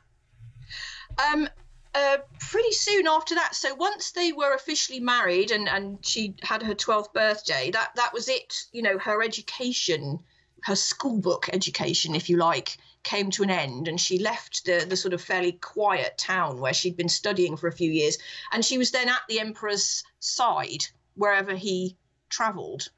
Um, 1.18 1.50
uh, 1.94 2.20
pretty 2.40 2.72
soon 2.72 3.08
after 3.08 3.36
that. 3.36 3.56
So 3.56 3.76
once 3.76 4.12
they 4.12 4.32
were 4.32 4.56
officially 4.56 5.02
married 5.02 5.52
and, 5.52 5.68
and 5.68 5.98
she 6.00 6.36
had 6.44 6.64
her 6.64 6.76
12th 6.76 7.12
birthday, 7.12 7.72
that, 7.72 7.92
that 7.98 8.14
was 8.14 8.30
it. 8.30 8.56
You 8.72 8.82
know, 8.82 8.98
her 8.98 9.22
education, 9.22 10.20
her 10.64 10.78
school 10.78 11.20
book 11.20 11.50
education, 11.52 12.16
if 12.16 12.30
you 12.30 12.38
like, 12.38 12.78
came 13.04 13.30
to 13.32 13.44
an 13.44 13.50
end 13.50 13.90
and 13.90 14.00
she 14.00 14.18
left 14.18 14.64
the, 14.64 14.86
the 14.88 14.96
sort 14.96 15.14
of 15.14 15.22
fairly 15.22 15.52
quiet 15.52 16.18
town 16.18 16.62
where 16.62 16.74
she'd 16.74 16.96
been 16.96 17.10
studying 17.10 17.58
for 17.58 17.68
a 17.68 17.74
few 17.74 17.92
years. 17.92 18.18
And 18.54 18.64
she 18.64 18.78
was 18.78 18.92
then 18.92 19.10
at 19.10 19.24
the 19.28 19.42
emperor's 19.42 20.06
side 20.20 20.86
wherever 21.16 21.56
he 21.56 21.98
travelled. 22.30 22.90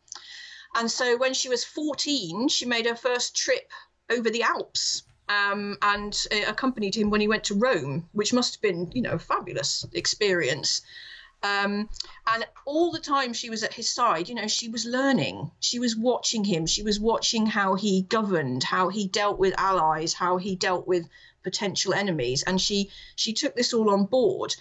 And 0.76 0.92
so 0.92 1.18
when 1.18 1.34
she 1.34 1.50
was 1.50 1.64
14, 1.64 2.50
she 2.50 2.66
made 2.66 2.86
her 2.86 2.96
first 2.96 3.36
trip 3.36 3.72
over 4.10 4.30
the 4.30 4.44
Alps 4.44 5.04
um, 5.30 5.78
and 5.82 6.26
uh, 6.32 6.50
accompanied 6.50 6.96
him 6.96 7.10
when 7.10 7.22
he 7.22 7.28
went 7.28 7.46
to 7.46 7.56
Rome, 7.56 8.10
which 8.14 8.34
must 8.34 8.56
have 8.56 8.62
been, 8.62 8.92
you 8.94 9.02
know, 9.02 9.14
a 9.14 9.20
fabulous 9.20 9.86
experience. 9.94 10.82
Um, 11.44 11.90
and 12.26 12.48
all 12.66 12.92
the 12.92 13.00
time 13.00 13.34
she 13.34 13.50
was 13.50 13.64
at 13.64 13.74
his 13.74 13.88
side, 13.88 14.28
you 14.28 14.36
know, 14.36 14.48
she 14.48 14.70
was 14.70 14.86
learning. 14.86 15.52
She 15.60 15.80
was 15.80 15.96
watching 15.96 16.44
him. 16.44 16.66
She 16.66 16.84
was 16.84 17.00
watching 17.00 17.46
how 17.46 17.76
he 17.76 18.02
governed, 18.04 18.64
how 18.64 18.90
he 18.90 19.08
dealt 19.08 19.38
with 19.38 19.54
allies, 19.58 20.14
how 20.14 20.38
he 20.38 20.56
dealt 20.56 20.88
with 20.88 21.08
potential 21.44 21.94
enemies, 21.94 22.44
and 22.44 22.60
she 22.60 22.92
she 23.16 23.34
took 23.34 23.56
this 23.56 23.74
all 23.74 23.92
on 23.92 24.06
board. 24.06 24.56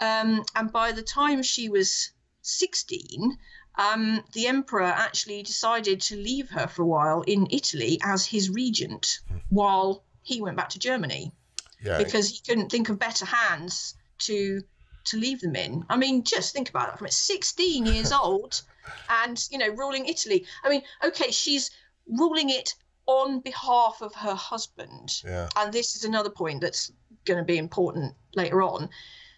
Um, 0.00 0.44
and 0.54 0.72
by 0.72 0.92
the 0.92 1.02
time 1.02 1.42
she 1.42 1.68
was 1.68 2.11
16, 2.42 3.38
um, 3.76 4.22
the 4.32 4.46
emperor 4.46 4.82
actually 4.82 5.42
decided 5.42 6.00
to 6.02 6.16
leave 6.16 6.50
her 6.50 6.66
for 6.66 6.82
a 6.82 6.86
while 6.86 7.22
in 7.22 7.46
Italy 7.50 7.98
as 8.04 8.26
his 8.26 8.50
regent 8.50 9.20
hmm. 9.28 9.38
while 9.48 10.04
he 10.22 10.40
went 10.40 10.56
back 10.56 10.68
to 10.70 10.78
Germany 10.78 11.32
yeah. 11.82 11.98
because 11.98 12.28
he 12.28 12.40
couldn't 12.46 12.70
think 12.70 12.88
of 12.88 12.98
better 12.98 13.24
hands 13.24 13.94
to 14.18 14.62
to 15.04 15.16
leave 15.16 15.40
them 15.40 15.56
in. 15.56 15.84
I 15.88 15.96
mean, 15.96 16.22
just 16.22 16.52
think 16.52 16.70
about 16.70 16.90
that 16.90 16.98
from 16.98 17.08
16 17.08 17.86
years 17.86 18.12
old 18.22 18.62
and, 19.08 19.44
you 19.50 19.58
know, 19.58 19.68
ruling 19.68 20.06
Italy. 20.06 20.46
I 20.62 20.68
mean, 20.68 20.82
okay, 21.02 21.32
she's 21.32 21.72
ruling 22.06 22.50
it 22.50 22.74
on 23.06 23.40
behalf 23.40 23.98
of 24.00 24.14
her 24.14 24.34
husband. 24.34 25.22
Yeah. 25.24 25.48
And 25.56 25.72
this 25.72 25.96
is 25.96 26.04
another 26.04 26.30
point 26.30 26.60
that's 26.60 26.92
going 27.24 27.38
to 27.38 27.44
be 27.44 27.58
important 27.58 28.14
later 28.36 28.62
on. 28.62 28.90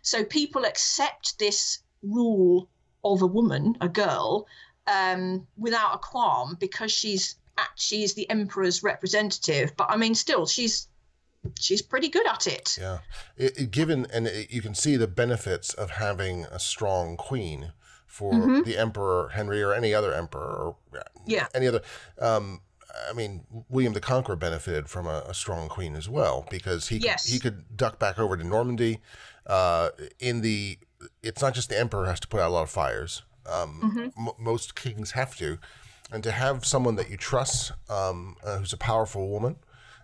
So 0.03 0.23
people 0.23 0.67
accept 0.67 1.39
this 1.39 1.79
rule 2.03 2.69
of 3.05 3.23
a 3.23 3.27
woman, 3.27 3.77
a 3.81 3.89
girl, 3.89 4.47
um, 4.87 5.47
without 5.57 5.95
a 5.95 5.99
qualm 5.99 6.57
because 6.59 6.93
she's 6.93 7.37
she's 7.77 8.15
the 8.15 8.29
emperor's 8.31 8.83
representative. 8.83 9.77
But 9.77 9.91
I 9.91 9.97
mean, 9.97 10.15
still, 10.15 10.47
she's 10.47 10.89
she's 11.59 11.83
pretty 11.83 12.09
good 12.09 12.27
at 12.27 12.47
it. 12.47 12.79
Yeah, 12.81 12.99
it, 13.37 13.59
it, 13.59 13.71
given 13.71 14.07
and 14.13 14.27
it, 14.27 14.51
you 14.51 14.63
can 14.63 14.75
see 14.75 14.97
the 14.97 15.09
benefits 15.09 15.75
of 15.75 15.91
having 15.91 16.45
a 16.45 16.59
strong 16.59 17.17
queen 17.17 17.73
for 18.07 18.33
mm-hmm. 18.33 18.63
the 18.63 18.79
emperor 18.79 19.31
Henry 19.35 19.63
or 19.63 19.75
any 19.75 19.93
other 19.93 20.15
emperor 20.15 20.41
or 20.41 20.77
yeah 21.27 21.47
any 21.55 21.67
other. 21.67 21.83
Um, 22.21 22.61
I 23.11 23.13
mean, 23.13 23.45
William 23.69 23.93
the 23.93 24.01
Conqueror 24.01 24.37
benefited 24.37 24.89
from 24.89 25.07
a, 25.07 25.25
a 25.27 25.35
strong 25.35 25.69
queen 25.69 25.97
as 25.97 26.09
well 26.09 26.47
because 26.49 26.89
he 26.89 26.99
yes. 26.99 27.25
could, 27.25 27.33
he 27.33 27.39
could 27.41 27.77
duck 27.77 27.99
back 27.99 28.19
over 28.19 28.37
to 28.37 28.45
Normandy. 28.45 29.01
Uh, 29.47 29.91
in 30.21 30.41
the, 30.41 30.79
it's 31.23 31.43
not 31.43 31.55
just 31.55 31.69
the 31.69 31.79
emperor 31.79 32.07
has 32.07 32.21
to 32.21 32.29
put 32.29 32.41
out 32.41 32.51
a 32.51 32.55
lot 32.55 32.63
of 32.63 32.71
fires. 32.71 33.23
Um, 33.47 33.81
mm-hmm. 33.83 34.29
m- 34.29 34.35
most 34.39 34.75
kings 34.75 35.13
have 35.13 35.37
to, 35.37 35.59
and 36.11 36.23
to 36.25 36.33
have 36.33 36.65
someone 36.65 36.97
that 36.97 37.11
you 37.11 37.17
trust, 37.17 37.73
um, 37.91 38.37
uh, 38.45 38.59
who's 38.59 38.73
a 38.73 38.79
powerful 38.79 39.29
woman, 39.29 39.57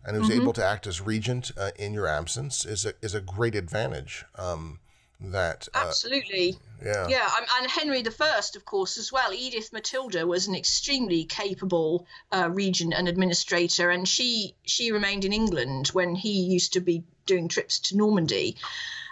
and 0.04 0.16
who's 0.16 0.28
mm-hmm. 0.28 0.42
able 0.42 0.52
to 0.54 0.64
act 0.64 0.86
as 0.86 1.00
regent 1.00 1.50
uh, 1.56 1.70
in 1.76 1.94
your 1.94 2.06
absence 2.06 2.64
is 2.64 2.84
a 2.84 2.94
is 3.02 3.14
a 3.14 3.20
great 3.20 3.54
advantage. 3.54 4.24
Um, 4.36 4.80
that 5.20 5.68
uh, 5.74 5.84
absolutely 5.86 6.56
yeah 6.82 7.06
yeah 7.08 7.28
and 7.58 7.70
henry 7.70 8.00
the 8.02 8.10
first 8.10 8.56
of 8.56 8.64
course 8.64 8.96
as 8.96 9.12
well 9.12 9.32
edith 9.34 9.72
matilda 9.72 10.26
was 10.26 10.46
an 10.46 10.54
extremely 10.54 11.24
capable 11.24 12.06
uh, 12.32 12.48
regent 12.50 12.94
and 12.96 13.06
administrator 13.06 13.90
and 13.90 14.08
she 14.08 14.54
she 14.64 14.92
remained 14.92 15.24
in 15.24 15.32
england 15.32 15.88
when 15.88 16.14
he 16.14 16.40
used 16.44 16.72
to 16.72 16.80
be 16.80 17.04
doing 17.26 17.48
trips 17.48 17.78
to 17.78 17.96
normandy 17.96 18.56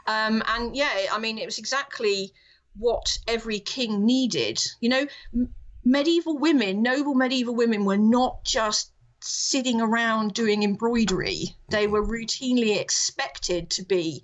um, 0.08 0.42
and 0.48 0.74
yeah 0.74 1.06
i 1.12 1.18
mean 1.18 1.38
it 1.38 1.46
was 1.46 1.58
exactly 1.58 2.32
what 2.76 3.18
every 3.28 3.60
king 3.60 4.04
needed 4.04 4.60
you 4.80 4.88
know 4.88 5.06
m- 5.32 5.54
medieval 5.84 6.36
women 6.36 6.82
noble 6.82 7.14
medieval 7.14 7.54
women 7.54 7.84
were 7.84 7.96
not 7.96 8.44
just 8.44 8.92
sitting 9.20 9.80
around 9.80 10.34
doing 10.34 10.62
embroidery 10.64 11.54
they 11.70 11.86
were 11.86 12.04
routinely 12.04 12.80
expected 12.80 13.70
to 13.70 13.84
be 13.84 14.22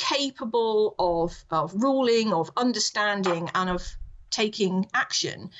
capable 0.00 0.94
of, 0.98 1.44
of 1.50 1.74
ruling, 1.74 2.32
of 2.32 2.50
understanding, 2.56 3.50
and 3.54 3.68
of 3.70 3.86
taking 4.30 4.86
action. 4.94 5.50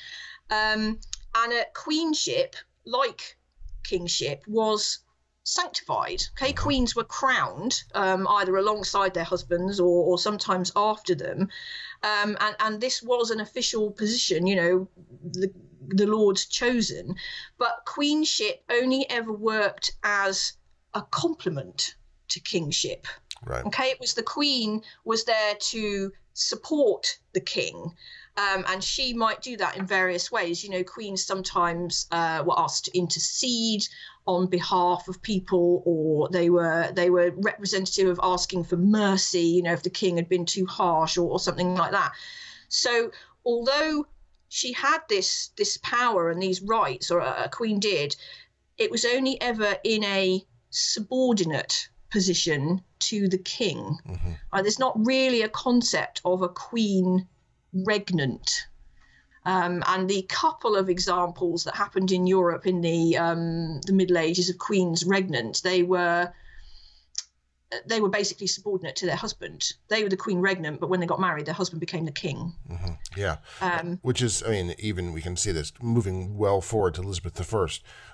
Um, 0.50 0.98
and 1.34 1.52
a 1.52 1.66
queenship, 1.74 2.56
like 2.84 3.36
kingship, 3.84 4.42
was 4.48 5.00
sanctified. 5.44 6.22
Okay, 6.32 6.52
queens 6.52 6.94
were 6.94 7.04
crowned 7.04 7.82
um, 7.94 8.26
either 8.28 8.56
alongside 8.56 9.14
their 9.14 9.24
husbands 9.24 9.80
or, 9.80 10.04
or 10.04 10.18
sometimes 10.18 10.72
after 10.76 11.14
them, 11.14 11.48
um, 12.02 12.36
and 12.40 12.56
and 12.60 12.80
this 12.80 13.02
was 13.02 13.30
an 13.30 13.40
official 13.40 13.90
position. 13.90 14.46
You 14.46 14.56
know, 14.56 14.88
the 15.24 15.52
the 15.88 16.06
Lord's 16.06 16.46
chosen, 16.46 17.16
but 17.58 17.82
queenship 17.84 18.62
only 18.70 19.08
ever 19.10 19.32
worked 19.32 19.92
as 20.02 20.52
a 20.94 21.02
complement 21.02 21.96
to 22.28 22.40
kingship. 22.40 23.06
Right. 23.44 23.64
Okay, 23.64 23.86
it 23.90 24.00
was 24.00 24.14
the 24.14 24.22
Queen 24.22 24.82
was 25.04 25.24
there 25.24 25.54
to 25.54 26.12
support 26.34 27.18
the 27.32 27.40
King. 27.40 27.94
Um, 28.36 28.64
and 28.68 28.82
she 28.82 29.12
might 29.12 29.42
do 29.42 29.56
that 29.58 29.76
in 29.76 29.86
various 29.86 30.30
ways. 30.30 30.64
You 30.64 30.70
know, 30.70 30.84
queens 30.84 31.24
sometimes 31.24 32.06
uh, 32.10 32.42
were 32.46 32.58
asked 32.58 32.86
to 32.86 32.96
intercede 32.96 33.86
on 34.26 34.46
behalf 34.46 35.08
of 35.08 35.20
people, 35.20 35.82
or 35.84 36.28
they 36.30 36.48
were 36.48 36.90
they 36.92 37.10
were 37.10 37.32
representative 37.36 38.08
of 38.08 38.20
asking 38.22 38.64
for 38.64 38.76
mercy. 38.76 39.42
You 39.42 39.62
know, 39.62 39.72
if 39.72 39.82
the 39.82 39.90
king 39.90 40.16
had 40.16 40.28
been 40.28 40.46
too 40.46 40.66
harsh 40.66 41.18
or, 41.18 41.28
or 41.28 41.38
something 41.38 41.74
like 41.74 41.92
that. 41.92 42.12
So, 42.68 43.10
although 43.44 44.06
she 44.48 44.72
had 44.72 44.98
this 45.08 45.50
this 45.56 45.76
power 45.78 46.30
and 46.30 46.42
these 46.42 46.62
rights, 46.62 47.10
or 47.10 47.18
a, 47.18 47.44
a 47.44 47.48
queen 47.48 47.80
did, 47.80 48.16
it 48.78 48.90
was 48.90 49.04
only 49.04 49.40
ever 49.40 49.76
in 49.84 50.04
a 50.04 50.44
subordinate 50.70 51.88
position 52.10 52.82
to 53.00 53.28
the 53.28 53.38
king. 53.38 53.98
Mm-hmm. 54.06 54.32
Uh, 54.52 54.62
there's 54.62 54.78
not 54.78 54.94
really 55.06 55.42
a 55.42 55.48
concept 55.48 56.20
of 56.24 56.42
a 56.42 56.48
queen 56.48 57.26
regnant. 57.72 58.66
Um, 59.46 59.82
and 59.86 60.08
the 60.08 60.22
couple 60.22 60.76
of 60.76 60.90
examples 60.90 61.64
that 61.64 61.74
happened 61.74 62.12
in 62.12 62.26
Europe 62.26 62.66
in 62.66 62.82
the 62.82 63.16
um, 63.16 63.80
the 63.82 63.92
Middle 63.92 64.18
Ages 64.18 64.50
of 64.50 64.58
queens 64.58 65.04
regnant, 65.04 65.62
they 65.62 65.82
were 65.82 66.30
they 67.86 68.00
were 68.00 68.08
basically 68.08 68.46
subordinate 68.46 68.96
to 68.96 69.06
their 69.06 69.16
husband. 69.16 69.72
They 69.88 70.02
were 70.02 70.08
the 70.08 70.16
queen 70.16 70.40
regnant, 70.40 70.80
but 70.80 70.88
when 70.88 71.00
they 71.00 71.06
got 71.06 71.20
married, 71.20 71.46
their 71.46 71.54
husband 71.54 71.80
became 71.80 72.04
the 72.04 72.12
king. 72.12 72.52
Mm-hmm. 72.70 72.92
Yeah, 73.16 73.36
um, 73.60 73.98
which 74.02 74.22
is, 74.22 74.42
I 74.42 74.50
mean, 74.50 74.74
even 74.78 75.12
we 75.12 75.22
can 75.22 75.36
see 75.36 75.52
this 75.52 75.72
moving 75.80 76.36
well 76.36 76.60
forward 76.60 76.94
to 76.94 77.02
Elizabeth 77.02 77.54
I. 77.54 77.66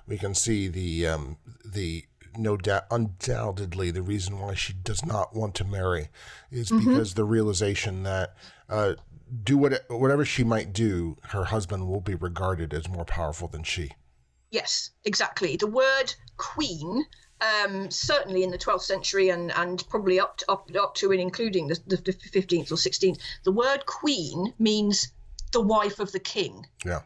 We 0.06 0.18
can 0.18 0.34
see 0.34 0.68
the 0.68 1.06
um, 1.06 1.38
the 1.64 2.04
no 2.38 2.56
doubt, 2.56 2.84
undoubtedly, 2.90 3.90
the 3.90 4.02
reason 4.02 4.38
why 4.38 4.54
she 4.54 4.74
does 4.74 5.04
not 5.04 5.34
want 5.34 5.54
to 5.56 5.64
marry 5.64 6.08
is 6.50 6.70
mm-hmm. 6.70 6.90
because 6.90 7.14
the 7.14 7.24
realization 7.24 8.02
that 8.02 8.34
uh, 8.68 8.94
do 9.44 9.58
what 9.58 9.84
whatever 9.88 10.24
she 10.24 10.44
might 10.44 10.72
do, 10.72 11.16
her 11.30 11.44
husband 11.44 11.88
will 11.88 12.00
be 12.00 12.14
regarded 12.14 12.72
as 12.72 12.88
more 12.88 13.04
powerful 13.04 13.48
than 13.48 13.62
she. 13.62 13.92
Yes, 14.50 14.90
exactly. 15.04 15.56
The 15.56 15.66
word 15.66 16.14
queen, 16.36 17.04
um, 17.40 17.90
certainly 17.90 18.42
in 18.42 18.50
the 18.50 18.58
12th 18.58 18.82
century 18.82 19.28
and, 19.30 19.50
and 19.52 19.82
probably 19.88 20.20
up 20.20 20.38
to, 20.38 20.50
up, 20.50 20.70
up 20.80 20.94
to 20.96 21.10
and 21.10 21.20
including 21.20 21.66
the, 21.66 21.80
the 21.86 21.96
15th 21.96 22.70
or 22.70 22.76
16th, 22.76 23.18
the 23.44 23.52
word 23.52 23.84
queen 23.86 24.54
means 24.58 25.12
the 25.52 25.60
wife 25.60 25.98
of 25.98 26.12
the 26.12 26.20
king. 26.20 26.66
Yeah. 26.84 27.00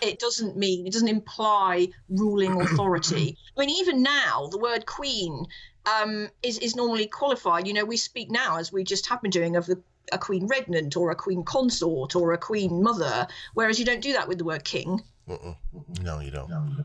It 0.00 0.20
doesn't 0.20 0.56
mean, 0.56 0.86
it 0.86 0.92
doesn't 0.92 1.08
imply 1.08 1.88
ruling 2.08 2.60
authority. 2.60 3.36
I 3.56 3.60
mean, 3.60 3.70
even 3.70 4.02
now, 4.02 4.48
the 4.50 4.58
word 4.58 4.86
queen 4.86 5.46
um, 5.84 6.28
is, 6.42 6.58
is 6.58 6.76
normally 6.76 7.06
qualified. 7.06 7.66
You 7.66 7.74
know, 7.74 7.84
we 7.84 7.96
speak 7.96 8.30
now, 8.30 8.58
as 8.58 8.72
we 8.72 8.84
just 8.84 9.08
have 9.08 9.20
been 9.20 9.32
doing, 9.32 9.56
of 9.56 9.66
the, 9.66 9.82
a 10.12 10.18
queen 10.18 10.46
regnant 10.48 10.96
or 10.96 11.10
a 11.10 11.14
queen 11.14 11.42
consort 11.44 12.14
or 12.14 12.32
a 12.32 12.38
queen 12.38 12.82
mother, 12.82 13.26
whereas 13.54 13.78
you 13.78 13.84
don't 13.84 14.02
do 14.02 14.12
that 14.12 14.28
with 14.28 14.38
the 14.38 14.44
word 14.44 14.64
king. 14.64 15.00
Mm-mm. 15.28 15.56
No, 16.02 16.20
you 16.20 16.30
don't. 16.30 16.50
No. 16.50 16.84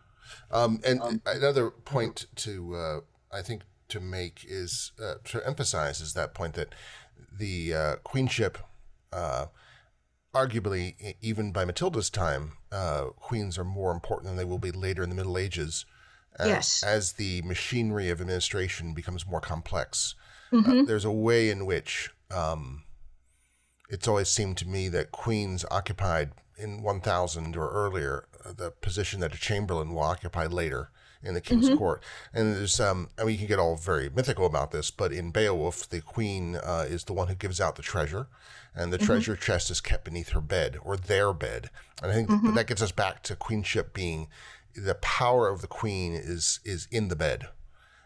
Um, 0.51 0.79
and 0.85 1.01
um, 1.01 1.21
another 1.25 1.69
point 1.69 2.27
to, 2.37 2.75
uh, 2.75 2.99
I 3.31 3.41
think, 3.41 3.63
to 3.89 3.99
make 3.99 4.45
is 4.47 4.91
uh, 5.03 5.15
to 5.25 5.45
emphasize 5.45 5.99
is 5.99 6.13
that 6.13 6.33
point 6.33 6.53
that 6.53 6.73
the 7.37 7.73
uh, 7.73 7.95
queenship 7.97 8.57
uh, 9.11 9.47
arguably, 10.33 11.15
even 11.21 11.51
by 11.51 11.65
Matilda's 11.65 12.09
time, 12.09 12.53
uh, 12.71 13.05
queens 13.15 13.57
are 13.57 13.63
more 13.63 13.91
important 13.91 14.27
than 14.27 14.37
they 14.37 14.45
will 14.45 14.59
be 14.59 14.71
later 14.71 15.03
in 15.03 15.09
the 15.09 15.15
Middle 15.15 15.37
Ages. 15.37 15.85
As, 16.37 16.47
yes. 16.47 16.83
As 16.83 17.13
the 17.13 17.41
machinery 17.41 18.09
of 18.09 18.21
administration 18.21 18.93
becomes 18.93 19.27
more 19.27 19.41
complex, 19.41 20.15
mm-hmm. 20.51 20.71
uh, 20.71 20.83
there's 20.83 21.05
a 21.05 21.11
way 21.11 21.49
in 21.49 21.65
which 21.65 22.11
um, 22.31 22.83
it's 23.89 24.07
always 24.07 24.29
seemed 24.29 24.57
to 24.57 24.67
me 24.67 24.87
that 24.89 25.11
queens 25.11 25.65
occupied 25.71 26.31
in 26.57 26.81
1000 26.81 27.55
or 27.57 27.69
earlier 27.69 28.27
uh, 28.45 28.53
the 28.53 28.71
position 28.71 29.19
that 29.21 29.33
a 29.33 29.37
chamberlain 29.37 29.93
will 29.93 30.03
occupy 30.03 30.45
later 30.45 30.89
in 31.21 31.33
the 31.33 31.41
king's 31.41 31.69
court. 31.77 32.01
And 32.33 32.55
there's, 32.55 32.79
um, 32.79 33.09
I 33.17 33.23
mean, 33.23 33.33
you 33.33 33.37
can 33.39 33.47
get 33.47 33.59
all 33.59 33.75
very 33.75 34.09
mythical 34.09 34.45
about 34.45 34.71
this, 34.71 34.89
but 34.89 35.11
in 35.11 35.31
Beowulf, 35.31 35.89
the 35.89 35.99
queen 36.01 36.55
uh, 36.55 36.85
is 36.87 37.03
the 37.03 37.13
one 37.13 37.27
who 37.27 37.35
gives 37.35 37.59
out 37.59 37.75
the 37.75 37.81
treasure, 37.81 38.27
and 38.73 38.93
the 38.93 38.97
treasure 38.97 39.35
chest 39.35 39.69
is 39.69 39.81
kept 39.81 40.05
beneath 40.05 40.29
her 40.29 40.39
bed 40.41 40.77
or 40.81 40.95
their 40.95 41.33
bed. 41.33 41.69
And 42.01 42.11
I 42.11 42.13
think 42.15 42.29
but 42.29 42.55
that 42.55 42.67
gets 42.67 42.81
us 42.81 42.93
back 42.93 43.23
to 43.23 43.35
queenship 43.35 43.93
being 43.93 44.27
the 44.75 44.95
power 44.95 45.49
of 45.49 45.61
the 45.61 45.67
queen 45.67 46.13
is 46.13 46.59
is 46.63 46.87
in 46.91 47.09
the 47.09 47.15
bed. 47.15 47.47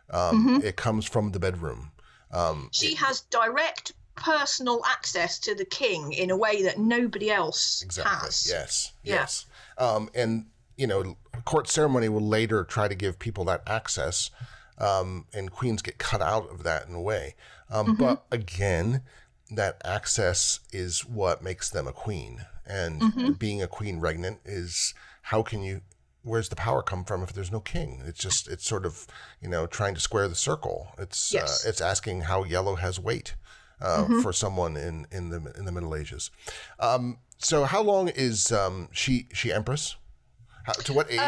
Um, 0.10 0.62
It 0.64 0.76
comes 0.76 1.06
from 1.06 1.32
the 1.32 1.40
bedroom. 1.40 1.92
Um, 2.32 2.70
She 2.72 2.96
has 2.96 3.22
direct 3.22 3.94
personal 4.16 4.82
access 4.90 5.40
to 5.40 5.56
the 5.56 5.66
king 5.66 6.14
in 6.14 6.30
a 6.32 6.38
way 6.38 6.64
that 6.64 6.78
nobody 6.78 7.30
else 7.32 7.82
Exactly. 7.84 8.12
has. 8.16 8.48
Yes. 8.50 8.94
Yeah. 9.04 9.16
Yes. 9.16 9.46
Um, 9.78 10.10
and 10.14 10.46
you 10.78 10.88
know, 10.88 11.18
court 11.46 11.68
ceremony 11.70 12.10
will 12.10 12.22
later 12.28 12.64
try 12.64 12.88
to 12.88 12.96
give 12.96 13.20
people 13.20 13.46
that 13.46 13.62
access, 13.68 14.32
um, 14.80 15.26
and 15.34 15.52
queens 15.52 15.82
get 15.82 15.98
cut 16.00 16.22
out 16.22 16.50
of 16.50 16.64
that 16.64 16.88
in 16.88 16.96
a 16.96 17.02
way. 17.02 17.36
Um, 17.70 17.88
Mm-hmm. 17.88 18.04
But 18.04 18.26
again, 18.32 19.04
that 19.52 19.80
access 19.86 20.60
is 20.72 21.06
what 21.06 21.44
makes 21.44 21.70
them 21.70 21.88
a 21.88 21.92
queen, 21.94 22.46
and 22.66 23.02
Mm-hmm. 23.02 23.32
being 23.34 23.62
a 23.62 23.68
queen 23.68 24.00
regnant 24.00 24.40
is 24.46 24.94
how 25.24 25.44
can 25.44 25.62
you? 25.64 25.82
Where's 26.26 26.48
the 26.50 26.56
power 26.56 26.82
come 26.82 27.04
from 27.04 27.22
if 27.22 27.34
there's 27.34 27.52
no 27.52 27.60
king? 27.60 28.02
It's 28.06 28.20
just 28.20 28.48
it's 28.48 28.66
sort 28.66 28.86
of 28.86 29.06
you 29.42 29.50
know 29.50 29.68
trying 29.68 29.94
to 29.96 30.00
square 30.02 30.28
the 30.28 30.36
circle. 30.36 30.88
It's 30.98 31.34
Yes. 31.34 31.60
Mm-hmm. 31.60 31.68
uh, 31.68 31.70
it's 31.70 31.82
asking 31.82 32.22
how 32.22 32.44
yellow 32.44 32.76
has 32.76 33.00
weight. 33.00 33.36
Uh, 33.82 34.22
For 34.22 34.32
someone 34.32 34.78
in, 34.78 35.08
in 35.12 35.30
the 35.30 35.52
in 35.58 35.66
the 35.66 35.72
Middle 35.72 35.96
Ages, 35.96 36.32
um, 36.80 37.18
so 37.38 37.66
how 37.66 37.82
long 37.82 38.08
is 38.08 38.52
um, 38.52 38.88
she 38.92 39.28
she 39.34 39.52
empress? 39.52 39.98
How, 40.64 40.74
to 40.74 40.94
what 40.94 41.12
age? 41.12 41.20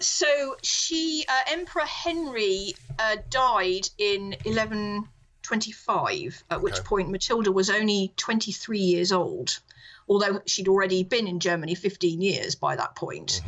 So 0.00 0.56
she, 0.62 1.24
uh, 1.28 1.40
Emperor 1.52 1.86
Henry, 1.86 2.74
uh, 2.98 3.16
died 3.30 3.88
in 3.96 4.34
1125, 4.44 6.44
at 6.50 6.60
which 6.60 6.82
point 6.84 7.10
Matilda 7.10 7.52
was 7.52 7.70
only 7.70 8.12
23 8.16 8.78
years 8.78 9.12
old, 9.12 9.60
although 10.08 10.40
she'd 10.46 10.68
already 10.68 11.04
been 11.04 11.26
in 11.28 11.40
Germany 11.40 11.74
15 11.74 12.20
years 12.20 12.54
by 12.54 12.76
that 12.76 12.96
point. 12.96 13.40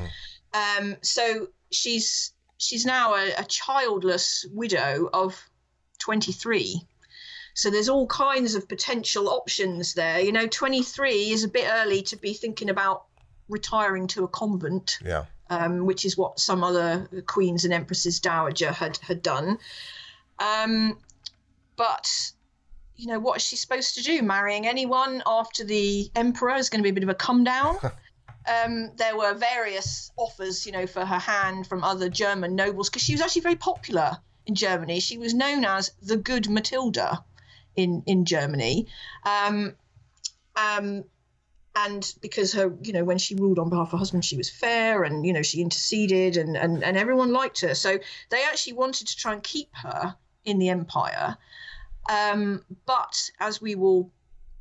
Um, 0.54 0.96
so 1.02 1.48
she's 1.70 2.32
she's 2.59 2.87
now 2.87 3.14
a, 3.14 3.32
a 3.38 3.44
childless 3.44 4.46
widow 4.52 5.09
of 5.12 5.38
23. 5.98 6.80
So 7.57 7.71
there's 7.71 7.88
all 7.88 8.07
kinds 8.07 8.55
of 8.55 8.69
potential 8.69 9.31
options 9.31 9.95
there. 9.95 10.21
You 10.21 10.31
know, 10.31 10.47
23 10.47 11.31
is 11.31 11.42
a 11.42 11.49
bit 11.49 11.66
early 11.66 12.03
to 12.03 12.16
be 12.16 12.35
thinking 12.35 12.69
about 12.69 13.05
retiring 13.49 14.07
to 14.09 14.25
a 14.25 14.29
convent 14.29 14.99
yeah, 15.03 15.25
um, 15.49 15.87
which 15.87 16.05
is 16.05 16.19
what 16.19 16.38
some 16.38 16.62
other 16.62 17.09
queens 17.27 17.64
and 17.64 17.73
empresses 17.73 18.21
dowager 18.21 18.71
had 18.71 18.99
had 18.99 19.23
done. 19.23 19.57
Um, 20.38 20.99
but 21.77 22.33
you 22.97 23.07
know, 23.07 23.19
what 23.19 23.38
is 23.38 23.42
she 23.47 23.57
supposed 23.57 23.95
to 23.95 24.03
do? 24.03 24.21
Marrying 24.21 24.66
anyone 24.66 25.23
after 25.27 25.64
the 25.64 26.11
emperor 26.14 26.57
is 26.57 26.69
going 26.69 26.81
to 26.81 26.83
be 26.83 26.90
a 26.90 26.92
bit 26.92 27.05
of 27.05 27.09
a 27.09 27.14
come 27.14 27.42
down. 27.42 27.79
um, 27.83 28.90
there 28.97 29.16
were 29.16 29.33
various 29.33 30.12
offers, 30.19 30.66
you 30.66 30.73
know, 30.73 30.87
for 30.87 31.07
her 31.07 31.19
hand 31.19 31.66
from 31.66 31.83
other 31.85 32.11
German 32.11 32.55
nobles 32.55 32.90
because 32.90 33.03
she 33.03 33.14
was 33.14 33.23
actually 33.23 33.42
very 33.42 33.57
popular 33.57 34.19
in 34.45 34.55
Germany. 34.55 35.01
She 35.01 35.16
was 35.16 35.33
known 35.33 35.64
as 35.64 35.92
the 36.03 36.19
Good 36.19 36.51
Matilda 36.51 37.25
in 37.76 38.02
in 38.06 38.24
Germany. 38.24 38.86
Um, 39.24 39.76
um, 40.56 41.04
and 41.76 42.14
because 42.22 42.54
her, 42.54 42.74
you 42.82 42.94
know, 42.94 43.04
when 43.04 43.18
she 43.18 43.34
ruled 43.34 43.58
on 43.58 43.68
behalf 43.68 43.88
of 43.88 43.92
her 43.92 43.98
husband, 43.98 44.24
she 44.24 44.36
was 44.36 44.48
fair 44.48 45.02
and, 45.02 45.26
you 45.26 45.32
know, 45.34 45.42
she 45.42 45.60
interceded 45.60 46.38
and, 46.38 46.56
and, 46.56 46.82
and 46.82 46.96
everyone 46.96 47.32
liked 47.32 47.60
her. 47.60 47.74
So 47.74 47.98
they 48.30 48.42
actually 48.44 48.72
wanted 48.72 49.08
to 49.08 49.16
try 49.16 49.34
and 49.34 49.42
keep 49.42 49.68
her 49.74 50.16
in 50.46 50.58
the 50.58 50.70
empire. 50.70 51.36
Um, 52.08 52.64
but 52.86 53.30
as 53.40 53.60
we 53.60 53.74
will 53.74 54.10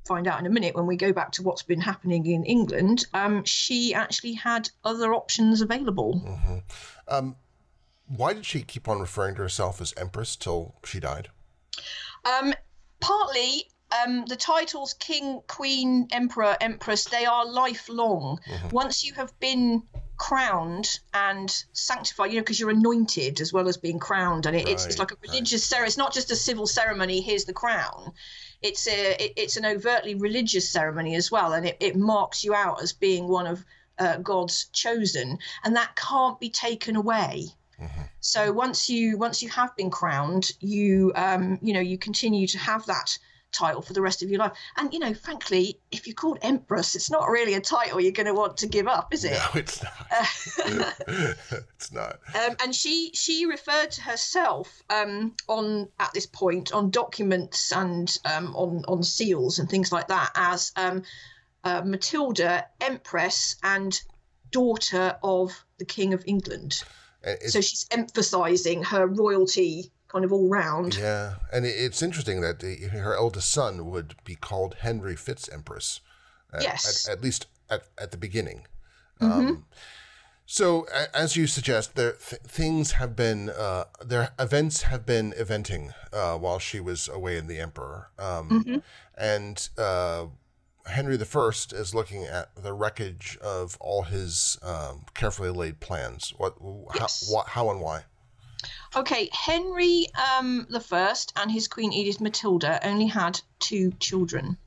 find 0.05 0.27
out 0.27 0.39
in 0.39 0.45
a 0.45 0.49
minute 0.49 0.75
when 0.75 0.87
we 0.87 0.97
go 0.97 1.13
back 1.13 1.31
to 1.33 1.43
what's 1.43 1.63
been 1.63 1.79
happening 1.79 2.25
in 2.25 2.43
England, 2.43 3.05
um, 3.13 3.45
she 3.45 3.93
actually 3.93 4.33
had 4.33 4.69
other 4.83 5.13
options 5.13 5.61
available. 5.61 6.21
why 8.07 8.33
did 8.33 8.45
she 8.45 8.61
keep 8.61 8.89
on 8.89 8.99
referring 8.99 9.35
to 9.35 9.41
herself 9.41 9.79
as 9.79 9.93
empress 9.95 10.35
till 10.35 10.75
she 10.83 10.99
died? 10.99 11.29
Partly, 13.05 13.69
um, 14.03 14.25
the 14.25 14.35
titles 14.35 14.93
king, 14.95 15.41
queen, 15.47 16.07
emperor, 16.11 16.57
empress, 16.59 17.05
they 17.05 17.25
are 17.25 17.45
lifelong. 17.45 18.39
Once 18.71 19.03
you 19.03 19.13
have 19.13 19.37
been 19.39 19.83
crowned 20.17 20.99
and 21.13 21.65
sanctified, 21.73 22.31
you 22.31 22.37
know, 22.37 22.41
because 22.41 22.59
you're 22.59 22.69
anointed 22.71 23.41
as 23.41 23.53
well 23.53 23.67
as 23.67 23.77
being 23.77 23.99
crowned, 23.99 24.45
and 24.45 24.55
it, 24.55 24.67
it's, 24.67 24.85
it's 24.85 24.99
like 24.99 25.11
a 25.11 25.17
religious 25.21 25.63
ceremony. 25.63 25.87
It's 25.87 25.97
not 25.97 26.13
just 26.13 26.31
a 26.31 26.35
civil 26.35 26.67
ceremony. 26.67 27.21
Here's 27.21 27.45
the 27.45 27.53
crown. 27.53 28.13
It's 28.61 28.87
a 28.87 29.23
it, 29.23 29.33
it's 29.35 29.57
an 29.57 29.65
overtly 29.65 30.15
religious 30.15 30.69
ceremony 30.69 31.15
as 31.15 31.29
well, 31.29 31.53
and 31.53 31.65
it, 31.67 31.77
it 31.79 31.95
marks 31.95 32.43
you 32.43 32.53
out 32.53 32.81
as 32.81 32.93
being 32.93 33.27
one 33.27 33.47
of 33.47 33.63
uh, 33.99 34.17
God's 34.17 34.65
chosen, 34.73 35.37
and 35.63 35.75
that 35.75 35.95
can't 35.95 36.39
be 36.39 36.49
taken 36.49 36.95
away. 36.95 37.49
So 38.19 38.51
once 38.51 38.89
you 38.89 39.17
once 39.17 39.43
you 39.43 39.49
have 39.49 39.75
been 39.75 39.89
crowned, 39.89 40.51
you 40.59 41.11
um, 41.15 41.59
you 41.61 41.73
know 41.73 41.79
you 41.79 41.97
continue 41.97 42.47
to 42.47 42.57
have 42.57 42.85
that 42.87 43.17
title 43.55 43.81
for 43.81 43.93
the 43.93 44.01
rest 44.01 44.21
of 44.21 44.29
your 44.29 44.39
life. 44.39 44.51
And 44.77 44.93
you 44.93 44.99
know, 44.99 45.13
frankly, 45.13 45.79
if 45.91 46.07
you're 46.07 46.15
called 46.15 46.39
empress, 46.41 46.95
it's 46.95 47.09
not 47.09 47.29
really 47.29 47.53
a 47.53 47.61
title 47.61 48.01
you're 48.01 48.11
going 48.11 48.25
to 48.27 48.33
want 48.33 48.57
to 48.57 48.67
give 48.67 48.87
up, 48.87 49.13
is 49.13 49.23
it? 49.23 49.33
No, 49.33 49.59
it's 49.59 49.83
not. 49.83 50.07
it's 51.77 51.91
not. 51.91 52.19
Um, 52.35 52.55
and 52.61 52.75
she 52.75 53.11
she 53.13 53.45
referred 53.45 53.91
to 53.91 54.01
herself 54.01 54.83
um, 54.89 55.35
on 55.47 55.87
at 55.99 56.13
this 56.13 56.25
point 56.25 56.73
on 56.73 56.89
documents 56.89 57.71
and 57.71 58.15
um, 58.25 58.55
on 58.55 58.83
on 58.87 59.03
seals 59.03 59.59
and 59.59 59.69
things 59.69 59.91
like 59.91 60.07
that 60.09 60.31
as 60.35 60.71
um, 60.75 61.03
uh, 61.63 61.81
Matilda, 61.83 62.67
Empress 62.81 63.55
and 63.63 63.99
daughter 64.51 65.17
of 65.23 65.65
the 65.77 65.85
King 65.85 66.13
of 66.13 66.23
England. 66.27 66.83
It's, 67.25 67.53
So 67.53 67.61
she's 67.61 67.85
emphasising 67.91 68.83
her 68.83 69.07
royalty 69.07 69.91
kind 70.07 70.23
of 70.23 70.31
all 70.31 70.47
round. 70.47 70.95
yeah, 70.95 71.35
and 71.51 71.65
it's 71.65 72.01
interesting 72.01 72.39
that 72.41 72.59
the, 72.59 72.75
her 72.87 73.15
eldest 73.15 73.51
son 73.51 73.89
would 73.89 74.15
be 74.23 74.35
called 74.35 74.75
Henry 74.81 75.15
Fitz 75.15 75.49
Empress. 75.49 75.99
At, 76.53 76.63
Yes. 76.63 77.07
at, 77.09 77.17
at 77.17 77.23
least 77.23 77.47
at, 77.69 77.81
at 77.97 78.11
the 78.11 78.17
beginning. 78.17 78.65
Mm-hmm. 79.19 79.47
Um, 79.47 79.65
so, 80.45 80.85
a- 80.93 81.13
as 81.17 81.35
you 81.35 81.47
suggest, 81.47 81.95
there 81.95 82.13
th- 82.13 82.41
things 82.43 82.91
have 82.93 83.15
been 83.15 83.49
uh, 83.49 83.85
there 84.05 84.29
events 84.39 84.83
have 84.83 85.05
been 85.05 85.33
eventing 85.33 85.93
uh, 86.13 86.37
while 86.37 86.59
she 86.59 86.79
was 86.79 87.07
away 87.09 87.37
in 87.37 87.47
the 87.47 87.59
Emperor, 87.59 88.09
um, 88.19 88.49
Mm-hmm. 88.49 88.77
and 89.17 89.69
uh, 89.77 90.27
Henry 90.87 91.17
the 91.17 91.25
First 91.25 91.73
is 91.73 91.95
looking 91.95 92.23
at 92.25 92.53
the 92.55 92.73
wreckage 92.73 93.37
of 93.41 93.77
all 93.79 94.03
his 94.03 94.57
um, 94.61 95.05
carefully 95.13 95.49
laid 95.49 95.79
plans. 95.79 96.33
What, 96.37 96.55
Yes. 96.95 97.27
how, 97.27 97.33
what, 97.33 97.47
how, 97.47 97.71
and 97.71 97.81
why? 97.81 98.03
Okay, 98.95 99.29
Henry 99.31 100.07
um, 100.37 100.67
the 100.69 100.79
First 100.79 101.33
and 101.35 101.51
his 101.51 101.67
Queen 101.67 101.91
Edith 101.91 102.21
Matilda 102.21 102.79
only 102.87 103.07
had 103.07 103.41
two 103.59 103.91
children. 103.99 104.57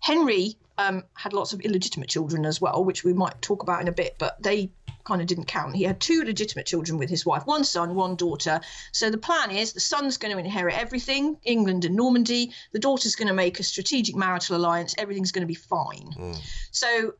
Henry 0.00 0.56
um, 0.78 1.04
had 1.14 1.32
lots 1.32 1.52
of 1.52 1.60
illegitimate 1.60 2.08
children 2.08 2.44
as 2.44 2.60
well, 2.60 2.84
which 2.84 3.04
we 3.04 3.12
might 3.12 3.40
talk 3.42 3.62
about 3.62 3.80
in 3.80 3.88
a 3.88 3.92
bit, 3.92 4.16
but 4.18 4.42
they 4.42 4.70
kind 5.04 5.20
of 5.20 5.26
didn't 5.26 5.46
count. 5.46 5.74
He 5.74 5.84
had 5.84 6.00
two 6.00 6.22
legitimate 6.24 6.66
children 6.66 6.98
with 6.98 7.10
his 7.10 7.26
wife, 7.26 7.46
one 7.46 7.64
son, 7.64 7.94
one 7.94 8.16
daughter. 8.16 8.60
So 8.92 9.10
the 9.10 9.18
plan 9.18 9.50
is 9.50 9.72
the 9.72 9.80
son's 9.80 10.16
going 10.16 10.32
to 10.32 10.38
inherit 10.38 10.78
everything, 10.78 11.36
England 11.44 11.84
and 11.84 11.96
Normandy. 11.96 12.52
The 12.72 12.78
daughter's 12.78 13.16
going 13.16 13.28
to 13.28 13.34
make 13.34 13.60
a 13.60 13.62
strategic 13.62 14.14
marital 14.14 14.56
alliance. 14.56 14.94
Everything's 14.98 15.32
going 15.32 15.42
to 15.42 15.46
be 15.46 15.54
fine. 15.54 16.36
So 16.70 17.14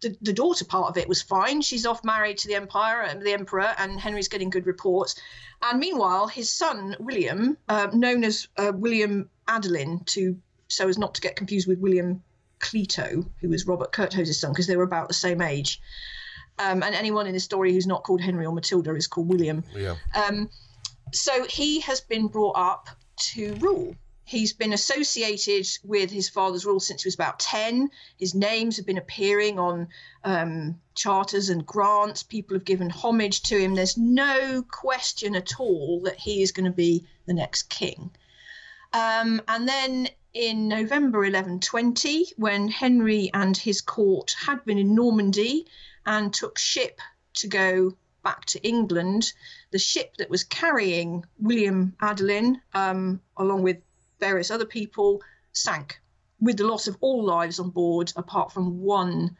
the, 0.00 0.16
the 0.20 0.32
daughter 0.32 0.64
part 0.64 0.90
of 0.90 0.96
it 0.96 1.08
was 1.08 1.22
fine. 1.22 1.60
She's 1.60 1.86
off 1.86 2.04
married 2.04 2.38
to 2.38 2.48
the 2.48 2.54
empire 2.54 3.02
and 3.02 3.20
the 3.20 3.32
emperor, 3.32 3.74
and 3.78 3.98
Henry's 3.98 4.28
getting 4.28 4.50
good 4.50 4.66
reports. 4.66 5.20
And 5.62 5.80
meanwhile, 5.80 6.28
his 6.28 6.50
son 6.52 6.96
William, 7.00 7.56
uh, 7.68 7.88
known 7.92 8.24
as 8.24 8.48
uh, 8.56 8.72
William 8.74 9.28
Adelin, 9.48 10.04
to 10.06 10.38
so 10.68 10.88
as 10.88 10.98
not 10.98 11.14
to 11.14 11.20
get 11.20 11.34
confused 11.34 11.66
with 11.66 11.78
William 11.78 12.22
Clito, 12.60 13.28
who 13.40 13.48
was 13.48 13.66
Robert 13.66 13.90
Curthose's 13.92 14.38
son, 14.40 14.52
because 14.52 14.66
they 14.66 14.76
were 14.76 14.84
about 14.84 15.08
the 15.08 15.14
same 15.14 15.40
age. 15.40 15.80
Um, 16.58 16.82
and 16.82 16.94
anyone 16.94 17.26
in 17.26 17.32
this 17.32 17.44
story 17.44 17.72
who's 17.72 17.86
not 17.86 18.02
called 18.02 18.20
Henry 18.20 18.44
or 18.44 18.52
Matilda 18.52 18.94
is 18.94 19.06
called 19.06 19.28
William. 19.28 19.64
Yeah. 19.74 19.94
Um, 20.14 20.50
so 21.12 21.44
he 21.44 21.80
has 21.80 22.00
been 22.00 22.28
brought 22.28 22.56
up 22.56 22.88
to 23.32 23.54
rule. 23.56 23.94
He's 24.24 24.52
been 24.52 24.74
associated 24.74 25.66
with 25.84 26.10
his 26.10 26.28
father's 26.28 26.66
rule 26.66 26.80
since 26.80 27.02
he 27.02 27.06
was 27.06 27.14
about 27.14 27.38
10. 27.38 27.88
His 28.18 28.34
names 28.34 28.76
have 28.76 28.84
been 28.84 28.98
appearing 28.98 29.58
on 29.58 29.88
um, 30.22 30.78
charters 30.94 31.48
and 31.48 31.64
grants. 31.64 32.22
People 32.22 32.54
have 32.54 32.66
given 32.66 32.90
homage 32.90 33.40
to 33.44 33.58
him. 33.58 33.74
There's 33.74 33.96
no 33.96 34.62
question 34.70 35.34
at 35.34 35.58
all 35.58 36.00
that 36.04 36.16
he 36.16 36.42
is 36.42 36.52
going 36.52 36.66
to 36.66 36.76
be 36.76 37.06
the 37.24 37.32
next 37.32 37.70
king. 37.70 38.10
Um, 38.92 39.40
and 39.48 39.66
then 39.66 40.08
in 40.34 40.68
November 40.68 41.20
1120, 41.20 42.32
when 42.36 42.68
Henry 42.68 43.30
and 43.32 43.56
his 43.56 43.80
court 43.80 44.36
had 44.38 44.62
been 44.66 44.76
in 44.76 44.94
Normandy 44.94 45.66
and 46.08 46.32
took 46.32 46.58
ship 46.58 47.00
to 47.34 47.46
go 47.46 47.92
back 48.24 48.46
to 48.46 48.66
England, 48.66 49.32
the 49.72 49.78
ship 49.78 50.16
that 50.16 50.30
was 50.30 50.42
carrying 50.42 51.22
William 51.38 51.94
Adelin, 52.00 52.56
um, 52.72 53.20
along 53.36 53.62
with 53.62 53.76
various 54.18 54.50
other 54.50 54.64
people, 54.64 55.22
sank 55.52 56.00
with 56.40 56.56
the 56.56 56.66
loss 56.66 56.88
of 56.88 56.96
all 57.00 57.22
lives 57.22 57.60
on 57.60 57.68
board 57.68 58.10
apart 58.16 58.50
from 58.52 58.80
one 58.80 59.36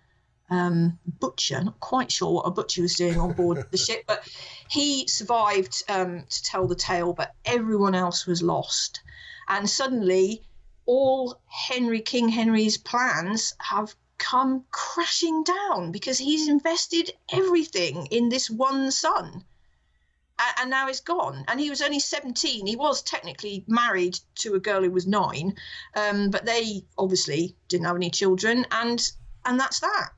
um, 0.50 0.98
butcher. 1.20 1.64
Not 1.64 1.81
quite 1.81 2.12
sure 2.12 2.35
what 2.35 2.46
a 2.46 2.50
butcher 2.50 2.83
was 2.83 2.96
doing 2.96 3.18
on 3.18 3.33
board 3.33 3.64
the 3.70 3.78
ship, 3.78 4.04
but 4.07 4.28
he 4.68 5.09
survived 5.09 5.83
um, 5.88 6.24
to 6.28 6.42
tell 6.42 6.66
the 6.66 6.74
tale, 6.74 7.14
but 7.14 7.35
everyone 7.46 7.94
else 7.94 8.26
was 8.26 8.42
lost. 8.42 9.00
And 9.48 9.68
suddenly, 9.68 10.42
all 10.85 11.40
Henry, 11.46 12.00
King 12.02 12.28
Henry's 12.28 12.76
plans 12.76 13.54
have 13.59 13.96
come 14.18 14.64
crashing 14.70 15.44
down 15.44 15.92
because 15.92 16.18
he's 16.18 16.48
invested 16.48 17.11
everything 17.33 18.07
in 18.07 18.28
this 18.28 18.50
one 18.50 18.90
son. 18.90 19.44
And 20.61 20.70
now 20.70 20.87
he's 20.87 21.00
gone. 21.00 21.44
And 21.48 21.59
he 21.59 21.68
was 21.68 21.83
only 21.83 21.98
17. 21.98 22.66
He 22.66 22.76
was 22.76 23.02
technically 23.02 23.64
married 23.66 24.20
to 24.37 24.54
a 24.54 24.61
girl 24.61 24.83
who 24.83 24.90
was 24.90 25.07
nine, 25.07 25.57
um, 25.96 26.31
but 26.31 26.44
they 26.44 26.85
obviously 26.96 27.57
didn't 27.66 27.87
have 27.87 27.96
any 27.96 28.11
children. 28.11 28.64
And 28.70 29.00
and 29.44 29.59
that's 29.59 29.81
that. 29.81 30.11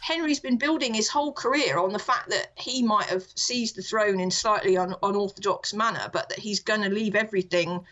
Henry's 0.00 0.40
been 0.40 0.58
building 0.58 0.92
his 0.92 1.08
whole 1.08 1.32
career 1.32 1.78
on 1.78 1.92
the 1.92 1.98
fact 1.98 2.28
that 2.30 2.52
he 2.56 2.82
might 2.82 3.06
have 3.06 3.24
seized 3.36 3.76
the 3.76 3.82
throne 3.82 4.20
in 4.20 4.30
slightly 4.30 4.76
un- 4.76 4.96
unorthodox 5.02 5.72
manner, 5.72 6.10
but 6.12 6.28
that 6.28 6.38
he's 6.38 6.60
going 6.60 6.82
to 6.82 6.90
leave 6.90 7.14
everything 7.14 7.86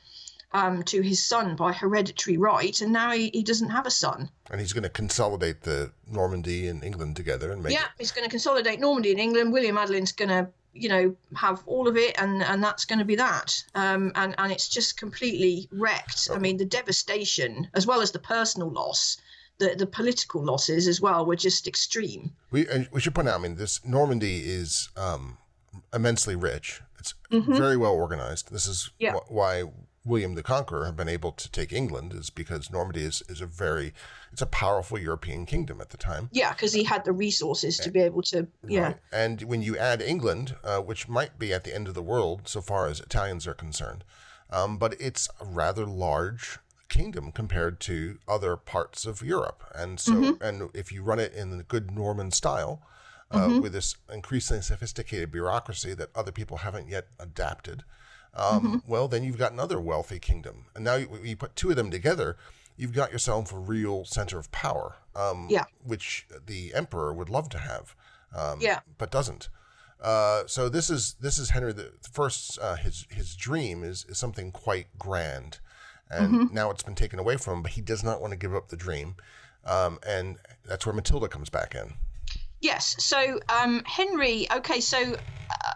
um, 0.54 0.82
to 0.84 1.00
his 1.00 1.24
son 1.24 1.56
by 1.56 1.72
hereditary 1.72 2.36
right, 2.36 2.80
and 2.80 2.92
now 2.92 3.10
he, 3.12 3.30
he 3.32 3.42
doesn't 3.42 3.70
have 3.70 3.86
a 3.86 3.90
son. 3.90 4.30
And 4.50 4.60
he's 4.60 4.72
going 4.72 4.82
to 4.82 4.88
consolidate 4.88 5.62
the 5.62 5.92
Normandy 6.06 6.68
and 6.68 6.82
England 6.84 7.16
together 7.16 7.52
and 7.52 7.62
make. 7.62 7.72
Yeah, 7.72 7.86
he's 7.98 8.12
going 8.12 8.24
to 8.24 8.30
consolidate 8.30 8.80
Normandy 8.80 9.10
and 9.10 9.20
England. 9.20 9.52
William 9.52 9.76
Adelin's 9.76 10.12
going 10.12 10.28
to, 10.28 10.48
you 10.72 10.88
know, 10.88 11.16
have 11.36 11.62
all 11.66 11.88
of 11.88 11.96
it, 11.96 12.20
and 12.20 12.42
and 12.42 12.62
that's 12.62 12.84
going 12.84 12.98
to 12.98 13.04
be 13.04 13.16
that. 13.16 13.54
Um, 13.74 14.12
and 14.14 14.34
and 14.38 14.52
it's 14.52 14.68
just 14.68 14.96
completely 14.96 15.68
wrecked. 15.72 16.28
I 16.32 16.38
mean, 16.38 16.56
the 16.56 16.64
devastation 16.64 17.68
as 17.74 17.86
well 17.86 18.00
as 18.00 18.12
the 18.12 18.18
personal 18.18 18.70
loss 18.70 19.16
the, 19.58 19.74
the 19.76 19.86
political 19.86 20.44
losses 20.44 20.88
as 20.88 21.00
well 21.00 21.24
were 21.24 21.36
just 21.36 21.66
extreme. 21.68 22.32
We 22.50 22.66
we 22.90 23.00
should 23.00 23.14
point 23.14 23.28
out. 23.28 23.38
I 23.38 23.42
mean, 23.42 23.56
this 23.56 23.84
Normandy 23.84 24.38
is 24.38 24.88
um, 24.96 25.38
immensely 25.94 26.36
rich. 26.36 26.80
It's 26.98 27.14
mm-hmm. 27.30 27.54
very 27.54 27.76
well 27.76 27.92
organized. 27.92 28.52
This 28.52 28.66
is 28.66 28.90
yeah. 28.98 29.12
wh- 29.12 29.30
why 29.30 29.64
William 30.04 30.34
the 30.34 30.42
Conqueror 30.42 30.84
have 30.86 30.96
been 30.96 31.08
able 31.08 31.32
to 31.32 31.50
take 31.50 31.72
England 31.72 32.12
is 32.12 32.28
because 32.30 32.70
Normandy 32.70 33.02
is, 33.02 33.22
is 33.28 33.40
a 33.40 33.46
very 33.46 33.92
it's 34.32 34.42
a 34.42 34.46
powerful 34.46 34.98
European 34.98 35.46
kingdom 35.46 35.80
at 35.80 35.90
the 35.90 35.96
time. 35.96 36.28
Yeah, 36.32 36.52
because 36.52 36.72
he 36.72 36.84
had 36.84 37.04
the 37.04 37.12
resources 37.12 37.78
to 37.78 37.90
be 37.90 38.00
able 38.00 38.22
to 38.22 38.48
yeah. 38.66 38.82
Right. 38.82 38.96
And 39.12 39.42
when 39.42 39.62
you 39.62 39.76
add 39.76 40.02
England, 40.02 40.56
uh, 40.64 40.78
which 40.78 41.08
might 41.08 41.38
be 41.38 41.52
at 41.52 41.64
the 41.64 41.74
end 41.74 41.86
of 41.86 41.94
the 41.94 42.02
world 42.02 42.42
so 42.48 42.60
far 42.60 42.88
as 42.88 43.00
Italians 43.00 43.46
are 43.46 43.54
concerned, 43.54 44.04
um, 44.50 44.76
but 44.76 45.00
it's 45.00 45.28
a 45.40 45.44
rather 45.44 45.86
large 45.86 46.58
kingdom 46.88 47.32
compared 47.32 47.80
to 47.80 48.18
other 48.28 48.56
parts 48.56 49.06
of 49.06 49.22
Europe. 49.22 49.62
And 49.74 49.98
so, 49.98 50.12
mm-hmm. 50.12 50.42
and 50.42 50.70
if 50.74 50.92
you 50.92 51.02
run 51.02 51.18
it 51.18 51.32
in 51.32 51.56
the 51.56 51.62
good 51.62 51.90
Norman 51.90 52.30
style, 52.30 52.82
uh, 53.30 53.48
mm-hmm. 53.48 53.60
with 53.60 53.72
this 53.72 53.96
increasingly 54.12 54.62
sophisticated 54.62 55.32
bureaucracy 55.32 55.94
that 55.94 56.10
other 56.14 56.32
people 56.32 56.58
haven't 56.58 56.88
yet 56.88 57.06
adapted, 57.18 57.82
um, 58.34 58.60
mm-hmm. 58.60 58.90
well, 58.90 59.08
then 59.08 59.24
you've 59.24 59.38
got 59.38 59.52
another 59.52 59.80
wealthy 59.80 60.18
kingdom. 60.18 60.66
And 60.74 60.84
now 60.84 60.96
you, 60.96 61.08
you, 61.22 61.36
put 61.36 61.54
two 61.54 61.70
of 61.70 61.76
them 61.76 61.90
together, 61.90 62.36
you've 62.76 62.92
got 62.94 63.12
yourself 63.12 63.52
a 63.52 63.58
real 63.58 64.04
center 64.04 64.38
of 64.38 64.50
power, 64.52 64.96
um, 65.14 65.48
yeah. 65.50 65.64
which 65.84 66.26
the 66.46 66.72
emperor 66.74 67.12
would 67.12 67.28
love 67.28 67.48
to 67.50 67.58
have, 67.58 67.94
um, 68.34 68.58
yeah. 68.60 68.80
but 68.98 69.10
doesn't. 69.10 69.48
Uh, 70.00 70.42
so 70.46 70.68
this 70.68 70.90
is 70.90 71.14
this 71.20 71.38
is 71.38 71.50
Henry 71.50 71.72
the 71.72 71.92
first. 72.10 72.58
Uh, 72.60 72.74
his 72.74 73.06
his 73.08 73.36
dream 73.36 73.84
is, 73.84 74.04
is 74.08 74.18
something 74.18 74.50
quite 74.50 74.88
grand, 74.98 75.60
and 76.10 76.34
mm-hmm. 76.34 76.54
now 76.54 76.70
it's 76.70 76.82
been 76.82 76.96
taken 76.96 77.20
away 77.20 77.36
from 77.36 77.58
him. 77.58 77.62
But 77.62 77.72
he 77.72 77.82
does 77.82 78.02
not 78.02 78.20
want 78.20 78.32
to 78.32 78.36
give 78.36 78.52
up 78.52 78.68
the 78.68 78.76
dream, 78.76 79.14
um, 79.64 80.00
and 80.04 80.38
that's 80.64 80.84
where 80.86 80.94
Matilda 80.94 81.28
comes 81.28 81.50
back 81.50 81.76
in. 81.76 81.94
Yes. 82.60 82.96
So 82.98 83.38
um, 83.48 83.82
Henry. 83.84 84.48
Okay. 84.50 84.80
So 84.80 85.16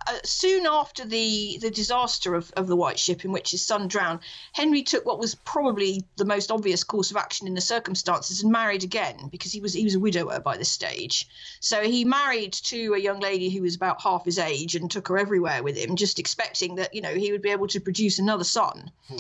uh, 0.07 0.19
soon 0.25 0.67
after 0.67 1.05
the 1.05 1.59
the 1.61 1.71
disaster 1.71 2.35
of, 2.35 2.53
of 2.57 2.67
the 2.67 2.77
White 2.77 2.99
Ship, 2.99 3.25
in 3.25 3.33
which 3.33 3.51
his 3.51 3.65
son 3.65 3.89
drowned, 3.89 4.21
Henry 4.53 4.83
took 4.83 5.05
what 5.05 5.19
was 5.19 5.35
probably 5.35 6.05
the 6.17 6.25
most 6.25 6.51
obvious 6.51 6.85
course 6.85 7.11
of 7.11 7.17
action 7.17 7.47
in 7.47 7.55
the 7.55 7.61
circumstances 7.61 8.43
and 8.43 8.53
married 8.53 8.85
again 8.85 9.29
because 9.31 9.53
he 9.53 9.61
was 9.61 9.73
he 9.73 9.85
was 9.85 9.95
a 9.95 10.01
widower 10.01 10.39
by 10.41 10.57
this 10.57 10.71
stage. 10.71 11.27
So 11.61 11.83
he 11.83 12.05
married 12.05 12.53
to 12.55 12.95
a 12.95 13.01
young 13.01 13.21
lady 13.21 13.51
who 13.51 13.63
was 13.63 13.75
about 13.75 14.03
half 14.03 14.25
his 14.25 14.39
age 14.39 14.75
and 14.75 14.91
took 14.91 15.09
her 15.09 15.19
everywhere 15.19 15.63
with 15.63 15.77
him, 15.77 15.97
just 15.97 16.19
expecting 16.19 16.77
that 16.77 16.95
you 16.95 17.01
know 17.01 17.15
he 17.15 17.33
would 17.33 17.43
be 17.43 17.51
able 17.51 17.69
to 17.69 17.81
produce 17.81 18.19
another 18.19 18.45
son. 18.45 18.91
Hmm. 19.09 19.17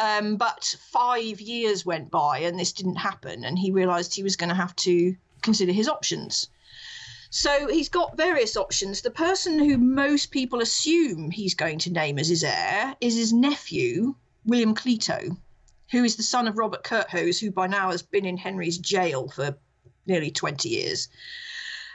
Um, 0.00 0.36
but 0.36 0.76
five 0.92 1.40
years 1.40 1.84
went 1.84 2.10
by 2.10 2.38
and 2.38 2.58
this 2.58 2.72
didn't 2.72 2.96
happen, 2.96 3.44
and 3.44 3.58
he 3.58 3.72
realised 3.72 4.14
he 4.14 4.22
was 4.22 4.36
going 4.36 4.50
to 4.50 4.54
have 4.54 4.76
to 4.76 5.16
consider 5.42 5.72
his 5.72 5.88
options. 5.88 6.48
So 7.30 7.68
he's 7.68 7.90
got 7.90 8.16
various 8.16 8.56
options. 8.56 9.02
The 9.02 9.10
person 9.10 9.58
who 9.58 9.76
most 9.76 10.30
people 10.30 10.62
assume 10.62 11.30
he's 11.30 11.54
going 11.54 11.78
to 11.80 11.92
name 11.92 12.18
as 12.18 12.28
his 12.28 12.42
heir 12.42 12.96
is 13.02 13.16
his 13.16 13.34
nephew, 13.34 14.14
William 14.46 14.74
Clito, 14.74 15.36
who 15.90 16.04
is 16.04 16.16
the 16.16 16.22
son 16.22 16.48
of 16.48 16.56
Robert 16.56 16.84
Curthose, 16.84 17.38
who 17.38 17.50
by 17.50 17.66
now 17.66 17.90
has 17.90 18.00
been 18.00 18.24
in 18.24 18.38
Henry's 18.38 18.78
jail 18.78 19.28
for 19.28 19.58
nearly 20.06 20.30
20 20.30 20.70
years. 20.70 21.08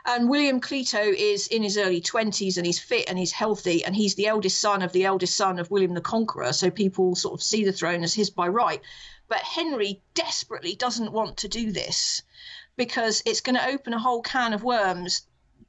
And 0.05 0.29
William 0.29 0.61
Clito 0.61 1.01
is 1.01 1.47
in 1.47 1.63
his 1.63 1.77
early 1.77 1.99
20s 1.99 2.57
and 2.57 2.65
he's 2.65 2.77
fit 2.77 3.09
and 3.09 3.17
he's 3.17 3.31
healthy 3.31 3.83
and 3.83 3.95
he's 3.95 4.13
the 4.13 4.27
eldest 4.27 4.61
son 4.61 4.83
of 4.83 4.91
the 4.91 5.05
eldest 5.05 5.35
son 5.35 5.57
of 5.57 5.71
William 5.71 5.95
the 5.95 6.01
Conqueror. 6.01 6.53
So 6.53 6.69
people 6.69 7.15
sort 7.15 7.33
of 7.33 7.41
see 7.41 7.63
the 7.63 7.71
throne 7.71 8.03
as 8.03 8.13
his 8.13 8.29
by 8.29 8.49
right. 8.49 8.81
But 9.27 9.39
Henry 9.39 10.03
desperately 10.13 10.75
doesn't 10.75 11.11
want 11.11 11.37
to 11.37 11.47
do 11.47 11.71
this 11.71 12.21
because 12.75 13.21
it's 13.25 13.41
going 13.41 13.55
to 13.55 13.67
open 13.67 13.93
a 13.93 13.99
whole 13.99 14.21
can 14.21 14.53
of 14.53 14.63
worms. 14.63 15.21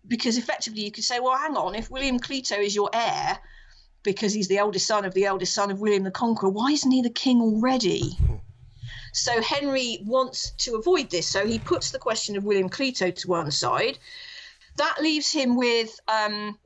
Because 0.06 0.36
effectively, 0.36 0.82
you 0.84 0.90
could 0.90 1.04
say, 1.04 1.20
well, 1.20 1.36
hang 1.36 1.56
on, 1.56 1.74
if 1.74 1.90
William 1.90 2.18
Clito 2.18 2.58
is 2.58 2.74
your 2.74 2.90
heir, 2.92 3.38
because 4.02 4.34
he's 4.34 4.48
the 4.48 4.58
eldest 4.58 4.86
son 4.86 5.04
of 5.04 5.14
the 5.14 5.24
eldest 5.24 5.54
son 5.54 5.70
of 5.70 5.80
William 5.80 6.04
the 6.04 6.10
Conqueror, 6.10 6.50
why 6.50 6.70
isn't 6.70 6.90
he 6.90 7.02
the 7.02 7.10
king 7.10 7.40
already? 7.40 8.18
So 9.16 9.40
Henry 9.40 10.00
wants 10.04 10.50
to 10.58 10.74
avoid 10.74 11.08
this. 11.08 11.28
So 11.28 11.46
he 11.46 11.60
puts 11.60 11.92
the 11.92 12.00
question 12.00 12.36
of 12.36 12.42
William 12.42 12.68
Clito 12.68 13.14
to 13.14 13.28
one 13.28 13.52
side. 13.52 13.96
That 14.74 15.00
leaves 15.00 15.30
him 15.30 15.54
with 15.54 16.00
um, 16.08 16.58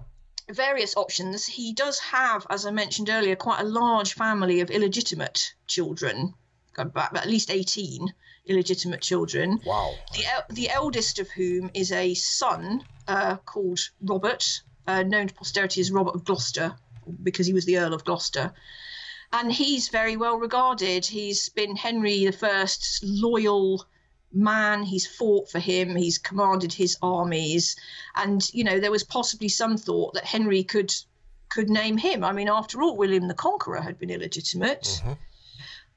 various 0.50 0.96
options. 0.96 1.44
He 1.44 1.74
does 1.74 1.98
have, 1.98 2.46
as 2.48 2.64
I 2.64 2.70
mentioned 2.70 3.10
earlier, 3.10 3.36
quite 3.36 3.60
a 3.60 3.64
large 3.64 4.14
family 4.14 4.60
of 4.60 4.70
illegitimate 4.70 5.52
children, 5.66 6.32
at 6.78 7.28
least 7.28 7.50
18 7.50 8.14
illegitimate 8.48 9.00
children. 9.00 9.60
Wow. 9.64 9.94
The, 10.12 10.54
the 10.54 10.70
eldest 10.70 11.18
of 11.18 11.28
whom 11.30 11.70
is 11.74 11.92
a 11.92 12.14
son 12.14 12.84
uh, 13.06 13.36
called 13.36 13.80
Robert, 14.02 14.62
uh, 14.86 15.02
known 15.02 15.28
to 15.28 15.34
posterity 15.34 15.80
as 15.80 15.90
Robert 15.90 16.14
of 16.14 16.24
Gloucester, 16.24 16.74
because 17.22 17.46
he 17.46 17.52
was 17.52 17.64
the 17.64 17.78
Earl 17.78 17.94
of 17.94 18.04
Gloucester 18.04 18.52
and 19.32 19.52
he's 19.52 19.88
very 19.88 20.16
well 20.16 20.38
regarded. 20.38 21.04
He's 21.04 21.48
been 21.50 21.76
Henry 21.76 22.26
I's 22.26 23.00
loyal 23.02 23.84
man. 24.32 24.82
He's 24.82 25.06
fought 25.06 25.50
for 25.50 25.58
him. 25.58 25.96
He's 25.96 26.18
commanded 26.18 26.72
his 26.72 26.96
armies, 27.02 27.76
and 28.16 28.48
you 28.52 28.64
know 28.64 28.80
there 28.80 28.90
was 28.90 29.04
possibly 29.04 29.48
some 29.48 29.76
thought 29.76 30.14
that 30.14 30.24
Henry 30.24 30.64
could 30.64 30.94
could 31.50 31.68
name 31.68 31.96
him. 31.96 32.24
I 32.24 32.32
mean, 32.32 32.48
after 32.48 32.82
all, 32.82 32.96
William 32.96 33.28
the 33.28 33.34
Conqueror 33.34 33.80
had 33.80 33.98
been 33.98 34.10
illegitimate, 34.10 34.82
mm-hmm. 34.82 35.12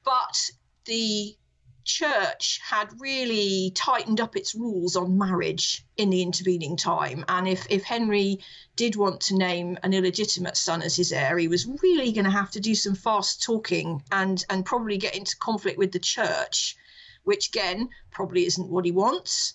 but 0.03 0.51
the 0.85 1.35
church 1.83 2.59
had 2.63 2.89
really 2.99 3.71
tightened 3.75 4.21
up 4.21 4.35
its 4.35 4.55
rules 4.55 4.95
on 4.95 5.17
marriage 5.17 5.85
in 5.97 6.09
the 6.09 6.21
intervening 6.21 6.77
time. 6.77 7.25
And 7.27 7.47
if, 7.47 7.65
if 7.69 7.83
Henry 7.83 8.39
did 8.75 8.95
want 8.95 9.21
to 9.21 9.35
name 9.35 9.77
an 9.83 9.93
illegitimate 9.93 10.57
son 10.57 10.81
as 10.81 10.95
his 10.95 11.11
heir, 11.11 11.37
he 11.37 11.47
was 11.47 11.67
really 11.81 12.11
going 12.11 12.25
to 12.25 12.31
have 12.31 12.51
to 12.51 12.59
do 12.59 12.75
some 12.75 12.95
fast 12.95 13.43
talking 13.43 14.03
and, 14.11 14.43
and 14.49 14.65
probably 14.65 14.97
get 14.97 15.15
into 15.15 15.37
conflict 15.37 15.77
with 15.77 15.91
the 15.91 15.99
church, 15.99 16.75
which 17.23 17.49
again, 17.49 17.89
probably 18.11 18.45
isn't 18.45 18.69
what 18.69 18.85
he 18.85 18.91
wants. 18.91 19.53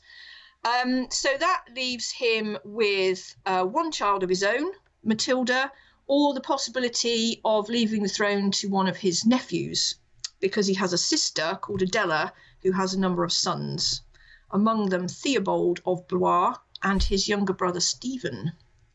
Um, 0.64 1.08
so 1.10 1.28
that 1.38 1.64
leaves 1.74 2.10
him 2.10 2.58
with 2.64 3.36
uh, 3.46 3.64
one 3.64 3.92
child 3.92 4.22
of 4.22 4.28
his 4.28 4.42
own, 4.42 4.72
Matilda, 5.04 5.70
or 6.08 6.34
the 6.34 6.40
possibility 6.40 7.40
of 7.44 7.68
leaving 7.68 8.02
the 8.02 8.08
throne 8.08 8.50
to 8.52 8.68
one 8.68 8.88
of 8.88 8.96
his 8.96 9.24
nephews, 9.26 9.96
because 10.40 10.66
he 10.66 10.74
has 10.74 10.92
a 10.92 10.98
sister 10.98 11.58
called 11.60 11.82
Adela 11.82 12.32
who 12.62 12.72
has 12.72 12.94
a 12.94 13.00
number 13.00 13.24
of 13.24 13.32
sons, 13.32 14.02
among 14.50 14.88
them 14.88 15.08
Theobald 15.08 15.80
of 15.86 16.06
Blois 16.08 16.54
and 16.82 17.02
his 17.02 17.28
younger 17.28 17.52
brother 17.52 17.80
Stephen, 17.80 18.52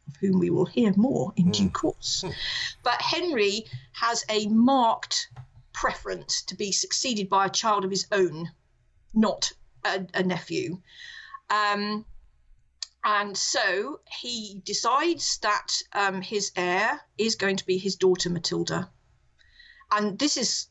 of 0.07 0.15
whom 0.17 0.39
we 0.39 0.49
will 0.49 0.65
hear 0.65 0.93
more 0.95 1.33
in 1.35 1.47
mm. 1.47 1.53
due 1.53 1.69
course. 1.69 2.23
Mm. 2.25 2.33
But 2.83 3.01
Henry 3.01 3.65
has 3.93 4.23
a 4.29 4.47
marked 4.47 5.29
preference 5.73 6.41
to 6.43 6.55
be 6.55 6.71
succeeded 6.71 7.29
by 7.29 7.45
a 7.45 7.49
child 7.49 7.85
of 7.85 7.91
his 7.91 8.07
own, 8.11 8.51
not 9.13 9.51
a, 9.83 10.05
a 10.13 10.23
nephew. 10.23 10.81
Um, 11.49 12.05
and 13.03 13.35
so 13.35 13.99
he 14.21 14.61
decides 14.63 15.39
that 15.39 15.81
um, 15.93 16.21
his 16.21 16.51
heir 16.55 17.01
is 17.17 17.35
going 17.35 17.57
to 17.57 17.65
be 17.65 17.77
his 17.77 17.95
daughter 17.95 18.29
Matilda. 18.29 18.89
And 19.91 20.19
this 20.19 20.37
is 20.37 20.67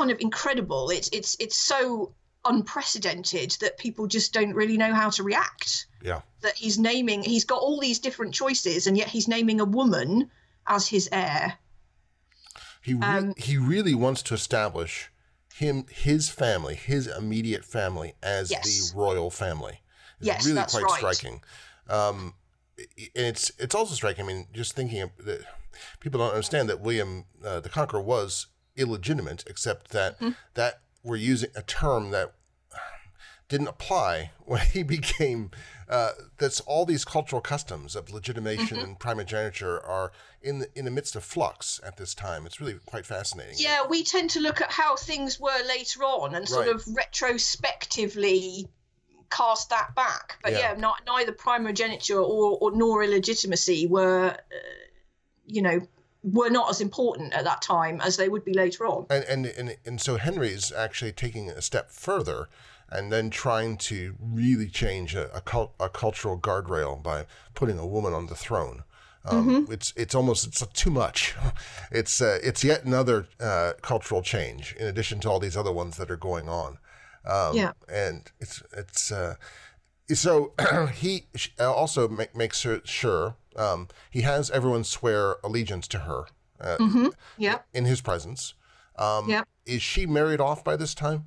kind 0.00 0.10
of 0.10 0.20
incredible. 0.20 0.88
It's 0.90 1.10
it's 1.12 1.36
it's 1.38 1.56
so 1.56 2.14
unprecedented 2.46 3.50
that 3.60 3.76
people 3.76 4.06
just 4.06 4.32
don't 4.32 4.54
really 4.54 4.78
know 4.78 4.94
how 4.94 5.10
to 5.10 5.22
react. 5.22 5.86
Yeah. 6.02 6.22
That 6.40 6.56
he's 6.56 6.78
naming 6.78 7.22
he's 7.22 7.44
got 7.44 7.60
all 7.60 7.78
these 7.78 7.98
different 7.98 8.32
choices 8.32 8.86
and 8.86 8.96
yet 8.96 9.08
he's 9.08 9.28
naming 9.28 9.60
a 9.60 9.64
woman 9.66 10.30
as 10.66 10.88
his 10.88 11.08
heir. 11.12 11.58
He 12.82 12.94
re- 12.94 13.02
um, 13.02 13.34
he 13.36 13.58
really 13.58 13.94
wants 13.94 14.22
to 14.22 14.34
establish 14.34 15.10
him 15.54 15.84
his 15.90 16.30
family, 16.30 16.76
his 16.76 17.06
immediate 17.06 17.64
family 17.64 18.14
as 18.22 18.50
yes. 18.50 18.64
the 18.64 18.98
royal 18.98 19.30
family. 19.30 19.82
It's 20.18 20.26
yes, 20.26 20.44
really 20.46 20.54
that's 20.54 20.72
quite 20.72 20.84
right. 20.84 20.96
striking. 20.96 21.42
Um, 21.90 22.34
and 22.78 23.26
it's 23.26 23.52
it's 23.58 23.74
also 23.74 23.94
striking. 23.94 24.24
I 24.24 24.28
mean, 24.28 24.46
just 24.54 24.74
thinking 24.74 25.02
of 25.02 25.10
that, 25.26 25.42
people 26.00 26.20
don't 26.20 26.30
understand 26.30 26.70
that 26.70 26.80
William 26.80 27.26
uh, 27.44 27.60
the 27.60 27.68
Conqueror 27.68 28.00
was 28.00 28.46
illegitimate, 28.80 29.44
except 29.46 29.90
that 29.90 30.16
mm-hmm. 30.16 30.30
that 30.54 30.80
we're 31.02 31.16
using 31.16 31.50
a 31.54 31.62
term 31.62 32.10
that 32.10 32.32
didn't 33.48 33.68
apply 33.68 34.30
when 34.44 34.60
he 34.60 34.82
became. 34.82 35.50
Uh, 35.88 36.12
that's 36.38 36.60
all 36.60 36.86
these 36.86 37.04
cultural 37.04 37.42
customs 37.42 37.96
of 37.96 38.12
legitimation 38.12 38.76
mm-hmm. 38.76 38.86
and 38.86 39.00
primogeniture 39.00 39.84
are 39.84 40.12
in 40.40 40.60
the 40.60 40.68
in 40.78 40.84
the 40.84 40.90
midst 40.90 41.16
of 41.16 41.24
flux 41.24 41.80
at 41.84 41.96
this 41.96 42.14
time. 42.14 42.46
It's 42.46 42.60
really 42.60 42.78
quite 42.86 43.04
fascinating. 43.04 43.56
Yeah, 43.58 43.86
we 43.88 44.04
tend 44.04 44.30
to 44.30 44.40
look 44.40 44.60
at 44.60 44.70
how 44.70 44.94
things 44.94 45.40
were 45.40 45.66
later 45.66 46.04
on 46.04 46.36
and 46.36 46.48
sort 46.48 46.66
right. 46.66 46.76
of 46.76 46.84
retrospectively 46.94 48.68
cast 49.30 49.70
that 49.70 49.94
back. 49.94 50.38
But 50.42 50.52
yeah, 50.52 50.72
yeah 50.72 50.74
not, 50.76 51.02
neither 51.06 51.32
primogeniture 51.32 52.18
or, 52.18 52.58
or 52.60 52.72
nor 52.72 53.02
illegitimacy 53.02 53.86
were, 53.86 54.30
uh, 54.30 54.36
you 55.46 55.62
know, 55.62 55.80
were 56.22 56.50
not 56.50 56.70
as 56.70 56.80
important 56.80 57.32
at 57.32 57.44
that 57.44 57.62
time 57.62 58.00
as 58.00 58.16
they 58.16 58.28
would 58.28 58.44
be 58.44 58.54
later 58.54 58.86
on. 58.86 59.06
And 59.10 59.24
and 59.24 59.46
and, 59.46 59.76
and 59.84 60.00
so 60.00 60.16
Henry's 60.16 60.72
actually 60.72 61.12
taking 61.12 61.50
a 61.50 61.62
step 61.62 61.90
further. 61.90 62.48
And 62.92 63.12
then 63.12 63.30
trying 63.30 63.76
to 63.76 64.16
really 64.20 64.66
change 64.66 65.14
a, 65.14 65.32
a, 65.32 65.40
cult, 65.40 65.74
a 65.78 65.88
cultural 65.88 66.36
guardrail 66.36 67.00
by 67.00 67.26
putting 67.54 67.78
a 67.78 67.86
woman 67.86 68.12
on 68.12 68.26
the 68.26 68.34
throne. 68.34 68.82
Um, 69.24 69.48
mm-hmm. 69.48 69.72
It's 69.72 69.92
it's 69.96 70.14
almost 70.14 70.46
it's 70.46 70.66
too 70.72 70.90
much. 70.90 71.34
It's 71.92 72.20
uh, 72.20 72.38
it's 72.42 72.64
yet 72.64 72.84
another 72.84 73.26
uh, 73.40 73.74
cultural 73.82 74.22
change 74.22 74.74
in 74.78 74.86
addition 74.86 75.20
to 75.20 75.30
all 75.30 75.40
these 75.40 75.56
other 75.56 75.72
ones 75.72 75.96
that 75.96 76.10
are 76.10 76.16
going 76.16 76.48
on. 76.48 76.78
Um, 77.24 77.56
yeah. 77.56 77.72
And 77.88 78.30
it's 78.40 78.62
it's 78.76 79.12
uh, 79.12 79.34
so 80.14 80.52
he 80.94 81.26
uh, 81.58 81.72
also 81.72 82.08
make, 82.08 82.36
makes 82.36 82.64
sure 82.84 83.36
um, 83.56 83.88
he 84.10 84.22
has 84.22 84.50
everyone 84.50 84.84
swear 84.84 85.36
allegiance 85.42 85.88
to 85.88 86.00
her. 86.00 86.26
Uh, 86.60 86.76
mm-hmm. 86.78 87.08
Yeah. 87.38 87.58
In 87.72 87.84
his 87.84 88.00
presence. 88.00 88.54
Um, 88.96 89.28
yeah. 89.28 89.42
Is 89.66 89.82
she 89.82 90.06
married 90.06 90.40
off 90.40 90.62
by 90.62 90.76
this 90.76 90.94
time? 90.94 91.26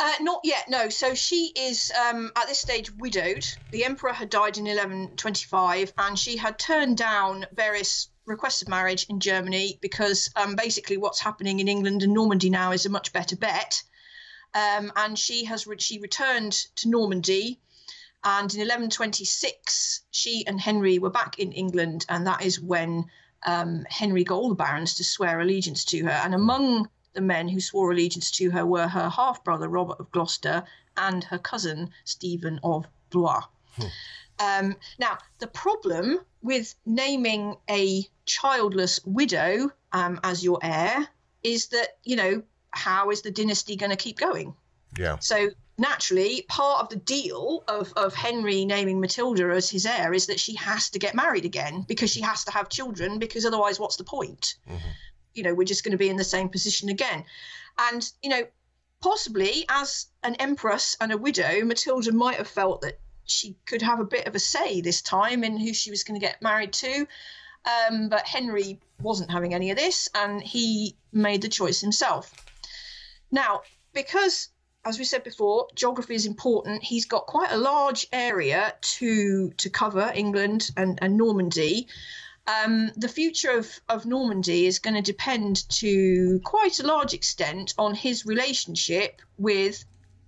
Uh, 0.00 0.14
not 0.20 0.40
yet, 0.42 0.68
no. 0.68 0.88
So 0.88 1.14
she 1.14 1.52
is 1.54 1.92
um, 2.08 2.32
at 2.36 2.48
this 2.48 2.60
stage 2.60 2.90
widowed. 2.92 3.46
The 3.70 3.84
emperor 3.84 4.12
had 4.12 4.30
died 4.30 4.56
in 4.56 4.64
1125, 4.64 5.92
and 5.98 6.18
she 6.18 6.36
had 6.36 6.58
turned 6.58 6.96
down 6.96 7.46
various 7.52 8.08
requests 8.24 8.62
of 8.62 8.68
marriage 8.68 9.06
in 9.08 9.20
Germany 9.20 9.78
because 9.80 10.30
um, 10.36 10.56
basically 10.56 10.96
what's 10.96 11.20
happening 11.20 11.60
in 11.60 11.68
England 11.68 12.02
and 12.02 12.14
Normandy 12.14 12.50
now 12.50 12.72
is 12.72 12.86
a 12.86 12.90
much 12.90 13.12
better 13.12 13.36
bet. 13.36 13.82
Um, 14.54 14.92
and 14.96 15.18
she 15.18 15.44
has 15.44 15.66
re- 15.66 15.78
she 15.78 15.98
returned 15.98 16.52
to 16.76 16.88
Normandy, 16.88 17.60
and 18.24 18.52
in 18.54 18.60
1126 18.60 20.02
she 20.10 20.46
and 20.46 20.60
Henry 20.60 20.98
were 20.98 21.10
back 21.10 21.38
in 21.38 21.52
England, 21.52 22.06
and 22.08 22.26
that 22.26 22.42
is 22.42 22.60
when 22.60 23.06
um, 23.46 23.84
Henry 23.88 24.24
got 24.24 24.36
all 24.36 24.48
the 24.48 24.54
barons 24.54 24.94
to 24.94 25.04
swear 25.04 25.40
allegiance 25.40 25.84
to 25.86 26.04
her. 26.04 26.10
And 26.10 26.34
among 26.34 26.88
the 27.14 27.20
men 27.20 27.48
who 27.48 27.60
swore 27.60 27.92
allegiance 27.92 28.30
to 28.32 28.50
her 28.50 28.64
were 28.64 28.88
her 28.88 29.08
half 29.08 29.42
brother 29.44 29.68
Robert 29.68 29.98
of 30.00 30.10
Gloucester 30.12 30.64
and 30.96 31.24
her 31.24 31.38
cousin 31.38 31.90
Stephen 32.04 32.60
of 32.62 32.86
Blois. 33.10 33.42
Hmm. 33.76 33.86
Um, 34.38 34.76
now, 34.98 35.18
the 35.38 35.46
problem 35.46 36.20
with 36.42 36.74
naming 36.86 37.56
a 37.70 38.06
childless 38.26 39.00
widow 39.04 39.70
um, 39.92 40.18
as 40.24 40.42
your 40.42 40.58
heir 40.62 41.06
is 41.42 41.68
that, 41.68 41.98
you 42.04 42.16
know, 42.16 42.42
how 42.70 43.10
is 43.10 43.22
the 43.22 43.30
dynasty 43.30 43.76
going 43.76 43.90
to 43.90 43.96
keep 43.96 44.18
going? 44.18 44.54
Yeah. 44.98 45.18
So 45.20 45.50
naturally, 45.82 46.46
part 46.48 46.80
of 46.80 46.88
the 46.88 46.96
deal 46.96 47.64
of, 47.66 47.92
of 47.96 48.14
Henry 48.14 48.64
naming 48.64 49.00
Matilda 49.00 49.50
as 49.50 49.68
his 49.68 49.84
heir 49.84 50.14
is 50.14 50.26
that 50.26 50.38
she 50.38 50.54
has 50.54 50.88
to 50.90 50.98
get 50.98 51.14
married 51.14 51.44
again 51.44 51.84
because 51.88 52.10
she 52.10 52.20
has 52.20 52.44
to 52.44 52.52
have 52.52 52.68
children 52.68 53.18
because 53.18 53.44
otherwise, 53.44 53.80
what's 53.80 53.96
the 53.96 54.04
point? 54.04 54.54
Mm-hmm. 54.70 54.88
You 55.34 55.42
know, 55.42 55.54
we're 55.54 55.64
just 55.64 55.82
going 55.82 55.92
to 55.92 55.98
be 55.98 56.08
in 56.08 56.16
the 56.16 56.24
same 56.24 56.48
position 56.48 56.88
again. 56.88 57.24
And, 57.78 58.08
you 58.22 58.30
know, 58.30 58.44
possibly 59.00 59.64
as 59.68 60.06
an 60.22 60.36
empress 60.36 60.96
and 61.00 61.10
a 61.10 61.18
widow, 61.18 61.64
Matilda 61.64 62.12
might 62.12 62.36
have 62.36 62.48
felt 62.48 62.82
that 62.82 63.00
she 63.24 63.56
could 63.66 63.82
have 63.82 63.98
a 63.98 64.04
bit 64.04 64.28
of 64.28 64.36
a 64.36 64.38
say 64.38 64.80
this 64.80 65.02
time 65.02 65.42
in 65.42 65.56
who 65.56 65.74
she 65.74 65.90
was 65.90 66.04
going 66.04 66.18
to 66.18 66.26
get 66.26 66.40
married 66.42 66.72
to. 66.74 67.06
Um, 67.64 68.08
but 68.08 68.26
Henry 68.26 68.78
wasn't 69.00 69.32
having 69.32 69.52
any 69.52 69.72
of 69.72 69.76
this 69.76 70.08
and 70.14 70.40
he 70.42 70.96
made 71.12 71.42
the 71.42 71.48
choice 71.48 71.80
himself. 71.80 72.32
Now, 73.32 73.62
because 73.92 74.48
as 74.84 74.98
we 74.98 75.04
said 75.04 75.22
before, 75.22 75.68
geography 75.74 76.14
is 76.14 76.26
important. 76.26 76.82
He's 76.82 77.06
got 77.06 77.26
quite 77.26 77.52
a 77.52 77.56
large 77.56 78.06
area 78.12 78.74
to 78.80 79.50
to 79.56 79.70
cover 79.70 80.12
England 80.14 80.70
and, 80.76 80.98
and 81.00 81.16
Normandy. 81.16 81.86
Um, 82.46 82.90
the 82.96 83.08
future 83.08 83.52
of, 83.52 83.80
of 83.88 84.04
Normandy 84.04 84.66
is 84.66 84.80
going 84.80 84.96
to 84.96 85.02
depend 85.02 85.68
to 85.80 86.40
quite 86.44 86.80
a 86.80 86.86
large 86.86 87.14
extent 87.14 87.72
on 87.78 87.94
his 87.94 88.26
relationship 88.26 89.22
with 89.38 89.84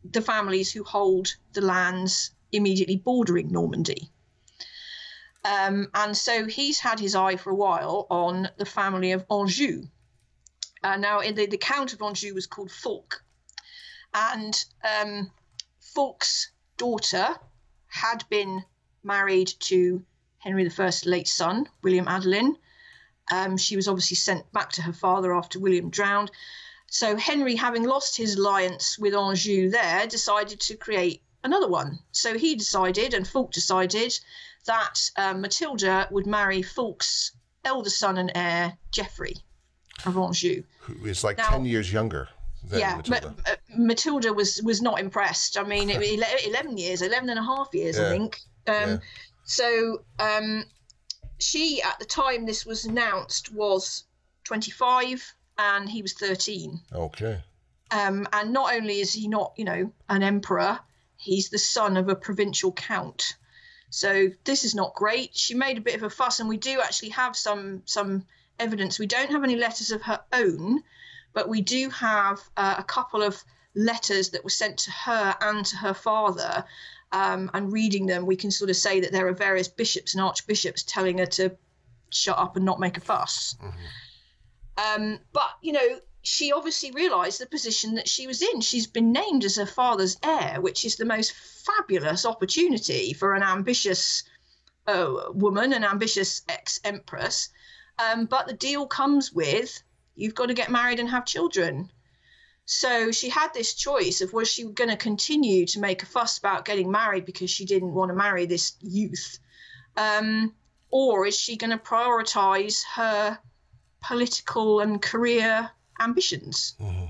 the 0.08 0.22
families 0.22 0.72
who 0.72 0.84
hold 0.84 1.34
the 1.54 1.60
lands 1.60 2.30
immediately 2.52 2.96
bordering 2.96 3.50
Normandy. 3.50 4.10
Um, 5.44 5.88
and 5.92 6.16
so 6.16 6.46
he's 6.46 6.78
had 6.78 7.00
his 7.00 7.16
eye 7.16 7.36
for 7.36 7.50
a 7.50 7.54
while 7.56 8.06
on 8.10 8.48
the 8.58 8.64
family 8.64 9.10
of 9.10 9.24
Anjou. 9.28 9.82
Uh, 10.84 10.96
now, 10.96 11.20
the, 11.20 11.46
the 11.46 11.58
Count 11.58 11.92
of 11.92 12.00
Anjou 12.00 12.34
was 12.34 12.46
called 12.46 12.70
Fulk, 12.70 13.23
and 14.14 14.64
um, 14.84 15.30
Fulk's 15.80 16.50
daughter 16.76 17.34
had 17.88 18.24
been 18.30 18.64
married 19.02 19.52
to 19.60 20.02
Henry 20.38 20.70
I's 20.78 21.04
late 21.04 21.28
son, 21.28 21.68
William 21.82 22.06
Adelin. 22.06 22.56
Um, 23.32 23.56
she 23.56 23.76
was 23.76 23.88
obviously 23.88 24.16
sent 24.16 24.50
back 24.52 24.70
to 24.72 24.82
her 24.82 24.92
father 24.92 25.34
after 25.34 25.58
William 25.58 25.90
drowned. 25.90 26.30
So 26.86 27.16
Henry, 27.16 27.56
having 27.56 27.84
lost 27.84 28.16
his 28.16 28.36
alliance 28.36 28.98
with 28.98 29.14
Anjou 29.14 29.70
there, 29.70 30.06
decided 30.06 30.60
to 30.60 30.76
create 30.76 31.22
another 31.42 31.68
one. 31.68 31.98
So 32.12 32.38
he 32.38 32.54
decided, 32.54 33.14
and 33.14 33.26
Fulk 33.26 33.52
decided, 33.52 34.18
that 34.66 35.10
um, 35.16 35.40
Matilda 35.40 36.08
would 36.10 36.26
marry 36.26 36.62
Fulk's 36.62 37.32
elder 37.64 37.90
son 37.90 38.18
and 38.18 38.30
heir, 38.34 38.76
Geoffrey 38.90 39.36
of 40.04 40.16
Anjou. 40.16 40.62
Who 40.80 41.06
is 41.06 41.24
like 41.24 41.38
now, 41.38 41.50
10 41.50 41.64
years 41.64 41.92
younger 41.92 42.28
yeah, 42.72 42.96
Matilda. 42.96 43.34
But, 43.36 43.52
uh, 43.52 43.56
Matilda 43.76 44.32
was 44.32 44.62
was 44.62 44.82
not 44.82 45.00
impressed. 45.00 45.58
I 45.58 45.64
mean, 45.64 45.90
11 46.46 46.78
years, 46.78 47.02
11 47.02 47.28
and 47.28 47.38
a 47.38 47.42
half 47.42 47.68
years, 47.72 47.98
yeah. 47.98 48.06
I 48.06 48.08
think. 48.10 48.40
Um, 48.66 48.74
yeah. 48.74 48.98
So 49.44 50.02
um, 50.18 50.64
she, 51.38 51.82
at 51.82 51.98
the 51.98 52.04
time 52.04 52.46
this 52.46 52.64
was 52.64 52.84
announced, 52.84 53.52
was 53.52 54.04
25 54.44 55.34
and 55.58 55.88
he 55.88 56.02
was 56.02 56.14
13. 56.14 56.80
Okay. 56.92 57.42
Um, 57.90 58.26
and 58.32 58.52
not 58.52 58.74
only 58.74 59.00
is 59.00 59.12
he 59.12 59.28
not, 59.28 59.52
you 59.56 59.64
know, 59.64 59.92
an 60.08 60.22
emperor, 60.22 60.80
he's 61.16 61.50
the 61.50 61.58
son 61.58 61.96
of 61.96 62.08
a 62.08 62.16
provincial 62.16 62.72
count. 62.72 63.36
So 63.90 64.28
this 64.44 64.64
is 64.64 64.74
not 64.74 64.94
great. 64.94 65.36
She 65.36 65.54
made 65.54 65.78
a 65.78 65.82
bit 65.82 65.94
of 65.94 66.02
a 66.02 66.10
fuss, 66.10 66.40
and 66.40 66.48
we 66.48 66.56
do 66.56 66.80
actually 66.80 67.10
have 67.10 67.36
some 67.36 67.82
some 67.84 68.26
evidence. 68.58 68.98
We 68.98 69.06
don't 69.06 69.30
have 69.30 69.44
any 69.44 69.54
letters 69.54 69.92
of 69.92 70.02
her 70.02 70.20
own, 70.32 70.82
but 71.34 71.48
we 71.48 71.60
do 71.60 71.90
have 71.90 72.40
uh, 72.56 72.76
a 72.78 72.84
couple 72.84 73.22
of 73.22 73.44
letters 73.74 74.30
that 74.30 74.44
were 74.44 74.50
sent 74.50 74.78
to 74.78 74.90
her 74.90 75.36
and 75.40 75.66
to 75.66 75.76
her 75.76 75.94
father. 75.94 76.64
Um, 77.12 77.50
and 77.54 77.72
reading 77.72 78.06
them, 78.06 78.26
we 78.26 78.36
can 78.36 78.50
sort 78.50 78.70
of 78.70 78.76
say 78.76 79.00
that 79.00 79.12
there 79.12 79.28
are 79.28 79.34
various 79.34 79.68
bishops 79.68 80.14
and 80.14 80.22
archbishops 80.22 80.82
telling 80.82 81.18
her 81.18 81.26
to 81.26 81.56
shut 82.10 82.38
up 82.38 82.56
and 82.56 82.64
not 82.64 82.80
make 82.80 82.96
a 82.96 83.00
fuss. 83.00 83.56
Mm-hmm. 83.62 85.02
Um, 85.02 85.18
but, 85.32 85.50
you 85.62 85.72
know, 85.72 86.00
she 86.22 86.52
obviously 86.52 86.90
realised 86.90 87.40
the 87.40 87.46
position 87.46 87.94
that 87.94 88.08
she 88.08 88.26
was 88.26 88.42
in. 88.42 88.60
She's 88.60 88.86
been 88.86 89.12
named 89.12 89.44
as 89.44 89.56
her 89.56 89.66
father's 89.66 90.16
heir, 90.24 90.60
which 90.60 90.84
is 90.84 90.96
the 90.96 91.04
most 91.04 91.32
fabulous 91.32 92.24
opportunity 92.26 93.12
for 93.12 93.34
an 93.34 93.42
ambitious 93.42 94.24
uh, 94.86 95.30
woman, 95.32 95.72
an 95.72 95.84
ambitious 95.84 96.42
ex 96.48 96.80
empress. 96.82 97.50
Um, 97.98 98.26
but 98.26 98.46
the 98.46 98.54
deal 98.54 98.86
comes 98.86 99.32
with 99.32 99.82
you've 100.14 100.34
got 100.34 100.46
to 100.46 100.54
get 100.54 100.70
married 100.70 101.00
and 101.00 101.08
have 101.08 101.26
children. 101.26 101.90
So 102.66 103.10
she 103.10 103.28
had 103.28 103.52
this 103.52 103.74
choice 103.74 104.20
of 104.20 104.32
was 104.32 104.50
she 104.50 104.64
going 104.64 104.90
to 104.90 104.96
continue 104.96 105.66
to 105.66 105.80
make 105.80 106.02
a 106.02 106.06
fuss 106.06 106.38
about 106.38 106.64
getting 106.64 106.90
married 106.90 107.26
because 107.26 107.50
she 107.50 107.66
didn't 107.66 107.92
want 107.92 108.08
to 108.08 108.14
marry 108.14 108.46
this 108.46 108.72
youth, 108.80 109.38
um, 109.96 110.54
or 110.90 111.26
is 111.26 111.38
she 111.38 111.56
going 111.56 111.70
to 111.70 111.76
prioritize 111.76 112.82
her 112.94 113.38
political 114.02 114.80
and 114.80 115.02
career 115.02 115.70
ambitions? 116.00 116.74
Mm-hmm. 116.80 117.06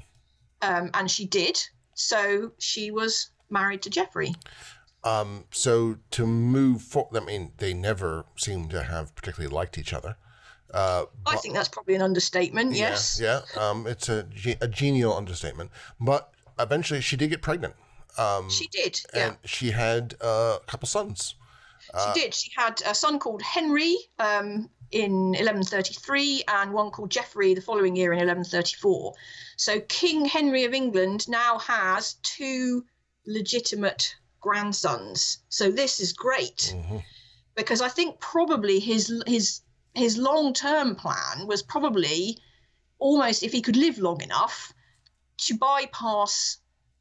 Um, 0.62 0.90
and 0.94 1.10
she 1.10 1.26
did. 1.26 1.62
So 1.94 2.52
she 2.58 2.90
was 2.90 3.30
married 3.50 3.82
to 3.82 3.90
Geoffrey. 3.90 4.34
Um, 5.04 5.44
so 5.50 5.98
to 6.12 6.26
move 6.26 6.82
forward, 6.82 7.22
I 7.22 7.24
mean, 7.24 7.52
they 7.58 7.74
never 7.74 8.24
seem 8.36 8.68
to 8.70 8.82
have 8.82 9.14
particularly 9.14 9.54
liked 9.54 9.78
each 9.78 9.92
other. 9.92 10.16
Uh, 10.74 11.04
I 11.26 11.36
think 11.36 11.54
that's 11.54 11.68
probably 11.68 11.94
an 11.94 12.02
understatement. 12.02 12.72
yeah, 12.74 12.90
Yes. 12.90 13.20
Yeah. 13.22 13.40
Um, 13.56 13.86
it's 13.86 14.08
a, 14.08 14.26
a 14.60 14.66
genial 14.68 15.14
understatement. 15.16 15.70
But 16.00 16.30
eventually 16.58 17.00
she 17.00 17.16
did 17.16 17.30
get 17.30 17.42
pregnant. 17.42 17.74
Um, 18.18 18.50
She 18.50 18.66
did. 18.68 19.00
Yeah. 19.14 19.34
she 19.44 19.70
had 19.70 20.14
uh, 20.20 20.58
a 20.60 20.64
couple 20.66 20.88
sons. 20.88 21.36
she 22.14 22.20
did. 22.20 22.34
She 22.34 22.50
had 22.56 22.82
a 22.86 22.94
son 22.94 23.18
called 23.18 23.42
Henry 23.42 23.96
um, 24.18 24.68
in 24.90 25.12
1133 25.32 26.42
and 26.48 26.72
one 26.72 26.90
called 26.90 27.10
Geoffrey 27.10 27.54
the 27.54 27.60
following 27.60 27.94
year 27.96 28.12
in 28.12 28.18
1134. 28.18 29.14
So 29.56 29.80
King 29.88 30.24
Henry 30.24 30.64
of 30.64 30.74
England 30.74 31.28
now 31.28 31.58
has 31.58 32.14
two 32.22 32.84
legitimate 33.26 34.14
grandsons. 34.40 35.38
So 35.48 35.70
this 35.70 36.00
is 36.00 36.12
great 36.12 36.72
Mhm. 36.74 37.02
because 37.54 37.80
I 37.80 37.88
think 37.88 38.18
probably 38.20 38.78
his 38.80 39.22
his 39.26 39.60
his 39.94 40.18
long 40.18 40.52
term 40.52 40.96
plan 40.96 41.46
was 41.46 41.62
probably 41.62 42.38
almost 42.98 43.42
if 43.42 43.52
he 43.52 43.62
could 43.62 43.76
live 43.76 43.98
long 43.98 44.20
enough 44.22 44.72
to 45.36 45.56
bypass 45.56 46.58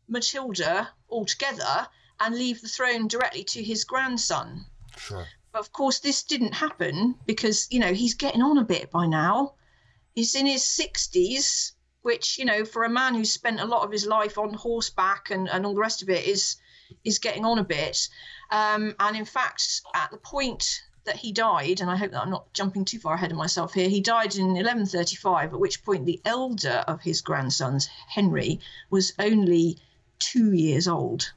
Matilda 0.07 0.89
altogether 1.09 1.87
and 2.19 2.35
leave 2.35 2.61
the 2.61 2.67
throne 2.67 3.07
directly 3.07 3.43
to 3.43 3.63
his 3.63 3.83
grandson. 3.83 4.65
Sure. 4.97 5.27
But 5.51 5.59
of 5.59 5.71
course, 5.71 5.99
this 5.99 6.23
didn't 6.23 6.53
happen 6.53 7.15
because, 7.25 7.67
you 7.71 7.79
know, 7.79 7.93
he's 7.93 8.15
getting 8.15 8.41
on 8.41 8.57
a 8.57 8.63
bit 8.63 8.91
by 8.91 9.07
now. 9.07 9.53
He's 10.15 10.35
in 10.35 10.45
his 10.45 10.63
60s, 10.63 11.73
which, 12.01 12.37
you 12.37 12.45
know, 12.45 12.65
for 12.65 12.83
a 12.83 12.89
man 12.89 13.15
who's 13.15 13.31
spent 13.31 13.59
a 13.59 13.65
lot 13.65 13.83
of 13.83 13.91
his 13.91 14.05
life 14.05 14.37
on 14.37 14.53
horseback 14.53 15.31
and, 15.31 15.49
and 15.49 15.65
all 15.65 15.73
the 15.73 15.81
rest 15.81 16.01
of 16.01 16.09
it 16.09 16.25
is 16.25 16.57
is 17.03 17.19
getting 17.19 17.43
on 17.45 17.57
a 17.57 17.63
bit. 17.63 18.07
Um, 18.51 18.95
and 18.99 19.17
in 19.17 19.25
fact, 19.25 19.81
at 19.95 20.11
the 20.11 20.17
point 20.17 20.83
that 21.05 21.17
he 21.17 21.31
died, 21.31 21.81
and 21.81 21.89
I 21.89 21.95
hope 21.95 22.11
that 22.11 22.21
I'm 22.21 22.29
not 22.29 22.51
jumping 22.53 22.85
too 22.85 22.99
far 22.99 23.15
ahead 23.15 23.31
of 23.31 23.37
myself 23.37 23.73
here, 23.73 23.89
he 23.89 24.01
died 24.01 24.35
in 24.35 24.47
1135, 24.47 25.53
at 25.53 25.59
which 25.59 25.83
point 25.83 26.05
the 26.05 26.21
elder 26.25 26.83
of 26.87 27.01
his 27.01 27.21
grandsons, 27.21 27.89
Henry, 28.07 28.59
was 28.89 29.13
only 29.19 29.77
two 30.19 30.53
years 30.53 30.87
old. 30.87 31.33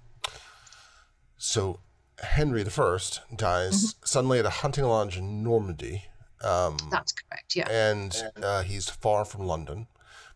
So 1.37 1.81
Henry 2.23 2.63
the 2.63 2.71
First 2.71 3.21
dies 3.35 3.75
Mm-hmm. 3.95 4.05
suddenly 4.07 4.39
at 4.39 4.47
a 4.47 4.51
hunting 4.51 4.85
lodge 4.85 5.17
in 5.17 5.43
Normandy. 5.43 6.05
Um, 6.43 6.77
That's 6.91 7.13
correct, 7.13 7.57
yeah. 7.57 7.69
and 7.71 8.15
uh, 8.43 8.63
he's 8.63 8.89
far 8.89 9.25
from 9.25 9.47
London. 9.47 9.87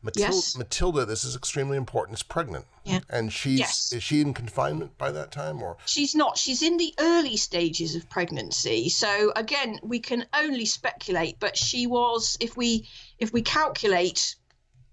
Matilda, 0.02 0.34
Yes. 0.34 0.56
Matilda, 0.56 1.04
this 1.04 1.24
is 1.24 1.36
extremely 1.36 1.76
important, 1.76 2.16
is 2.16 2.22
pregnant. 2.22 2.64
Yeah. 2.84 3.00
And 3.10 3.30
she's 3.32 3.58
Yes. 3.58 3.92
is 3.92 4.02
she 4.02 4.20
in 4.22 4.32
confinement 4.32 4.96
by 4.96 5.12
that 5.12 5.30
time 5.30 5.62
or 5.62 5.76
She's 5.84 6.14
not. 6.14 6.38
She's 6.38 6.62
in 6.62 6.78
the 6.78 6.94
early 6.98 7.36
stages 7.36 7.94
of 7.94 8.08
pregnancy. 8.08 8.88
So 8.88 9.32
again, 9.36 9.78
we 9.82 10.00
can 10.00 10.26
only 10.32 10.64
speculate. 10.64 11.38
But 11.38 11.56
she 11.56 11.86
was, 11.86 12.36
if 12.40 12.56
we 12.56 12.88
if 13.18 13.32
we 13.32 13.42
calculate 13.42 14.36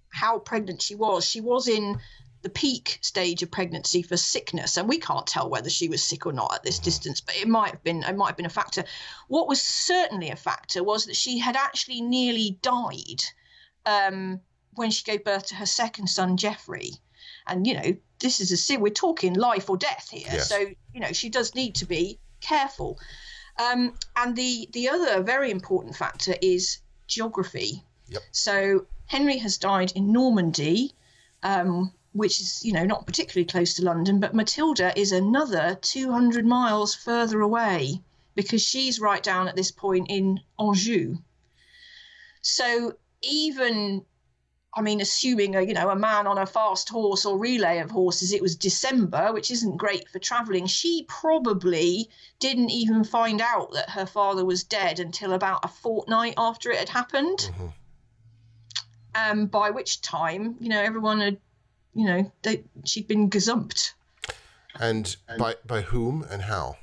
how 0.10 0.40
pregnant 0.40 0.82
she 0.82 0.96
was, 0.96 1.26
she 1.26 1.40
was 1.40 1.68
in 1.68 2.00
the 2.42 2.50
peak 2.50 3.00
stage 3.02 3.42
of 3.42 3.50
pregnancy 3.50 4.02
for 4.02 4.16
sickness, 4.18 4.78
and 4.78 4.88
we 4.88 5.00
can't 5.00 5.26
tell 5.26 5.50
whether 5.50 5.70
she 5.70 5.90
was 5.90 6.04
sick 6.04 6.26
or 6.26 6.34
not 6.34 6.54
at 6.54 6.64
this 6.64 6.80
distance. 6.80 7.22
But 7.22 7.36
it 7.38 7.48
might 7.48 7.72
have 7.72 7.84
been. 7.84 8.04
It 8.04 8.16
might 8.18 8.28
have 8.28 8.38
been 8.38 8.46
a 8.46 8.50
factor. 8.50 8.84
What 9.30 9.48
was 9.48 9.62
certainly 9.62 10.30
a 10.30 10.36
factor 10.36 10.84
was 10.84 11.06
that 11.06 11.16
she 11.16 11.40
had 11.40 11.56
actually 11.56 12.02
nearly 12.02 12.60
died 12.62 13.24
um, 13.86 14.42
when 14.78 14.92
she 14.92 15.04
gave 15.04 15.24
birth 15.24 15.48
to 15.48 15.56
her 15.56 15.66
second 15.66 16.08
son, 16.08 16.38
Geoffrey. 16.38 16.92
And 17.46 17.66
you 17.66 17.74
know, 17.74 17.98
this 18.20 18.40
is 18.40 18.52
a 18.52 18.58
sin. 18.58 18.82
We're 18.82 18.94
talking 18.94 19.34
life 19.34 19.70
or 19.70 19.78
death 19.78 20.10
here. 20.10 20.28
Yes. 20.32 20.50
So 20.50 20.58
you 20.94 21.00
know, 21.00 21.14
she 21.14 21.30
does 21.30 21.56
need 21.56 21.76
to 21.76 21.86
be 21.86 22.20
careful. 22.42 23.00
Um, 23.58 23.94
and 24.16 24.36
the 24.36 24.70
the 24.72 24.90
other 24.90 25.24
very 25.24 25.52
important 25.52 25.96
factor 25.96 26.36
is 26.42 26.80
geography. 27.08 27.84
Yep. 28.08 28.22
So 28.32 28.86
Henry 29.06 29.38
has 29.38 29.58
died 29.58 29.92
in 29.96 30.12
Normandy, 30.12 30.94
um, 31.44 31.92
which 32.14 32.40
is 32.40 32.64
you 32.64 32.74
know 32.74 32.86
not 32.86 33.06
particularly 33.06 33.46
close 33.46 33.76
to 33.76 33.86
London, 33.86 34.20
but 34.20 34.36
Matilda 34.36 34.98
is 35.00 35.12
another 35.12 35.78
200 35.82 36.46
miles 36.46 36.94
further 36.94 37.42
away 37.42 38.02
because 38.36 38.62
she's 38.62 39.00
right 39.00 39.24
down 39.24 39.48
at 39.48 39.56
this 39.56 39.72
point 39.72 40.08
in 40.10 40.40
Anjou. 40.60 41.18
So 42.42 42.94
even 43.22 44.06
I 44.74 44.82
mean, 44.82 45.02
assuming 45.02 45.56
a 45.56 45.62
you 45.62 45.74
know 45.74 45.90
a 45.90 45.96
man 45.96 46.28
on 46.28 46.38
a 46.38 46.46
fast 46.46 46.90
horse 46.90 47.26
or 47.26 47.38
relay 47.38 47.80
of 47.80 47.90
horses, 47.90 48.32
it 48.32 48.42
was 48.42 48.56
December, 48.56 49.34
which 49.34 49.50
isn't 49.50 49.78
great 49.78 50.08
for 50.10 50.20
travelling. 50.20 50.68
She 50.68 51.06
probably 51.08 52.10
didn't 52.40 52.70
even 52.70 53.04
find 53.04 53.42
out 53.42 53.74
that 53.74 53.90
her 53.90 54.06
father 54.06 54.46
was 54.46 54.64
dead 54.64 55.00
until 55.00 55.34
about 55.34 55.66
a 55.66 55.68
fortnight 55.68 56.36
after 56.38 56.70
it 56.72 56.80
had 56.80 56.90
happened. 56.90 57.52
Mhm. 57.58 57.74
Um, 59.16 59.46
by 59.48 59.72
which 59.72 60.02
time, 60.02 60.58
you 60.60 60.70
know, 60.70 60.80
everyone 60.80 61.22
had, 61.22 61.40
you 61.96 62.06
know, 62.06 62.32
they, 62.44 62.64
she'd 62.86 63.08
been 63.08 63.30
gazumped. 63.30 63.94
and 64.80 65.16
by 65.40 65.56
by 65.66 65.82
whom 65.82 66.24
and 66.30 66.44
how? 66.44 66.78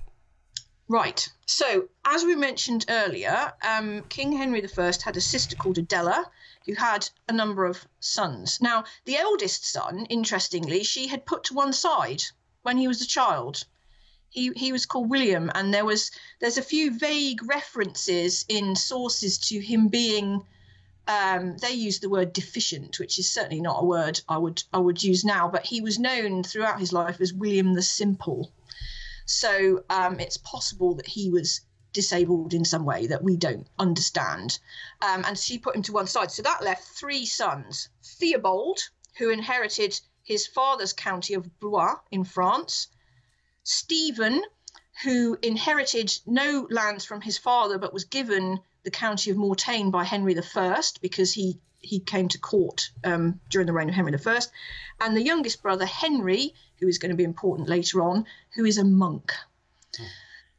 Right. 0.88 1.28
So, 1.46 1.88
as 2.04 2.24
we 2.24 2.34
mentioned 2.34 2.86
earlier, 2.88 3.52
um, 3.62 4.02
King 4.08 4.32
Henry 4.32 4.66
I 4.78 4.92
had 5.04 5.16
a 5.16 5.20
sister 5.20 5.56
called 5.56 5.78
Adela, 5.78 6.30
who 6.66 6.74
had 6.74 7.08
a 7.28 7.32
number 7.32 7.64
of 7.64 7.86
sons. 8.00 8.60
Now, 8.60 8.84
the 9.04 9.16
eldest 9.16 9.64
son, 9.66 10.06
interestingly, 10.06 10.82
she 10.82 11.06
had 11.06 11.26
put 11.26 11.44
to 11.44 11.54
one 11.54 11.72
side 11.72 12.22
when 12.62 12.78
he 12.78 12.88
was 12.88 13.00
a 13.00 13.06
child. 13.06 13.64
He, 14.30 14.50
he 14.56 14.72
was 14.72 14.86
called 14.86 15.10
William, 15.10 15.50
and 15.54 15.72
there 15.72 15.84
was 15.84 16.10
there's 16.40 16.58
a 16.58 16.62
few 16.62 16.98
vague 16.98 17.40
references 17.44 18.44
in 18.48 18.74
sources 18.74 19.38
to 19.48 19.60
him 19.60 19.88
being. 19.88 20.44
Um, 21.06 21.58
they 21.58 21.72
use 21.72 22.00
the 22.00 22.08
word 22.08 22.32
deficient, 22.32 22.98
which 22.98 23.18
is 23.18 23.30
certainly 23.30 23.60
not 23.60 23.82
a 23.82 23.84
word 23.84 24.20
I 24.28 24.38
would 24.38 24.62
I 24.72 24.78
would 24.78 25.02
use 25.02 25.24
now. 25.24 25.48
But 25.48 25.66
he 25.66 25.80
was 25.82 25.98
known 25.98 26.42
throughout 26.42 26.80
his 26.80 26.92
life 26.92 27.20
as 27.20 27.32
William 27.32 27.74
the 27.74 27.82
Simple. 27.82 28.50
So 29.26 29.84
um, 29.90 30.18
it's 30.18 30.38
possible 30.38 30.94
that 30.94 31.06
he 31.06 31.30
was 31.30 31.60
disabled 31.94 32.52
in 32.52 32.64
some 32.64 32.84
way 32.84 33.06
that 33.06 33.24
we 33.24 33.36
don't 33.36 33.66
understand. 33.78 34.58
Um, 35.00 35.24
and 35.24 35.38
she 35.38 35.56
put 35.56 35.74
him 35.74 35.82
to 35.82 35.92
one 35.92 36.06
side. 36.06 36.30
So 36.30 36.42
that 36.42 36.62
left 36.62 36.84
three 36.84 37.24
sons 37.24 37.88
Theobald, 38.02 38.80
who 39.16 39.30
inherited 39.30 39.98
his 40.22 40.46
father's 40.46 40.92
county 40.92 41.32
of 41.32 41.58
Blois 41.60 41.94
in 42.10 42.24
France, 42.24 42.88
Stephen, 43.62 44.42
who 45.02 45.38
inherited 45.40 46.12
no 46.26 46.66
lands 46.70 47.04
from 47.04 47.22
his 47.22 47.38
father 47.38 47.78
but 47.78 47.94
was 47.94 48.04
given 48.04 48.60
the 48.82 48.90
county 48.90 49.30
of 49.30 49.36
Mortain 49.36 49.90
by 49.90 50.04
Henry 50.04 50.38
I 50.38 50.82
because 51.00 51.32
he 51.32 51.58
he 51.80 52.00
came 52.00 52.28
to 52.28 52.38
court 52.38 52.90
um, 53.04 53.40
during 53.50 53.66
the 53.66 53.72
reign 53.72 53.90
of 53.90 53.94
Henry 53.94 54.14
I, 54.14 54.40
and 55.00 55.14
the 55.14 55.22
youngest 55.22 55.62
brother 55.62 55.84
Henry, 55.84 56.54
who 56.78 56.88
is 56.88 56.96
going 56.98 57.10
to 57.10 57.16
be 57.16 57.24
important 57.24 57.68
later 57.68 58.02
on, 58.02 58.26
who 58.54 58.64
is 58.64 58.78
a 58.78 58.84
monk. 58.84 59.32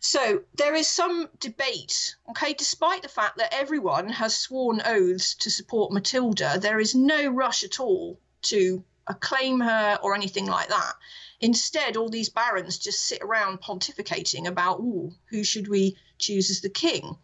So 0.08 0.43
there 0.53 0.76
is 0.76 0.88
some 0.88 1.30
debate, 1.39 2.16
okay, 2.30 2.53
despite 2.53 3.01
the 3.01 3.10
fact 3.10 3.39
that 3.39 3.51
everyone 3.51 4.08
has 4.10 4.38
sworn 4.38 4.80
oaths 4.86 5.34
to 5.34 5.49
support 5.49 5.91
Matilda, 5.91 6.60
there 6.60 6.80
is 6.80 6.93
no 6.93 7.28
rush 7.28 7.64
at 7.64 7.80
all 7.80 8.20
to 8.43 8.84
acclaim 9.08 9.62
her 9.62 9.97
or 10.03 10.14
anything 10.14 10.45
like 10.45 10.70
that. 10.70 10.93
Instead, 11.39 11.97
all 11.97 12.10
these 12.10 12.30
barons 12.30 12.78
just 12.78 13.03
sit 13.03 13.24
around 13.24 13.62
pontificating 13.62 14.45
about, 14.47 14.80
who 14.80 15.43
should 15.43 15.68
we 15.68 15.97
choose 16.20 16.51
as 16.51 16.62
the 16.62 16.70
king? 16.70 17.18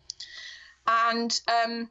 And 0.88 1.40
um, 1.48 1.88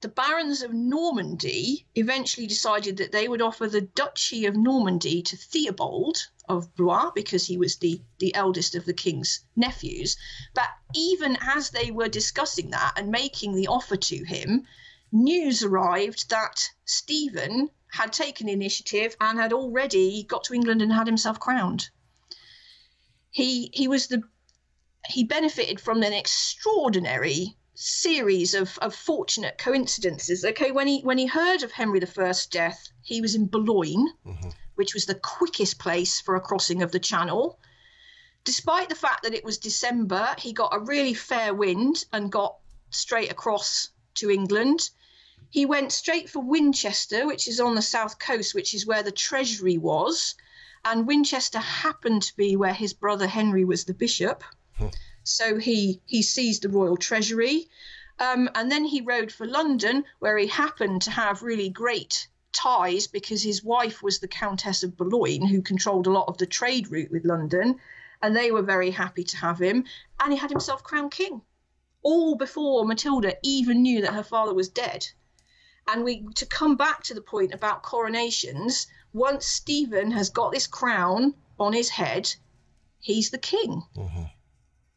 the 0.00 0.08
barons 0.08 0.62
of 0.62 0.72
Normandy 0.72 1.86
eventually 1.94 2.46
decided 2.46 2.96
that 2.96 3.12
they 3.12 3.28
would 3.28 3.42
offer 3.42 3.68
the 3.68 3.82
Duchy 3.82 4.46
of 4.46 4.56
Normandy 4.56 5.20
to 5.22 5.36
Theobald 5.36 6.26
of 6.48 6.74
Blois 6.74 7.10
because 7.14 7.46
he 7.46 7.58
was 7.58 7.76
the, 7.76 8.00
the 8.18 8.34
eldest 8.34 8.74
of 8.74 8.86
the 8.86 8.94
king's 8.94 9.40
nephews. 9.56 10.16
But 10.54 10.70
even 10.94 11.36
as 11.42 11.68
they 11.68 11.90
were 11.90 12.08
discussing 12.08 12.70
that 12.70 12.94
and 12.96 13.10
making 13.10 13.54
the 13.54 13.66
offer 13.66 13.96
to 13.96 14.24
him, 14.24 14.66
news 15.12 15.62
arrived 15.62 16.30
that 16.30 16.70
Stephen 16.86 17.68
had 17.92 18.12
taken 18.12 18.48
initiative 18.48 19.14
and 19.20 19.38
had 19.38 19.52
already 19.52 20.22
got 20.22 20.44
to 20.44 20.54
England 20.54 20.80
and 20.80 20.92
had 20.92 21.08
himself 21.08 21.38
crowned. 21.38 21.90
He 23.30 23.70
he 23.74 23.86
was 23.86 24.06
the 24.06 24.22
he 25.08 25.24
benefited 25.24 25.78
from 25.78 26.02
an 26.02 26.12
extraordinary 26.12 27.56
series 27.82 28.52
of, 28.52 28.78
of 28.82 28.94
fortunate 28.94 29.56
coincidences. 29.56 30.44
Okay, 30.44 30.70
when 30.70 30.86
he 30.86 31.00
when 31.00 31.16
he 31.16 31.26
heard 31.26 31.62
of 31.62 31.72
Henry 31.72 32.00
I's 32.18 32.46
death, 32.46 32.88
he 33.00 33.22
was 33.22 33.34
in 33.34 33.46
Boulogne, 33.46 34.12
mm-hmm. 34.26 34.50
which 34.74 34.92
was 34.92 35.06
the 35.06 35.14
quickest 35.14 35.78
place 35.78 36.20
for 36.20 36.36
a 36.36 36.40
crossing 36.42 36.82
of 36.82 36.92
the 36.92 37.00
Channel. 37.00 37.58
Despite 38.44 38.90
the 38.90 38.94
fact 38.94 39.22
that 39.22 39.32
it 39.32 39.44
was 39.44 39.56
December, 39.56 40.34
he 40.38 40.52
got 40.52 40.74
a 40.74 40.80
really 40.80 41.14
fair 41.14 41.54
wind 41.54 42.04
and 42.12 42.30
got 42.30 42.56
straight 42.90 43.32
across 43.32 43.88
to 44.16 44.30
England. 44.30 44.90
He 45.48 45.64
went 45.64 45.90
straight 45.90 46.28
for 46.28 46.40
Winchester, 46.40 47.26
which 47.26 47.48
is 47.48 47.60
on 47.60 47.74
the 47.74 47.82
south 47.82 48.18
coast, 48.18 48.54
which 48.54 48.74
is 48.74 48.86
where 48.86 49.02
the 49.02 49.10
treasury 49.10 49.78
was. 49.78 50.34
And 50.84 51.06
Winchester 51.06 51.58
happened 51.58 52.22
to 52.24 52.36
be 52.36 52.56
where 52.56 52.74
his 52.74 52.92
brother 52.92 53.26
Henry 53.26 53.64
was 53.64 53.84
the 53.84 53.94
bishop. 53.94 54.44
Hmm. 54.76 54.88
So 55.30 55.58
he, 55.58 56.00
he 56.06 56.22
seized 56.22 56.62
the 56.62 56.68
royal 56.68 56.96
treasury. 56.96 57.68
Um, 58.18 58.50
and 58.54 58.70
then 58.70 58.84
he 58.84 59.00
rode 59.00 59.32
for 59.32 59.46
London, 59.46 60.04
where 60.18 60.36
he 60.36 60.48
happened 60.48 61.02
to 61.02 61.10
have 61.10 61.42
really 61.42 61.70
great 61.70 62.28
ties 62.52 63.06
because 63.06 63.42
his 63.42 63.62
wife 63.62 64.02
was 64.02 64.18
the 64.18 64.28
Countess 64.28 64.82
of 64.82 64.96
Boulogne, 64.96 65.46
who 65.46 65.62
controlled 65.62 66.06
a 66.06 66.10
lot 66.10 66.28
of 66.28 66.36
the 66.38 66.46
trade 66.46 66.90
route 66.90 67.12
with 67.12 67.24
London. 67.24 67.78
And 68.20 68.36
they 68.36 68.50
were 68.50 68.62
very 68.62 68.90
happy 68.90 69.24
to 69.24 69.36
have 69.36 69.58
him. 69.60 69.84
And 70.18 70.32
he 70.32 70.38
had 70.38 70.50
himself 70.50 70.82
crowned 70.82 71.12
king, 71.12 71.42
all 72.02 72.34
before 72.34 72.84
Matilda 72.84 73.36
even 73.42 73.82
knew 73.82 74.02
that 74.02 74.14
her 74.14 74.24
father 74.24 74.52
was 74.52 74.68
dead. 74.68 75.06
And 75.86 76.04
we 76.04 76.26
to 76.34 76.46
come 76.46 76.76
back 76.76 77.04
to 77.04 77.14
the 77.14 77.22
point 77.22 77.54
about 77.54 77.82
coronations, 77.82 78.88
once 79.12 79.46
Stephen 79.46 80.10
has 80.10 80.30
got 80.30 80.52
this 80.52 80.66
crown 80.66 81.34
on 81.58 81.72
his 81.72 81.88
head, 81.88 82.34
he's 82.98 83.30
the 83.30 83.38
king. 83.38 83.82
Mm-hmm. 83.96 84.24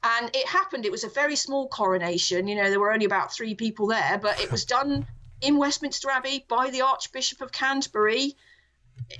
And 0.04 0.30
it 0.36 0.47
happened, 0.47 0.86
it 0.86 0.91
was 0.91 1.04
a 1.04 1.10
very 1.10 1.36
small 1.36 1.70
coronation. 1.70 2.47
You 2.47 2.56
know, 2.56 2.70
there 2.70 2.80
were 2.80 2.91
only 2.91 3.06
about 3.06 3.34
three 3.34 3.56
people 3.56 3.88
there, 3.88 4.20
but 4.22 4.39
it 4.39 4.51
was 4.51 4.66
done 4.78 5.08
in 5.41 5.58
Westminster 5.58 6.10
Abbey 6.10 6.45
by 6.47 6.70
the 6.70 6.82
Archbishop 6.82 7.41
of 7.41 7.51
Canterbury. 7.51 8.36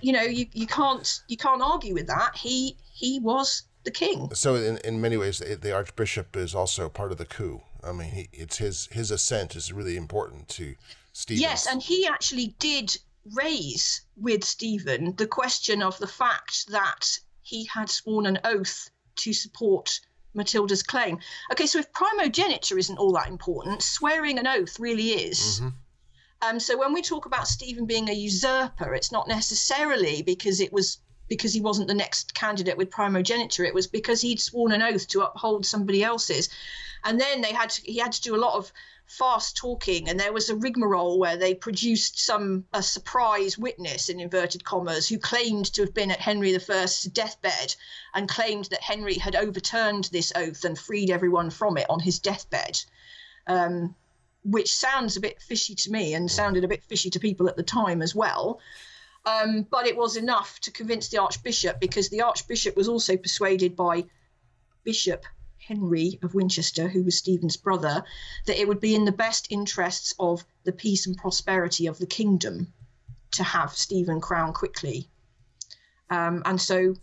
You 0.02 0.14
know, 0.14 0.22
you, 0.22 0.46
you 0.54 0.68
can't 0.68 1.22
you 1.28 1.38
can't 1.38 1.62
argue 1.62 1.94
with 1.94 2.08
that. 2.08 2.36
He 2.36 2.78
he 2.92 3.20
was 3.20 3.64
the 3.84 3.92
king. 3.92 4.30
So 4.34 4.56
in, 4.56 4.78
in 4.78 5.02
many 5.02 5.18
ways, 5.18 5.40
the 5.40 5.74
Archbishop 5.74 6.36
is 6.36 6.54
also 6.54 6.90
part 6.90 7.12
of 7.12 7.18
the 7.18 7.26
coup. 7.26 7.62
I 7.84 7.92
mean, 7.92 8.10
he, 8.10 8.30
it's 8.32 8.58
his 8.58 8.88
his 8.92 9.12
assent 9.12 9.56
is 9.56 9.74
really 9.74 9.98
important 9.98 10.48
to 10.50 10.76
Stephen. 11.14 11.42
Yes, 11.42 11.68
and 11.68 11.82
he 11.82 12.08
actually 12.08 12.56
did 12.60 12.98
raise 13.32 14.02
with 14.18 14.44
Stephen 14.44 15.16
the 15.16 15.28
question 15.28 15.82
of 15.82 15.98
the 16.00 16.08
fact 16.08 16.68
that 16.68 17.20
he 17.42 17.66
had 17.66 17.90
sworn 17.90 18.26
an 18.26 18.40
oath 18.44 18.90
to 19.16 19.34
support 19.34 20.00
Matilda's 20.34 20.84
claim. 20.84 21.20
Okay, 21.52 21.68
so 21.68 21.80
if 21.80 21.92
primogeniture 21.92 22.78
isn't 22.78 22.98
all 22.98 23.14
that 23.14 23.28
important, 23.28 23.82
swearing 23.82 24.40
an 24.40 24.48
oath 24.48 24.80
really 24.80 25.10
is. 25.10 25.60
Mm-hmm. 25.60 25.70
Um, 26.44 26.60
so 26.60 26.78
when 26.78 26.94
we 26.94 27.02
talk 27.02 27.26
about 27.26 27.48
Stephen 27.48 27.86
being 27.86 28.10
a 28.10 28.14
usurper, 28.14 28.94
it's 28.94 29.12
not 29.12 29.28
necessarily 29.28 30.22
because 30.22 30.60
it 30.60 30.74
was 30.74 31.00
because 31.30 31.54
he 31.54 31.62
wasn't 31.62 31.88
the 31.88 31.94
next 31.94 32.34
candidate 32.34 32.78
with 32.78 32.92
primogeniture. 32.92 33.64
It 33.64 33.74
was 33.74 33.88
because 33.88 34.20
he'd 34.20 34.42
sworn 34.42 34.74
an 34.74 34.82
oath 34.82 35.08
to 35.10 35.22
uphold 35.22 35.66
somebody 35.66 36.04
else's. 36.04 36.50
And 37.06 37.20
then 37.20 37.42
they 37.42 37.54
had 37.54 37.70
to, 37.72 37.82
he 37.82 37.98
had 37.98 38.12
to 38.12 38.22
do 38.22 38.36
a 38.36 38.38
lot 38.38 38.56
of 38.56 38.72
fast 39.06 39.56
talking, 39.58 40.10
and 40.10 40.20
there 40.20 40.34
was 40.34 40.50
a 40.50 40.56
rigmarole 40.56 41.20
where 41.20 41.38
they 41.38 41.54
produced 41.54 42.20
some 42.20 42.66
a 42.74 42.82
surprise 42.82 43.58
witness 43.58 44.10
in 44.10 44.20
inverted 44.20 44.64
commas 44.64 45.08
who 45.08 45.18
claimed 45.18 45.72
to 45.74 45.82
have 45.82 45.94
been 45.94 46.12
at 46.12 46.20
Henry 46.20 46.56
I's 46.56 47.04
deathbed 47.04 47.76
and 48.14 48.30
claimed 48.30 48.66
that 48.66 48.82
Henry 48.82 49.16
had 49.16 49.36
overturned 49.36 50.06
this 50.06 50.32
oath 50.36 50.64
and 50.66 50.78
freed 50.78 51.10
everyone 51.10 51.50
from 51.50 51.78
it 51.78 51.90
on 51.90 52.00
his 52.00 52.20
deathbed. 52.20 52.84
Um, 53.48 53.96
which 54.46 54.74
sounds 54.74 55.16
a 55.16 55.22
bit 55.22 55.42
fishy 55.42 55.74
to 55.74 55.92
me 55.92 56.14
and 56.14 56.30
sounded 56.30 56.64
a 56.64 56.68
bit 56.68 56.84
fishy 56.84 57.10
to 57.10 57.20
people 57.20 57.48
at 57.48 57.56
the 57.56 57.64
time 57.64 58.02
as 58.02 58.14
well. 58.14 58.60
Um, 59.26 59.66
but 59.70 59.88
it 59.88 59.96
was 59.96 60.18
enough 60.18 60.60
to 60.62 60.72
convince 60.72 61.08
the 61.08 61.20
Archbishop 61.20 61.80
because 61.80 62.10
the 62.10 62.22
Archbishop 62.22 62.76
was 62.76 62.90
also 62.90 63.16
persuaded 63.16 63.76
by 63.76 64.04
Bishop 64.84 65.26
Henry 65.68 66.20
of 66.22 66.34
Winchester, 66.34 66.88
who 66.88 67.04
was 67.04 67.18
Stephen's 67.18 67.58
brother, 67.58 68.04
that 68.46 68.60
it 68.60 68.68
would 68.68 68.80
be 68.80 68.96
in 68.96 69.06
the 69.06 69.12
best 69.12 69.48
interests 69.50 70.14
of 70.20 70.44
the 70.64 70.72
peace 70.72 71.08
and 71.08 71.18
prosperity 71.18 71.88
of 71.88 71.98
the 71.98 72.06
kingdom 72.06 72.74
to 73.32 73.44
have 73.44 73.74
Stephen 73.74 74.22
crowned 74.22 74.56
quickly. 74.56 75.10
Um, 76.10 76.42
and 76.46 76.62
so 76.62 76.96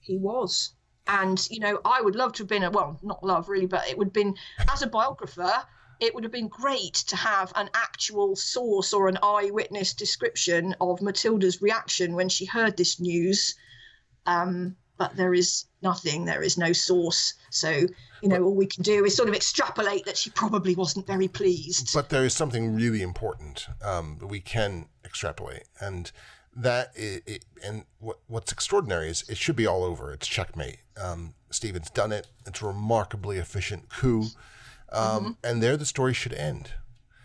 he 0.00 0.16
was. 0.16 0.72
And, 1.06 1.46
you 1.50 1.60
know, 1.60 1.80
I 1.84 2.00
would 2.00 2.16
love 2.16 2.32
to 2.34 2.42
have 2.42 2.48
been 2.48 2.62
a, 2.62 2.70
well, 2.70 2.98
not 3.02 3.22
love 3.22 3.48
really, 3.48 3.66
but 3.66 3.88
it 3.88 3.98
would 3.98 4.08
have 4.08 4.12
been, 4.12 4.36
as 4.72 4.82
a 4.82 4.86
biographer, 4.86 5.52
it 6.00 6.14
would 6.14 6.24
have 6.24 6.32
been 6.32 6.48
great 6.48 6.94
to 6.94 7.16
have 7.16 7.52
an 7.56 7.68
actual 7.74 8.34
source 8.34 8.92
or 8.92 9.08
an 9.08 9.18
eyewitness 9.22 9.92
description 9.92 10.74
of 10.80 11.02
Matilda's 11.02 11.60
reaction 11.60 12.14
when 12.14 12.28
she 12.28 12.46
heard 12.46 12.76
this 12.76 12.98
news. 12.98 13.54
Um, 14.26 14.76
but 15.00 15.16
there 15.16 15.32
is 15.32 15.64
nothing, 15.80 16.26
there 16.26 16.42
is 16.42 16.58
no 16.58 16.74
source. 16.74 17.32
So, 17.48 17.70
you 17.70 18.28
know, 18.28 18.42
all 18.44 18.54
we 18.54 18.66
can 18.66 18.82
do 18.82 19.06
is 19.06 19.16
sort 19.16 19.30
of 19.30 19.34
extrapolate 19.34 20.04
that 20.04 20.18
she 20.18 20.28
probably 20.28 20.74
wasn't 20.74 21.06
very 21.06 21.26
pleased. 21.26 21.94
But 21.94 22.10
there 22.10 22.26
is 22.26 22.34
something 22.34 22.74
really 22.74 23.00
important 23.00 23.66
um, 23.82 24.18
that 24.20 24.26
we 24.26 24.40
can 24.40 24.90
extrapolate. 25.02 25.62
And 25.80 26.12
that 26.54 26.92
is, 26.94 27.22
it, 27.24 27.46
and 27.64 27.84
what, 27.98 28.18
what's 28.26 28.52
extraordinary 28.52 29.08
is 29.08 29.26
it 29.26 29.38
should 29.38 29.56
be 29.56 29.66
all 29.66 29.84
over. 29.84 30.12
It's 30.12 30.28
checkmate. 30.28 30.80
Um, 31.02 31.32
Stephen's 31.50 31.88
done 31.88 32.12
it. 32.12 32.26
It's 32.46 32.60
a 32.60 32.66
remarkably 32.66 33.38
efficient 33.38 33.88
coup. 33.88 34.26
Um, 34.92 35.00
mm-hmm. 35.00 35.30
And 35.42 35.62
there 35.62 35.78
the 35.78 35.86
story 35.86 36.12
should 36.12 36.34
end. 36.34 36.72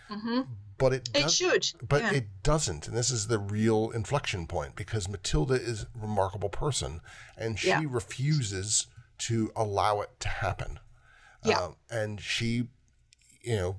Mm-hmm. 0.10 0.44
But 0.78 0.94
it 0.94 1.10
does, 1.14 1.24
it 1.26 1.32
should. 1.32 1.88
But 1.88 2.02
yeah. 2.02 2.14
it 2.14 2.28
doesn't, 2.44 2.88
and 2.88 2.98
this 2.98 3.10
is 3.10 3.28
the 3.28 3.40
real 3.40 3.92
inflection 3.92 4.46
point 4.46 4.76
because 4.76 5.08
Matilda 5.08 5.54
is 5.54 5.84
a 5.84 5.88
remarkable 6.00 6.50
person, 6.50 7.02
and 7.38 7.58
she 7.58 7.70
yeah. 7.70 7.84
refuses 7.88 8.88
to 9.20 9.52
allow 9.56 10.02
it 10.02 10.10
to 10.20 10.28
happen. 10.28 10.80
Yeah. 11.46 11.60
Um, 11.60 11.76
and 11.90 12.20
she, 12.20 12.68
you 13.42 13.56
know, 13.56 13.76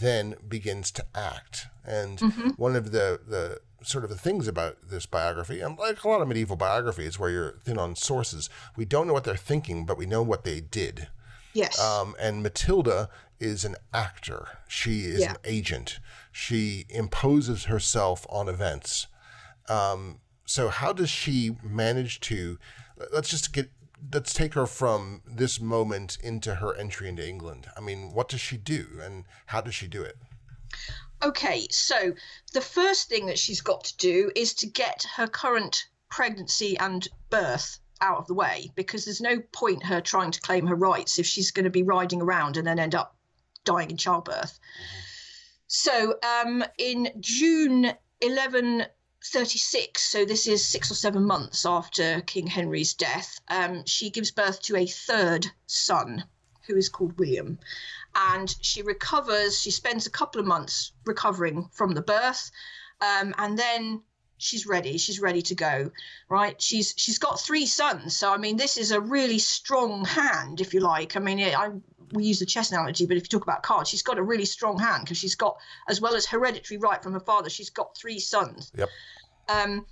then 0.00 0.36
begins 0.48 0.90
to 0.92 1.04
act. 1.14 1.66
And 1.84 2.18
mm-hmm. 2.18 2.50
one 2.50 2.76
of 2.76 2.92
the 2.92 3.20
the 3.26 3.60
sort 3.82 4.04
of 4.04 4.10
the 4.10 4.18
things 4.18 4.48
about 4.48 4.76
this 4.88 5.06
biography, 5.06 5.60
and 5.60 5.78
like 5.78 6.02
a 6.02 6.08
lot 6.08 6.20
of 6.20 6.28
medieval 6.28 6.56
biographies 6.56 7.18
where 7.18 7.30
you're 7.30 7.58
thin 7.64 7.78
on 7.78 7.94
sources, 7.94 8.48
we 8.76 8.84
don't 8.84 9.06
know 9.06 9.12
what 9.12 9.24
they're 9.24 9.36
thinking, 9.36 9.84
but 9.84 9.98
we 9.98 10.06
know 10.06 10.22
what 10.22 10.44
they 10.44 10.60
did. 10.60 11.08
Yes. 11.52 11.78
Um, 11.78 12.14
and 12.20 12.42
Matilda 12.42 13.08
is 13.40 13.64
an 13.64 13.76
actor. 13.92 14.48
She 14.68 15.00
is 15.00 15.20
yeah. 15.20 15.32
an 15.32 15.36
agent. 15.44 16.00
She 16.32 16.86
imposes 16.88 17.64
herself 17.64 18.26
on 18.28 18.48
events. 18.48 19.06
Um, 19.68 20.20
so 20.44 20.68
how 20.68 20.92
does 20.92 21.10
she 21.10 21.56
manage 21.62 22.20
to? 22.20 22.58
Let's 23.12 23.28
just 23.28 23.52
get. 23.52 23.70
Let's 24.12 24.32
take 24.32 24.54
her 24.54 24.66
from 24.66 25.22
this 25.26 25.60
moment 25.60 26.18
into 26.22 26.56
her 26.56 26.72
entry 26.76 27.08
into 27.08 27.26
England. 27.26 27.66
I 27.76 27.80
mean, 27.80 28.12
what 28.12 28.28
does 28.28 28.40
she 28.40 28.56
do, 28.56 28.86
and 29.02 29.24
how 29.46 29.60
does 29.60 29.74
she 29.74 29.88
do 29.88 30.02
it? 30.02 30.16
Okay, 31.20 31.66
so 31.70 32.14
the 32.52 32.60
first 32.60 33.08
thing 33.08 33.26
that 33.26 33.38
she's 33.38 33.60
got 33.60 33.82
to 33.84 33.96
do 33.96 34.30
is 34.36 34.54
to 34.54 34.66
get 34.66 35.04
her 35.16 35.26
current 35.26 35.86
pregnancy 36.08 36.78
and 36.78 37.08
birth 37.28 37.80
out 38.00 38.18
of 38.18 38.26
the 38.26 38.34
way 38.34 38.70
because 38.74 39.04
there's 39.04 39.20
no 39.20 39.40
point 39.52 39.84
her 39.84 40.00
trying 40.00 40.30
to 40.30 40.40
claim 40.40 40.66
her 40.66 40.74
rights 40.74 41.18
if 41.18 41.26
she's 41.26 41.50
going 41.50 41.64
to 41.64 41.70
be 41.70 41.82
riding 41.82 42.22
around 42.22 42.56
and 42.56 42.66
then 42.66 42.78
end 42.78 42.94
up 42.94 43.16
dying 43.64 43.90
in 43.90 43.96
childbirth. 43.96 44.58
So 45.66 46.18
um, 46.22 46.64
in 46.78 47.10
June 47.20 47.82
1136, 48.22 50.02
so 50.02 50.24
this 50.24 50.46
is 50.46 50.64
six 50.64 50.90
or 50.90 50.94
seven 50.94 51.24
months 51.24 51.66
after 51.66 52.22
King 52.22 52.46
Henry's 52.46 52.94
death, 52.94 53.38
um, 53.48 53.84
she 53.84 54.08
gives 54.10 54.30
birth 54.30 54.62
to 54.62 54.76
a 54.76 54.86
third 54.86 55.46
son 55.66 56.24
who 56.66 56.76
is 56.76 56.88
called 56.88 57.18
William. 57.18 57.58
And 58.14 58.54
she 58.62 58.82
recovers, 58.82 59.60
she 59.60 59.70
spends 59.70 60.06
a 60.06 60.10
couple 60.10 60.40
of 60.40 60.46
months 60.46 60.92
recovering 61.04 61.68
from 61.72 61.92
the 61.92 62.02
birth. 62.02 62.50
Um, 63.00 63.34
and 63.38 63.58
then 63.58 64.02
she's 64.38 64.66
ready 64.66 64.96
she's 64.96 65.20
ready 65.20 65.42
to 65.42 65.54
go 65.54 65.90
right? 66.28 66.60
She's 66.60 66.94
she's 66.96 67.18
got 67.18 67.40
three 67.40 67.66
sons 67.66 68.16
so 68.16 68.32
i 68.32 68.36
mean 68.36 68.56
this 68.56 68.76
is 68.76 68.92
a 68.92 69.00
really 69.00 69.38
strong 69.38 70.04
hand 70.04 70.60
if 70.60 70.72
you 70.72 70.80
like. 70.80 71.16
I 71.16 71.20
mean 71.20 71.40
I, 71.40 71.70
we 72.12 72.24
use 72.24 72.38
the 72.38 72.46
chess 72.46 72.70
analogy 72.70 73.04
but 73.06 73.16
if 73.16 73.24
you 73.24 73.28
talk 73.28 73.42
about 73.42 73.62
cards 73.62 73.90
she's 73.90 74.02
got 74.02 74.18
a 74.18 74.22
really 74.22 74.44
strong 74.44 74.78
hand 74.78 75.04
because 75.04 75.18
she's 75.18 75.34
got 75.34 75.58
as 75.88 76.00
well 76.00 76.14
as 76.14 76.24
hereditary 76.24 76.78
right 76.78 77.02
from 77.02 77.12
her 77.12 77.20
father 77.20 77.50
she's 77.50 77.70
got 77.70 77.96
three 77.96 78.20
sons. 78.20 78.72
Yep. 78.76 78.88
Um 79.48 79.86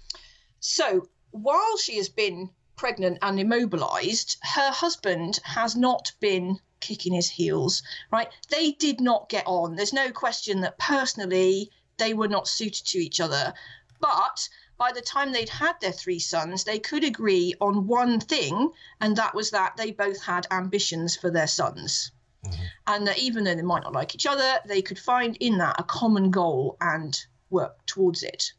so 0.60 1.08
while 1.32 1.76
she 1.76 1.96
has 1.96 2.08
been 2.08 2.50
pregnant 2.76 3.18
and 3.22 3.40
immobilized 3.40 4.36
her 4.42 4.70
husband 4.70 5.40
has 5.44 5.74
not 5.74 6.12
been 6.20 6.58
kicking 6.80 7.14
his 7.14 7.28
heels 7.28 7.82
right? 8.12 8.28
They 8.50 8.72
did 8.72 9.00
not 9.00 9.28
get 9.28 9.44
on. 9.46 9.76
There's 9.76 9.92
no 9.92 10.10
question 10.12 10.60
that 10.60 10.78
personally 10.78 11.70
they 11.98 12.14
were 12.14 12.28
not 12.28 12.46
suited 12.48 12.86
to 12.86 12.98
each 12.98 13.20
other 13.20 13.54
but 14.00 14.48
by 14.78 14.92
the 14.92 15.00
time 15.00 15.32
they'd 15.32 15.48
had 15.48 15.80
their 15.80 15.92
three 15.92 16.18
sons, 16.18 16.64
they 16.64 16.78
could 16.78 17.04
agree 17.04 17.54
on 17.60 17.86
one 17.86 18.20
thing, 18.20 18.70
and 19.00 19.16
that 19.16 19.34
was 19.34 19.50
that 19.50 19.76
they 19.76 19.90
both 19.92 20.22
had 20.22 20.46
ambitions 20.50 21.16
for 21.16 21.30
their 21.30 21.46
sons. 21.46 22.10
mm-hmm. 22.44 22.64
and 22.86 23.06
that 23.06 23.18
even 23.18 23.44
though 23.44 23.54
they 23.54 23.62
might 23.62 23.82
not 23.82 23.92
like 23.92 24.14
each 24.14 24.26
other, 24.26 24.58
they 24.66 24.82
could 24.82 24.98
find 24.98 25.36
in 25.40 25.58
that 25.58 25.80
a 25.80 25.84
common 25.84 26.30
goal 26.30 26.76
and 26.80 27.26
work 27.50 27.84
towards 27.86 28.22
it. 28.22 28.52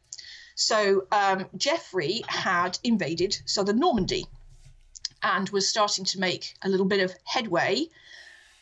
So 0.54 1.06
um, 1.12 1.46
Geoffrey 1.56 2.24
had 2.26 2.78
invaded 2.82 3.38
southern 3.46 3.78
Normandy 3.78 4.26
and 5.22 5.48
was 5.50 5.68
starting 5.68 6.04
to 6.06 6.20
make 6.20 6.54
a 6.62 6.68
little 6.68 6.86
bit 6.86 7.00
of 7.00 7.14
headway. 7.24 7.86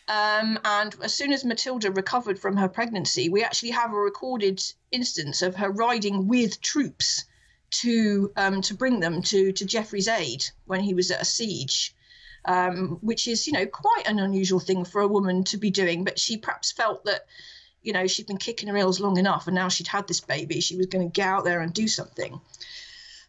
Um, 0.08 0.58
and 0.64 0.94
as 1.02 1.14
soon 1.14 1.32
as 1.32 1.44
Matilda 1.44 1.90
recovered 1.90 2.38
from 2.38 2.56
her 2.56 2.68
pregnancy, 2.68 3.28
we 3.28 3.42
actually 3.42 3.70
have 3.70 3.92
a 3.92 3.96
recorded 3.96 4.62
instance 4.92 5.42
of 5.42 5.56
her 5.56 5.70
riding 5.70 6.28
with 6.28 6.60
troops 6.60 7.24
to 7.70 8.32
um, 8.36 8.62
to 8.62 8.74
bring 8.74 9.00
them 9.00 9.22
to 9.22 9.52
to 9.52 9.64
Geoffrey's 9.64 10.06
aid 10.06 10.44
when 10.66 10.80
he 10.80 10.94
was 10.94 11.10
at 11.10 11.22
a 11.22 11.24
siege, 11.24 11.92
um, 12.44 12.98
which 13.00 13.26
is 13.26 13.48
you 13.48 13.52
know 13.52 13.66
quite 13.66 14.04
an 14.06 14.20
unusual 14.20 14.60
thing 14.60 14.84
for 14.84 15.00
a 15.00 15.08
woman 15.08 15.42
to 15.44 15.56
be 15.56 15.70
doing. 15.70 16.04
But 16.04 16.20
she 16.20 16.36
perhaps 16.36 16.70
felt 16.70 17.04
that 17.06 17.26
you 17.82 17.92
know 17.92 18.06
she'd 18.06 18.28
been 18.28 18.38
kicking 18.38 18.68
her 18.68 18.76
heels 18.76 19.00
long 19.00 19.18
enough, 19.18 19.48
and 19.48 19.56
now 19.56 19.68
she'd 19.68 19.88
had 19.88 20.06
this 20.06 20.20
baby, 20.20 20.60
she 20.60 20.76
was 20.76 20.86
going 20.86 21.10
to 21.10 21.12
get 21.12 21.26
out 21.26 21.44
there 21.44 21.60
and 21.60 21.74
do 21.74 21.88
something. 21.88 22.40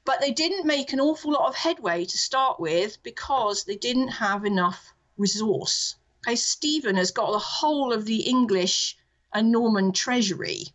But 0.05 0.21
they 0.21 0.31
didn't 0.31 0.65
make 0.65 0.93
an 0.93 1.01
awful 1.01 1.31
lot 1.33 1.49
of 1.49 1.55
headway 1.55 2.05
to 2.05 2.17
start 2.17 2.59
with 2.59 3.01
because 3.03 3.65
they 3.65 3.75
didn't 3.75 4.07
have 4.07 4.45
enough 4.45 4.93
resource. 5.17 5.96
Okay, 6.25 6.35
Stephen 6.35 6.95
has 6.95 7.11
got 7.11 7.31
the 7.31 7.39
whole 7.39 7.93
of 7.93 8.05
the 8.05 8.21
English 8.21 8.97
and 9.33 9.51
Norman 9.51 9.91
treasury 9.91 10.67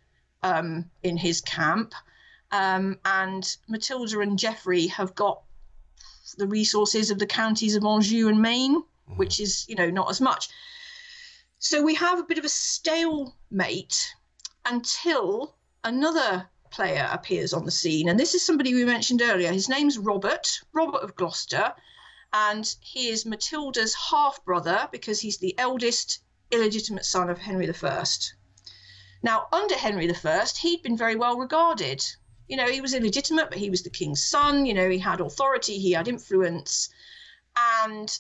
um, 0.43 0.91
in 1.03 1.17
his 1.17 1.41
camp 1.41 1.95
um, 2.53 2.99
and 3.05 3.57
Matilda 3.69 4.21
and 4.21 4.39
Geoffrey 4.39 4.87
have 4.89 5.15
got 5.15 5.43
the 6.37 6.47
resources 6.47 7.11
of 7.11 7.19
the 7.19 7.27
counties 7.27 7.75
of 7.75 7.85
Anjou 7.85 8.29
and 8.29 8.41
Maine, 8.41 8.83
mm-hmm. 8.83 9.17
which 9.17 9.41
is, 9.41 9.67
you 9.69 9.75
know, 9.75 9.91
not 9.91 10.11
as 10.11 10.21
much. 10.21 10.49
So 11.59 11.83
we 11.83 11.95
have 11.95 12.19
a 12.19 12.25
bit 12.25 12.39
of 12.39 12.45
a 12.45 12.49
stalemate 12.49 14.15
until 14.67 15.57
another 15.83 16.49
player 16.71 17.09
appears 17.11 17.53
on 17.53 17.65
the 17.65 17.71
scene. 17.71 18.09
And 18.09 18.19
this 18.19 18.35
is 18.35 18.43
somebody 18.43 18.75
we 18.75 18.85
mentioned 18.85 19.23
earlier. 19.23 19.53
His 19.53 19.69
name's 19.69 19.99
Robert, 19.99 20.61
Robert 20.73 21.03
of 21.03 21.17
Gloucester, 21.17 21.73
and 22.33 22.75
he 22.81 23.09
is 23.09 23.27
Matilda's 23.27 23.95
half 23.95 24.45
brother 24.45 24.89
because 24.91 25.21
he's 25.21 25.39
the 25.39 25.59
eldest 25.59 26.21
illegitimate 26.51 27.05
son 27.05 27.31
of 27.31 27.39
Henry 27.39 27.69
I. 27.71 28.05
Now, 29.23 29.49
under 29.53 29.77
Henry 29.77 30.11
I, 30.11 30.47
he'd 30.61 30.83
been 30.83 30.97
very 30.97 31.17
well 31.17 31.37
regarded 31.37 32.05
you 32.53 32.59
know, 32.59 32.67
he 32.67 32.83
was 32.83 32.93
illegitimate, 32.93 33.49
but 33.49 33.59
he 33.59 33.71
was 33.71 33.83
the 33.83 33.89
king's 33.89 34.23
son. 34.23 34.67
You 34.67 34.75
know, 34.75 34.91
he 34.91 34.99
had 34.99 35.23
authority, 35.23 35.79
he 35.79 35.93
had 35.93 36.07
influence. 36.07 36.91
And 37.57 38.19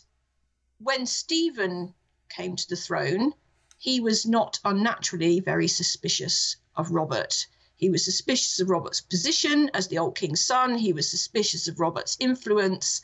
when 0.78 1.04
Stephen 1.04 1.92
came 2.30 2.56
to 2.56 2.66
the 2.66 2.76
throne, 2.76 3.34
he 3.76 4.00
was 4.00 4.24
not 4.24 4.58
unnaturally 4.64 5.40
very 5.40 5.68
suspicious 5.68 6.56
of 6.76 6.92
Robert. 6.92 7.46
He 7.76 7.90
was 7.90 8.06
suspicious 8.06 8.58
of 8.58 8.70
Robert's 8.70 9.02
position 9.02 9.70
as 9.74 9.88
the 9.88 9.98
old 9.98 10.14
king's 10.14 10.40
son. 10.40 10.76
He 10.76 10.94
was 10.94 11.10
suspicious 11.10 11.68
of 11.68 11.78
Robert's 11.78 12.16
influence. 12.18 13.02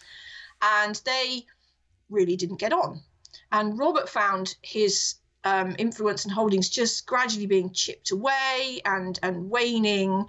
And 0.63 1.01
they 1.05 1.47
really 2.11 2.37
didn't 2.37 2.61
get 2.61 2.73
on. 2.73 3.03
And 3.53 3.79
Robert 3.79 4.09
found 4.09 4.57
his 4.63 5.15
um, 5.45 5.77
influence 5.79 6.25
and 6.25 6.33
holdings 6.33 6.69
just 6.69 7.07
gradually 7.07 7.47
being 7.47 7.73
chipped 7.73 8.11
away 8.11 8.81
and, 8.85 9.19
and 9.23 9.51
waning 9.51 10.27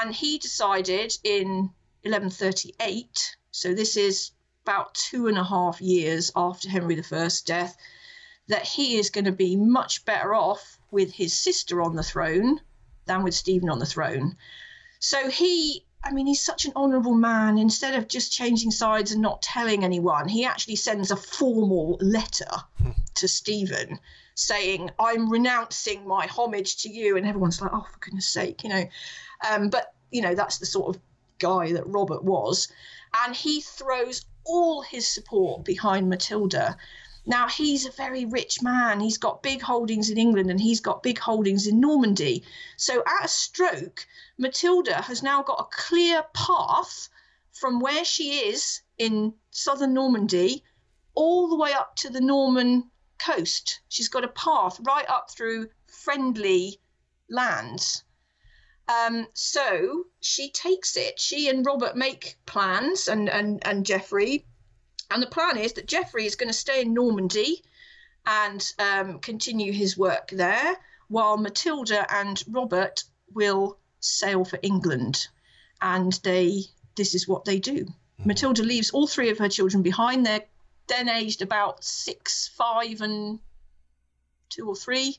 and 0.00 0.14
he 0.14 0.38
decided 0.38 1.16
in 1.24 1.70
1138, 2.02 3.36
so 3.50 3.74
this 3.74 3.96
is 3.96 4.30
about 4.64 4.94
two 4.94 5.26
and 5.26 5.36
a 5.36 5.44
half 5.44 5.80
years 5.80 6.30
after 6.34 6.68
Henry 6.68 7.02
I's 7.12 7.42
death, 7.42 7.76
that 8.48 8.64
he 8.64 8.96
is 8.96 9.10
going 9.10 9.24
to 9.26 9.32
be 9.32 9.56
much 9.56 10.04
better 10.04 10.34
off 10.34 10.78
with 10.90 11.12
his 11.12 11.32
sister 11.32 11.82
on 11.82 11.96
the 11.96 12.02
throne 12.02 12.60
than 13.06 13.22
with 13.22 13.34
Stephen 13.34 13.68
on 13.68 13.78
the 13.78 13.86
throne. 13.86 14.36
So 14.98 15.28
he, 15.28 15.84
I 16.04 16.12
mean, 16.12 16.26
he's 16.26 16.44
such 16.44 16.64
an 16.64 16.72
honourable 16.74 17.14
man. 17.14 17.58
Instead 17.58 17.94
of 17.94 18.08
just 18.08 18.32
changing 18.32 18.70
sides 18.70 19.12
and 19.12 19.22
not 19.22 19.42
telling 19.42 19.84
anyone, 19.84 20.28
he 20.28 20.44
actually 20.44 20.76
sends 20.76 21.10
a 21.10 21.16
formal 21.16 21.96
letter 22.00 22.50
to 23.14 23.28
Stephen 23.28 23.98
saying, 24.34 24.90
I'm 24.98 25.30
renouncing 25.30 26.06
my 26.06 26.26
homage 26.26 26.78
to 26.82 26.88
you. 26.88 27.16
And 27.16 27.26
everyone's 27.26 27.60
like, 27.60 27.70
oh, 27.72 27.86
for 27.90 27.98
goodness 27.98 28.28
sake, 28.28 28.64
you 28.64 28.70
know. 28.70 28.84
Um, 29.48 29.68
but 29.68 29.92
you 30.12 30.20
know 30.20 30.34
that's 30.34 30.58
the 30.58 30.66
sort 30.66 30.94
of 30.94 31.02
guy 31.38 31.72
that 31.72 31.86
Robert 31.86 32.22
was, 32.22 32.68
and 33.24 33.34
he 33.34 33.60
throws 33.60 34.24
all 34.44 34.82
his 34.82 35.08
support 35.08 35.64
behind 35.64 36.08
Matilda. 36.08 36.76
Now 37.24 37.48
he's 37.48 37.86
a 37.86 37.92
very 37.92 38.24
rich 38.24 38.62
man. 38.62 39.00
He's 39.00 39.18
got 39.18 39.42
big 39.42 39.62
holdings 39.62 40.10
in 40.10 40.18
England 40.18 40.50
and 40.50 40.60
he's 40.60 40.80
got 40.80 41.02
big 41.02 41.18
holdings 41.18 41.66
in 41.66 41.80
Normandy. 41.80 42.44
So 42.76 43.02
at 43.06 43.24
a 43.24 43.28
stroke, 43.28 44.06
Matilda 44.38 45.02
has 45.02 45.22
now 45.22 45.42
got 45.42 45.60
a 45.60 45.76
clear 45.76 46.24
path 46.34 47.08
from 47.52 47.78
where 47.78 48.04
she 48.04 48.48
is 48.48 48.80
in 48.98 49.34
southern 49.50 49.94
Normandy 49.94 50.64
all 51.14 51.48
the 51.48 51.56
way 51.56 51.72
up 51.72 51.94
to 51.96 52.10
the 52.10 52.20
Norman 52.20 52.90
coast. 53.18 53.80
She's 53.88 54.08
got 54.08 54.24
a 54.24 54.28
path 54.28 54.80
right 54.80 55.08
up 55.08 55.30
through 55.30 55.68
friendly 55.86 56.80
lands. 57.28 58.02
Um, 58.88 59.28
so 59.32 60.06
she 60.20 60.50
takes 60.50 60.96
it. 60.96 61.20
She 61.20 61.48
and 61.48 61.64
Robert 61.64 61.96
make 61.96 62.36
plans, 62.46 63.08
and 63.08 63.28
and 63.28 63.64
and 63.64 63.86
Geoffrey, 63.86 64.44
and 65.12 65.22
the 65.22 65.26
plan 65.26 65.58
is 65.58 65.74
that 65.74 65.86
Geoffrey 65.86 66.26
is 66.26 66.36
going 66.36 66.48
to 66.48 66.54
stay 66.54 66.82
in 66.82 66.94
Normandy 66.94 67.62
and 68.26 68.72
um, 68.78 69.18
continue 69.18 69.72
his 69.72 69.96
work 69.96 70.30
there, 70.30 70.76
while 71.08 71.36
Matilda 71.36 72.06
and 72.14 72.42
Robert 72.48 73.04
will 73.32 73.78
sail 74.00 74.44
for 74.44 74.58
England, 74.62 75.28
and 75.80 76.12
they 76.24 76.64
this 76.96 77.14
is 77.14 77.26
what 77.26 77.44
they 77.44 77.58
do. 77.58 77.84
Mm-hmm. 77.84 78.28
Matilda 78.28 78.62
leaves 78.62 78.90
all 78.90 79.06
three 79.06 79.30
of 79.30 79.38
her 79.38 79.48
children 79.48 79.82
behind. 79.82 80.26
They're 80.26 80.44
then 80.88 81.08
aged 81.08 81.42
about 81.42 81.82
six, 81.82 82.48
five, 82.48 83.00
and 83.00 83.38
two 84.50 84.68
or 84.68 84.76
three 84.76 85.18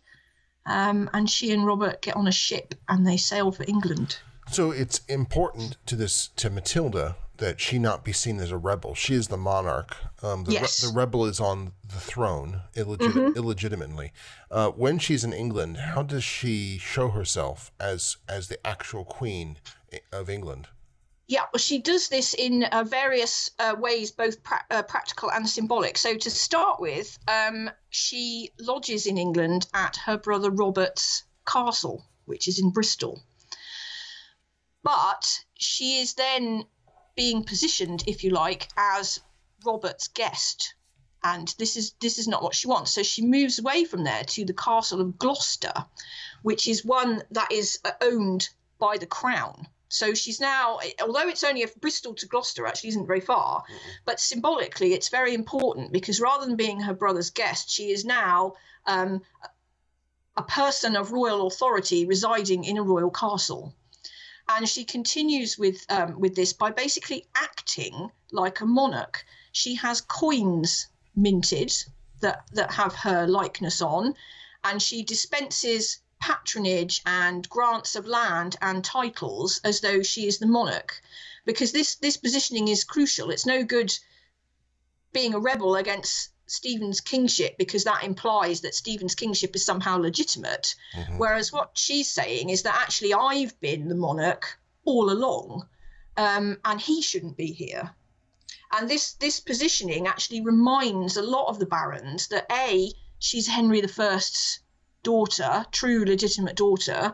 um, 0.65 1.09
and 1.13 1.29
she 1.29 1.51
and 1.51 1.65
Robert 1.65 2.01
get 2.01 2.15
on 2.15 2.27
a 2.27 2.31
ship 2.31 2.75
and 2.87 3.05
they 3.05 3.17
sail 3.17 3.51
for 3.51 3.63
England. 3.67 4.17
So 4.51 4.71
it's 4.71 5.01
important 5.07 5.77
to 5.85 5.95
this 5.95 6.27
to 6.35 6.49
Matilda 6.49 7.15
that 7.37 7.59
she 7.59 7.79
not 7.79 8.03
be 8.03 8.13
seen 8.13 8.39
as 8.39 8.51
a 8.51 8.57
rebel. 8.57 8.93
She 8.95 9.15
is 9.15 9.27
the 9.27 9.37
monarch. 9.37 9.95
Um, 10.21 10.43
the, 10.43 10.53
yes. 10.53 10.83
re- 10.83 10.89
the 10.89 10.95
rebel 10.95 11.25
is 11.25 11.39
on 11.39 11.73
the 11.87 11.99
throne 11.99 12.61
illegit- 12.75 13.11
mm-hmm. 13.11 13.37
illegitimately. 13.37 14.11
Uh, 14.51 14.69
when 14.69 14.99
she's 14.99 15.23
in 15.23 15.33
England, 15.33 15.77
how 15.77 16.03
does 16.03 16.23
she 16.23 16.77
show 16.77 17.09
herself 17.09 17.71
as 17.79 18.17
as 18.29 18.47
the 18.47 18.65
actual 18.65 19.03
queen 19.03 19.57
of 20.11 20.29
England? 20.29 20.67
Yeah, 21.27 21.45
well, 21.53 21.59
she 21.59 21.79
does 21.79 22.09
this 22.09 22.33
in 22.33 22.63
uh, 22.63 22.83
various 22.83 23.49
uh, 23.57 23.75
ways, 23.79 24.11
both 24.11 24.43
pra- 24.43 24.65
uh, 24.69 24.83
practical 24.83 25.31
and 25.31 25.49
symbolic. 25.49 25.97
So, 25.97 26.15
to 26.15 26.29
start 26.29 26.81
with, 26.81 27.17
um, 27.27 27.71
she 27.89 28.51
lodges 28.59 29.07
in 29.07 29.17
England 29.17 29.65
at 29.73 29.95
her 30.05 30.17
brother 30.17 30.51
Robert's 30.51 31.23
castle, 31.47 32.05
which 32.25 32.47
is 32.47 32.59
in 32.59 32.71
Bristol. 32.71 33.23
But 34.83 35.45
she 35.53 35.99
is 35.99 36.13
then 36.15 36.65
being 37.15 37.43
positioned, 37.43 38.03
if 38.07 38.23
you 38.23 38.29
like, 38.29 38.69
as 38.77 39.19
Robert's 39.65 40.07
guest. 40.07 40.75
And 41.23 41.53
this 41.57 41.77
is 41.77 41.93
this 42.01 42.17
is 42.17 42.27
not 42.27 42.43
what 42.43 42.55
she 42.55 42.67
wants. 42.67 42.91
So 42.91 43.01
she 43.01 43.25
moves 43.25 43.59
away 43.59 43.85
from 43.85 44.03
there 44.03 44.23
to 44.25 44.43
the 44.43 44.53
castle 44.53 44.99
of 44.99 45.17
Gloucester, 45.17 45.73
which 46.41 46.67
is 46.67 46.83
one 46.83 47.23
that 47.31 47.51
is 47.51 47.79
uh, 47.85 47.91
owned 48.01 48.49
by 48.77 48.97
the 48.97 49.05
crown. 49.05 49.67
So 49.87 50.15
she's 50.15 50.41
now, 50.41 50.79
although 51.01 51.29
it's 51.29 51.43
only 51.43 51.61
a 51.61 51.67
Bristol 51.67 52.15
to 52.15 52.27
Gloucester, 52.27 52.65
actually 52.65 52.89
isn't 52.89 53.05
very 53.05 53.21
far, 53.21 53.61
mm-hmm. 53.61 53.89
but 54.05 54.19
symbolically 54.19 54.93
it's 54.93 55.09
very 55.09 55.35
important 55.35 55.91
because 55.91 56.19
rather 56.19 56.47
than 56.47 56.55
being 56.55 56.81
her 56.81 56.95
brother's 56.95 57.29
guest, 57.29 57.69
she 57.69 57.91
is 57.91 58.03
now 58.03 58.53
um, 58.87 59.21
a 60.35 60.41
person 60.41 60.95
of 60.95 61.11
royal 61.11 61.45
authority 61.45 62.05
residing 62.05 62.63
in 62.63 62.77
a 62.77 62.83
royal 62.83 63.11
castle. 63.11 63.75
And 64.49 64.67
she 64.67 64.83
continues 64.83 65.57
with 65.57 65.85
um, 65.89 66.19
with 66.19 66.35
this 66.35 66.53
by 66.53 66.71
basically 66.71 67.25
acting 67.35 68.11
like 68.31 68.59
a 68.59 68.65
monarch. 68.65 69.25
She 69.51 69.75
has 69.75 70.01
coins 70.01 70.87
minted 71.15 71.73
that 72.19 72.45
that 72.51 72.71
have 72.73 72.93
her 72.95 73.27
likeness 73.27 73.81
on, 73.81 74.15
and 74.63 74.81
she 74.81 75.03
dispenses 75.03 75.99
patronage 76.19 77.01
and 77.05 77.49
grants 77.49 77.95
of 77.95 78.05
land 78.05 78.55
and 78.61 78.83
titles 78.83 79.59
as 79.65 79.81
though 79.81 80.01
she 80.01 80.25
is 80.25 80.39
the 80.39 80.47
monarch 80.47 81.01
because 81.45 81.73
this 81.73 81.95
this 81.95 82.15
positioning 82.15 82.69
is 82.69 82.85
crucial 82.85 83.29
it's 83.29 83.45
no 83.45 83.63
good 83.63 83.93
being 85.11 85.33
a 85.33 85.39
rebel 85.39 85.75
against 85.75 86.29
Stephen's 86.45 87.01
kingship 87.01 87.57
because 87.57 87.83
that 87.83 88.03
implies 88.03 88.61
that 88.61 88.75
Stephen's 88.75 89.15
kingship 89.15 89.55
is 89.55 89.65
somehow 89.65 89.97
legitimate 89.97 90.75
mm-hmm. 90.95 91.17
whereas 91.17 91.51
what 91.51 91.71
she's 91.73 92.09
saying 92.09 92.49
is 92.49 92.63
that 92.63 92.75
actually 92.75 93.13
I've 93.13 93.59
been 93.59 93.87
the 93.87 93.95
monarch 93.95 94.59
all 94.85 95.09
along 95.11 95.67
um, 96.17 96.57
and 96.65 96.79
he 96.79 97.01
shouldn't 97.01 97.37
be 97.37 97.47
here 97.47 97.95
and 98.73 98.89
this 98.89 99.13
this 99.13 99.39
positioning 99.39 100.07
actually 100.07 100.41
reminds 100.41 101.15
a 101.15 101.21
lot 101.21 101.47
of 101.47 101.59
the 101.59 101.65
barons 101.65 102.27
that 102.27 102.45
a 102.51 102.91
she's 103.19 103.47
Henry 103.47 103.81
I's 103.81 104.59
daughter, 105.03 105.65
true 105.71 106.03
legitimate 106.05 106.55
daughter, 106.55 107.13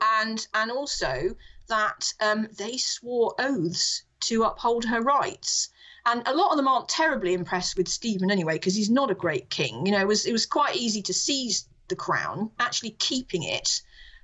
and 0.00 0.46
and 0.54 0.70
also 0.70 1.36
that 1.66 2.12
um, 2.20 2.48
they 2.56 2.76
swore 2.76 3.34
oaths 3.38 4.04
to 4.20 4.44
uphold 4.44 4.84
her 4.84 5.00
rights. 5.00 5.70
And 6.04 6.22
a 6.26 6.34
lot 6.34 6.50
of 6.50 6.56
them 6.56 6.68
aren't 6.68 6.88
terribly 6.88 7.32
impressed 7.32 7.76
with 7.76 7.88
Stephen 7.88 8.30
anyway, 8.30 8.54
because 8.54 8.74
he's 8.74 8.90
not 8.90 9.10
a 9.10 9.14
great 9.14 9.50
king. 9.50 9.86
You 9.86 9.92
know, 9.92 10.00
it 10.00 10.06
was 10.06 10.26
it 10.26 10.32
was 10.32 10.46
quite 10.46 10.76
easy 10.76 11.02
to 11.02 11.14
seize 11.14 11.68
the 11.88 11.96
crown. 11.96 12.50
Actually, 12.58 12.90
keeping 12.98 13.44
it 13.44 13.82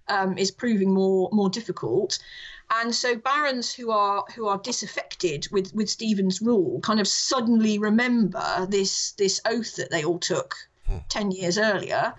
um, 0.08 0.38
is 0.38 0.50
proving 0.50 0.92
more 0.92 1.28
more 1.32 1.50
difficult. 1.50 2.18
And 2.70 2.94
so 2.94 3.16
barons 3.16 3.72
who 3.72 3.90
are 3.90 4.24
who 4.34 4.46
are 4.48 4.58
disaffected 4.58 5.48
with 5.50 5.74
with 5.74 5.88
Stephen's 5.88 6.42
rule 6.42 6.80
kind 6.80 7.00
of 7.00 7.08
suddenly 7.08 7.78
remember 7.78 8.66
this 8.68 9.12
this 9.12 9.40
oath 9.46 9.76
that 9.76 9.90
they 9.90 10.04
all 10.04 10.18
took 10.18 10.56
hmm. 10.86 10.98
ten 11.08 11.30
years 11.30 11.58
earlier, 11.58 12.14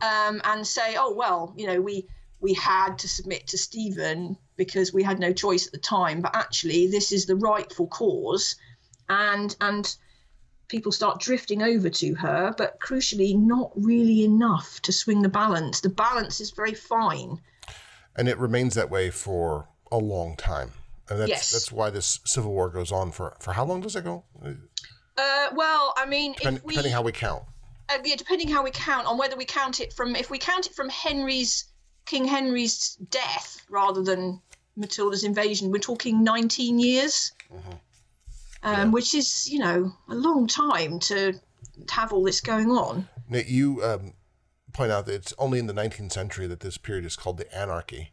um, 0.00 0.40
and 0.44 0.66
say, 0.66 0.96
oh 0.96 1.14
well, 1.14 1.52
you 1.56 1.66
know 1.66 1.80
we 1.80 2.06
we 2.40 2.54
had 2.54 2.98
to 2.98 3.08
submit 3.08 3.48
to 3.48 3.58
Stephen 3.58 4.36
because 4.56 4.92
we 4.92 5.02
had 5.02 5.18
no 5.18 5.32
choice 5.32 5.66
at 5.66 5.72
the 5.72 5.78
time, 5.78 6.20
but 6.20 6.36
actually 6.36 6.86
this 6.86 7.10
is 7.10 7.26
the 7.26 7.36
rightful 7.36 7.88
cause, 7.88 8.54
and 9.08 9.56
and 9.60 9.96
people 10.68 10.92
start 10.92 11.20
drifting 11.20 11.62
over 11.62 11.88
to 11.88 12.14
her, 12.14 12.54
but 12.56 12.78
crucially, 12.80 13.36
not 13.36 13.72
really 13.74 14.24
enough 14.24 14.80
to 14.82 14.92
swing 14.92 15.22
the 15.22 15.28
balance. 15.28 15.80
The 15.80 15.88
balance 15.88 16.40
is 16.40 16.50
very 16.50 16.74
fine. 16.74 17.40
And 18.16 18.28
it 18.28 18.38
remains 18.38 18.74
that 18.74 18.90
way 18.90 19.10
for 19.10 19.68
a 19.90 19.98
long 19.98 20.36
time. 20.36 20.72
And 21.08 21.18
that's, 21.18 21.30
yes. 21.30 21.50
that's 21.52 21.72
why 21.72 21.90
this 21.90 22.20
civil 22.24 22.52
war 22.52 22.68
goes 22.68 22.92
on 22.92 23.12
for, 23.12 23.34
for 23.40 23.52
how 23.52 23.64
long 23.64 23.80
does 23.80 23.96
it 23.96 24.04
go? 24.04 24.24
Uh, 25.16 25.48
well, 25.54 25.94
I 25.96 26.04
mean, 26.06 26.34
Depend, 26.34 26.60
we, 26.64 26.74
depending 26.74 26.92
how 26.92 27.02
we 27.02 27.12
count. 27.12 27.44
Uh, 27.88 27.98
yeah, 28.04 28.16
depending 28.16 28.48
how 28.48 28.62
we 28.62 28.70
count 28.70 29.06
on 29.06 29.16
whether 29.16 29.36
we 29.36 29.46
count 29.46 29.80
it 29.80 29.94
from 29.94 30.14
if 30.14 30.30
we 30.30 30.38
count 30.38 30.66
it 30.66 30.74
from 30.74 30.90
Henry's 30.90 31.64
King 32.04 32.26
Henry's 32.26 32.96
death 33.08 33.64
rather 33.70 34.02
than 34.02 34.42
Matilda's 34.76 35.24
invasion, 35.24 35.70
we're 35.72 35.78
talking 35.78 36.22
19 36.22 36.78
years. 36.78 37.32
Mm-hmm 37.50 37.76
um, 38.62 38.74
yeah. 38.74 38.84
which 38.86 39.14
is 39.14 39.48
you 39.48 39.58
know 39.58 39.92
a 40.08 40.14
long 40.14 40.46
time 40.46 40.98
to 41.00 41.34
have 41.90 42.12
all 42.12 42.24
this 42.24 42.40
going 42.40 42.70
on. 42.70 43.08
Now, 43.28 43.40
you 43.46 43.82
um, 43.84 44.14
point 44.72 44.92
out 44.92 45.06
that 45.06 45.14
it's 45.14 45.34
only 45.38 45.58
in 45.58 45.66
the 45.66 45.72
19th 45.72 46.12
century 46.12 46.46
that 46.46 46.60
this 46.60 46.78
period 46.78 47.04
is 47.04 47.16
called 47.16 47.38
the 47.38 47.52
Anarchy. 47.56 48.12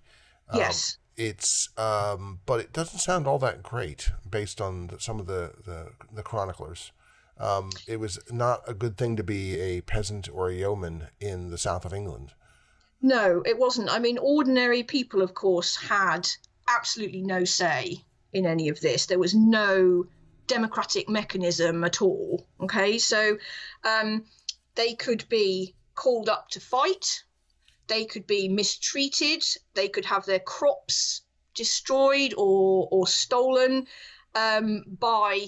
Um, 0.49 0.59
yes. 0.59 0.97
It's, 1.17 1.69
um, 1.77 2.39
but 2.45 2.59
it 2.59 2.73
doesn't 2.73 2.99
sound 2.99 3.25
all 3.25 3.39
that 3.39 3.63
great 3.63 4.11
based 4.29 4.59
on 4.59 4.87
the, 4.87 4.99
some 4.99 5.19
of 5.19 5.27
the 5.27 5.53
the, 5.65 5.91
the 6.13 6.23
chroniclers. 6.23 6.91
Um, 7.37 7.69
it 7.87 7.99
was 7.99 8.19
not 8.31 8.61
a 8.67 8.73
good 8.73 8.97
thing 8.97 9.15
to 9.17 9.23
be 9.23 9.59
a 9.59 9.81
peasant 9.81 10.29
or 10.31 10.49
a 10.49 10.53
yeoman 10.53 11.07
in 11.19 11.49
the 11.51 11.57
south 11.57 11.85
of 11.85 11.93
England. 11.93 12.33
No, 13.01 13.43
it 13.45 13.57
wasn't. 13.57 13.89
I 13.89 13.99
mean, 13.99 14.17
ordinary 14.17 14.83
people, 14.83 15.21
of 15.21 15.33
course, 15.33 15.75
had 15.75 16.27
absolutely 16.67 17.21
no 17.21 17.43
say 17.43 17.97
in 18.33 18.45
any 18.45 18.69
of 18.69 18.79
this. 18.79 19.05
There 19.05 19.19
was 19.19 19.35
no 19.35 20.05
democratic 20.47 21.09
mechanism 21.09 21.83
at 21.83 22.01
all. 22.01 22.47
Okay, 22.61 22.97
so 22.97 23.37
um, 23.83 24.25
they 24.75 24.93
could 24.93 25.27
be 25.29 25.75
called 25.95 26.29
up 26.29 26.49
to 26.49 26.59
fight, 26.59 27.23
they 27.87 28.05
could 28.05 28.27
be 28.27 28.47
mistreated, 28.47 29.43
they 29.73 29.87
could 29.87 30.05
have 30.05 30.25
their 30.25 30.39
crops 30.39 31.21
destroyed 31.53 32.33
or 32.37 32.87
or 32.91 33.07
stolen 33.07 33.87
um, 34.35 34.83
by 34.87 35.47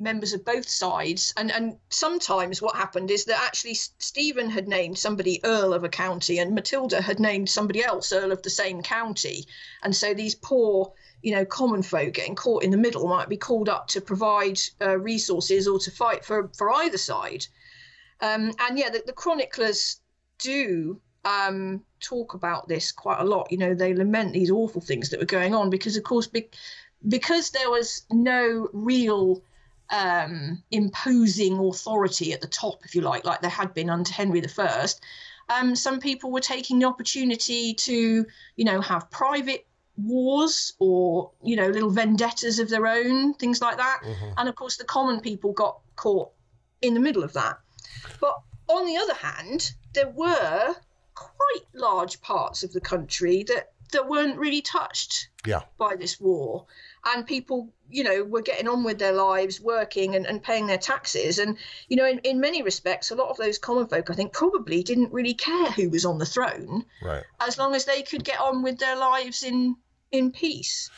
members 0.00 0.32
of 0.32 0.44
both 0.44 0.68
sides 0.68 1.34
and 1.36 1.50
and 1.50 1.76
sometimes 1.88 2.62
what 2.62 2.76
happened 2.76 3.10
is 3.10 3.24
that 3.24 3.42
actually 3.42 3.74
Stephen 3.74 4.48
had 4.48 4.68
named 4.68 4.96
somebody 4.96 5.40
earl 5.44 5.74
of 5.74 5.82
a 5.82 5.88
county 5.88 6.38
and 6.38 6.54
Matilda 6.54 7.00
had 7.00 7.18
named 7.18 7.50
somebody 7.50 7.82
else 7.82 8.12
earl 8.12 8.30
of 8.30 8.42
the 8.42 8.50
same 8.50 8.80
county 8.82 9.44
and 9.82 9.94
so 9.94 10.14
these 10.14 10.36
poor 10.36 10.92
you 11.22 11.34
know, 11.34 11.44
common 11.44 11.82
folk 11.82 12.14
getting 12.14 12.34
caught 12.34 12.62
in 12.62 12.70
the 12.70 12.76
middle 12.76 13.08
might 13.08 13.28
be 13.28 13.36
called 13.36 13.68
up 13.68 13.88
to 13.88 14.00
provide 14.00 14.58
uh, 14.80 14.98
resources 14.98 15.66
or 15.66 15.78
to 15.78 15.90
fight 15.90 16.24
for, 16.24 16.50
for 16.56 16.72
either 16.72 16.98
side. 16.98 17.46
Um, 18.20 18.52
and 18.60 18.78
yeah, 18.78 18.90
the, 18.90 19.02
the 19.06 19.12
chroniclers 19.12 20.00
do 20.38 21.00
um, 21.24 21.82
talk 22.00 22.34
about 22.34 22.68
this 22.68 22.92
quite 22.92 23.20
a 23.20 23.24
lot. 23.24 23.50
You 23.50 23.58
know, 23.58 23.74
they 23.74 23.94
lament 23.94 24.32
these 24.32 24.50
awful 24.50 24.80
things 24.80 25.10
that 25.10 25.20
were 25.20 25.26
going 25.26 25.54
on 25.54 25.70
because, 25.70 25.96
of 25.96 26.04
course, 26.04 26.26
be, 26.26 26.48
because 27.06 27.50
there 27.50 27.70
was 27.70 28.04
no 28.10 28.68
real 28.72 29.42
um, 29.90 30.62
imposing 30.70 31.58
authority 31.58 32.32
at 32.32 32.40
the 32.40 32.46
top, 32.46 32.84
if 32.84 32.94
you 32.94 33.00
like, 33.00 33.24
like 33.24 33.40
there 33.40 33.50
had 33.50 33.74
been 33.74 33.90
under 33.90 34.12
Henry 34.12 34.42
I. 34.58 34.86
Um, 35.50 35.74
some 35.74 35.98
people 35.98 36.30
were 36.30 36.40
taking 36.40 36.78
the 36.78 36.86
opportunity 36.86 37.72
to, 37.74 38.26
you 38.56 38.64
know, 38.64 38.80
have 38.82 39.10
private 39.10 39.66
wars 39.98 40.74
or 40.78 41.30
you 41.42 41.56
know 41.56 41.68
little 41.68 41.90
vendettas 41.90 42.58
of 42.58 42.68
their 42.68 42.86
own 42.86 43.34
things 43.34 43.60
like 43.60 43.76
that. 43.76 44.00
Mm-hmm. 44.04 44.32
and 44.36 44.48
of 44.48 44.54
course 44.54 44.76
the 44.76 44.84
common 44.84 45.20
people 45.20 45.52
got 45.52 45.80
caught 45.96 46.30
in 46.82 46.94
the 46.94 47.00
middle 47.00 47.24
of 47.24 47.32
that. 47.32 47.58
But 48.20 48.36
on 48.68 48.86
the 48.86 48.96
other 48.96 49.14
hand 49.14 49.72
there 49.94 50.10
were 50.10 50.74
quite 51.14 51.66
large 51.74 52.20
parts 52.20 52.62
of 52.62 52.72
the 52.72 52.80
country 52.80 53.42
that 53.44 53.72
that 53.92 54.08
weren't 54.08 54.38
really 54.38 54.60
touched 54.60 55.28
yeah. 55.46 55.62
by 55.78 55.96
this 55.96 56.20
war. 56.20 56.66
And 57.04 57.26
people 57.26 57.72
you 57.90 58.04
know 58.04 58.22
were 58.22 58.42
getting 58.42 58.68
on 58.68 58.84
with 58.84 58.98
their 58.98 59.14
lives 59.14 59.60
working 59.60 60.14
and, 60.14 60.26
and 60.26 60.42
paying 60.42 60.66
their 60.66 60.78
taxes. 60.78 61.38
And 61.38 61.56
you 61.88 61.96
know 61.96 62.06
in, 62.06 62.18
in 62.18 62.40
many 62.40 62.62
respects 62.62 63.10
a 63.10 63.14
lot 63.16 63.30
of 63.30 63.36
those 63.36 63.58
common 63.58 63.86
folk 63.86 64.10
i 64.10 64.14
think 64.14 64.32
probably 64.32 64.82
didn't 64.82 65.12
really 65.12 65.34
care 65.34 65.70
who 65.72 65.90
was 65.90 66.04
on 66.04 66.18
the 66.18 66.26
throne. 66.26 66.84
Right. 67.02 67.24
As 67.40 67.58
long 67.58 67.74
as 67.74 67.84
they 67.84 68.02
could 68.02 68.24
get 68.24 68.40
on 68.40 68.62
with 68.62 68.78
their 68.78 68.96
lives 68.96 69.42
in 69.42 69.76
in 70.12 70.30
peace. 70.30 70.90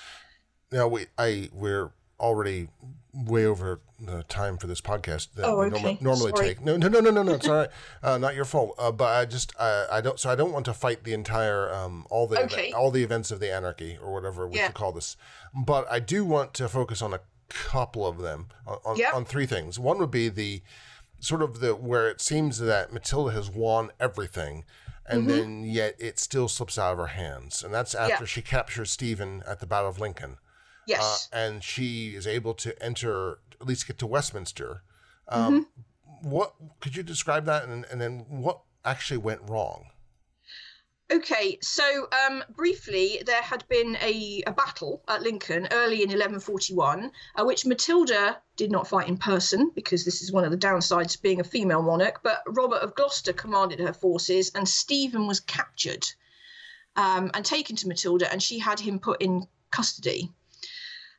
Now 0.73 0.89
we 0.89 1.07
I 1.19 1.51
we're 1.53 1.93
already 2.19 2.69
way 3.13 3.45
over 3.45 3.81
the 3.99 4.23
time 4.25 4.57
for 4.57 4.67
this 4.67 4.81
podcast 4.81 5.35
that 5.35 5.45
oh, 5.45 5.63
okay. 5.63 5.75
we 5.75 5.83
norma- 5.83 6.03
normally 6.03 6.33
Sorry. 6.37 6.49
take. 6.49 6.61
No, 6.61 6.77
no, 6.77 6.89
no, 6.89 7.01
no, 7.01 7.11
no, 7.11 7.23
no. 7.23 7.33
It's 7.35 7.49
all 7.49 7.55
right. 7.57 7.71
Uh, 8.03 8.17
not 8.17 8.35
your 8.35 8.45
fault. 8.45 8.75
Uh, 8.79 8.91
but 8.91 9.09
I 9.09 9.27
just 9.27 9.53
I, 9.61 9.87
I 9.93 10.01
don't. 10.01 10.19
So 10.19 10.31
I 10.31 10.35
don't 10.35 10.53
want 10.53 10.65
to 10.67 10.73
fight 10.73 11.05
the 11.05 11.13
entire 11.13 11.73
um 11.73 12.07
all 12.11 12.27
the 12.27 12.43
okay. 12.45 12.73
all 12.73 12.91
the 12.91 13.03
events 13.03 13.31
of 13.31 13.41
the 13.41 13.53
anarchy 13.53 13.99
or 14.03 14.13
whatever 14.13 14.49
we 14.49 14.57
yeah. 14.57 14.67
should 14.67 14.75
call 14.75 14.93
this. 14.93 15.17
But 15.55 15.91
I 15.91 16.01
do 16.01 16.25
want 16.25 16.55
to 16.55 16.69
focus 16.69 17.03
on 17.03 17.13
a 17.13 17.21
couple 17.49 18.07
of 18.07 18.19
them 18.19 18.49
on 18.67 18.97
yeah. 18.97 19.11
on 19.13 19.25
three 19.25 19.47
things. 19.47 19.79
One 19.79 19.99
would 19.99 20.11
be 20.11 20.29
the 20.29 20.63
sort 21.19 21.43
of 21.43 21.61
the 21.61 21.75
where 21.75 22.09
it 22.09 22.21
seems 22.21 22.59
that 22.59 22.93
Matilda 22.93 23.33
has 23.33 23.51
won 23.51 23.91
everything 24.01 24.65
and 25.11 25.27
mm-hmm. 25.27 25.29
then 25.29 25.65
yet 25.65 25.97
it 25.99 26.19
still 26.19 26.49
slips 26.49 26.79
out 26.79 26.93
of 26.93 26.99
her 26.99 27.09
hands. 27.09 27.63
And 27.63 27.75
that's 27.75 27.95
after 27.95 28.25
yeah. 28.25 28.27
she 28.27 28.43
captures 28.43 28.91
Stephen 28.91 29.43
at 29.47 29.61
the 29.61 29.67
Battle 29.67 29.91
of 29.91 30.01
Lincoln. 30.01 30.37
Yes. 30.87 31.29
Uh, 31.33 31.37
and 31.37 31.65
she 31.65 32.11
is 32.11 32.27
able 32.27 32.55
to 32.55 32.81
enter, 32.83 33.39
at 33.61 33.67
least 33.67 33.87
get 33.87 33.99
to 33.99 34.07
Westminster. 34.07 34.83
Um, 35.29 35.67
mm-hmm. 35.67 36.31
What 36.31 36.55
could 36.81 36.97
you 36.97 37.03
describe 37.03 37.45
that, 37.47 37.65
and, 37.65 37.87
and 37.91 38.01
then 38.01 38.27
what 38.29 38.61
actually 38.85 39.19
went 39.19 39.41
wrong? 39.49 39.87
Okay, 41.13 41.59
so 41.61 42.07
um, 42.27 42.45
briefly, 42.51 43.21
there 43.27 43.43
had 43.43 43.67
been 43.69 43.97
a, 44.01 44.45
a, 44.47 44.53
battle 44.53 45.03
at 45.09 45.23
Lincoln 45.23 45.67
early 45.73 46.03
in 46.03 46.09
1141, 46.09 47.11
uh, 47.35 47.45
which 47.45 47.67
Matilda 47.67 48.41
did 48.55 48.71
not 48.71 48.87
fight 48.87 49.09
in 49.09 49.17
person 49.17 49.73
because 49.75 50.05
this 50.05 50.23
is 50.23 50.31
one 50.31 50.45
of 50.45 50.53
the 50.53 50.57
downsides 50.57 51.17
of 51.17 51.23
being 51.23 51.41
a 51.41 51.45
female 51.45 51.83
monarch. 51.83 52.21
But 52.23 52.45
Robert 52.47 52.77
of 52.77 52.95
Gloucester 52.95 53.33
commanded 53.33 53.81
her 53.81 53.93
forces, 53.93 54.53
and 54.55 54.69
Stephen 54.69 55.27
was 55.27 55.41
captured 55.41 56.07
um, 56.95 57.33
and 57.35 57.45
taken 57.45 57.75
to 57.77 57.89
Matilda, 57.89 58.31
and 58.31 58.41
she 58.41 58.61
had 58.61 58.79
him 58.79 59.01
put 59.01 59.21
in 59.21 59.49
custody. 59.73 60.31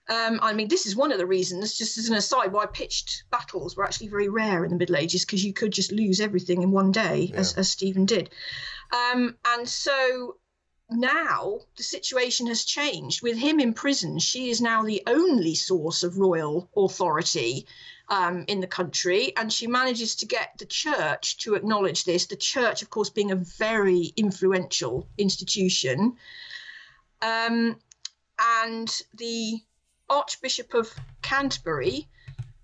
Um, 0.10 0.40
I 0.42 0.54
mean, 0.54 0.68
this 0.68 0.86
is 0.86 0.96
one 0.96 1.12
of 1.12 1.20
the 1.20 1.26
reasons, 1.26 1.78
just 1.78 1.98
as 1.98 2.10
an 2.10 2.16
aside, 2.16 2.52
why 2.52 2.66
pitched 2.66 3.24
battles 3.30 3.76
were 3.76 3.84
actually 3.84 4.08
very 4.08 4.30
rare 4.30 4.64
in 4.66 4.72
the 4.72 4.78
Middle 4.78 4.98
Ages 4.98 5.26
because 5.26 5.44
you 5.44 5.54
could 5.54 5.72
just 5.72 5.92
lose 5.92 6.20
everything 6.20 6.64
in 6.64 6.72
one 6.72 6.92
day, 6.92 7.30
yeah. 7.32 7.40
as, 7.40 7.54
as 7.54 7.70
Stephen 7.70 8.06
did. 8.06 8.30
Um, 8.92 9.38
and 9.46 9.68
so 9.68 10.38
now 10.90 11.62
the 11.78 11.84
situation 11.84 12.48
has 12.48 12.66
changed. 12.66 13.22
With 13.22 13.38
him 13.38 13.60
in 13.60 13.74
prison, 13.74 14.20
she 14.20 14.50
is 14.50 14.62
now 14.62 14.84
the 14.84 15.02
only 15.08 15.56
source 15.56 16.04
of 16.04 16.18
royal 16.18 16.70
authority 16.76 17.66
um, 18.10 18.44
in 18.48 18.60
the 18.60 18.68
country, 18.68 19.36
and 19.38 19.52
she 19.52 19.68
manages 19.68 20.16
to 20.18 20.26
get 20.26 20.58
the 20.58 20.66
church 20.66 21.38
to 21.38 21.56
acknowledge 21.56 22.04
this. 22.04 22.26
The 22.26 22.36
church, 22.36 22.82
of 22.82 22.90
course, 22.90 23.10
being 23.10 23.32
a 23.32 23.36
very 23.36 24.12
influential 24.18 25.08
institution. 25.18 26.18
Um, 27.22 27.80
and 28.60 29.02
the 29.14 29.62
Archbishop 30.10 30.74
of 30.74 30.94
Canterbury 31.22 32.10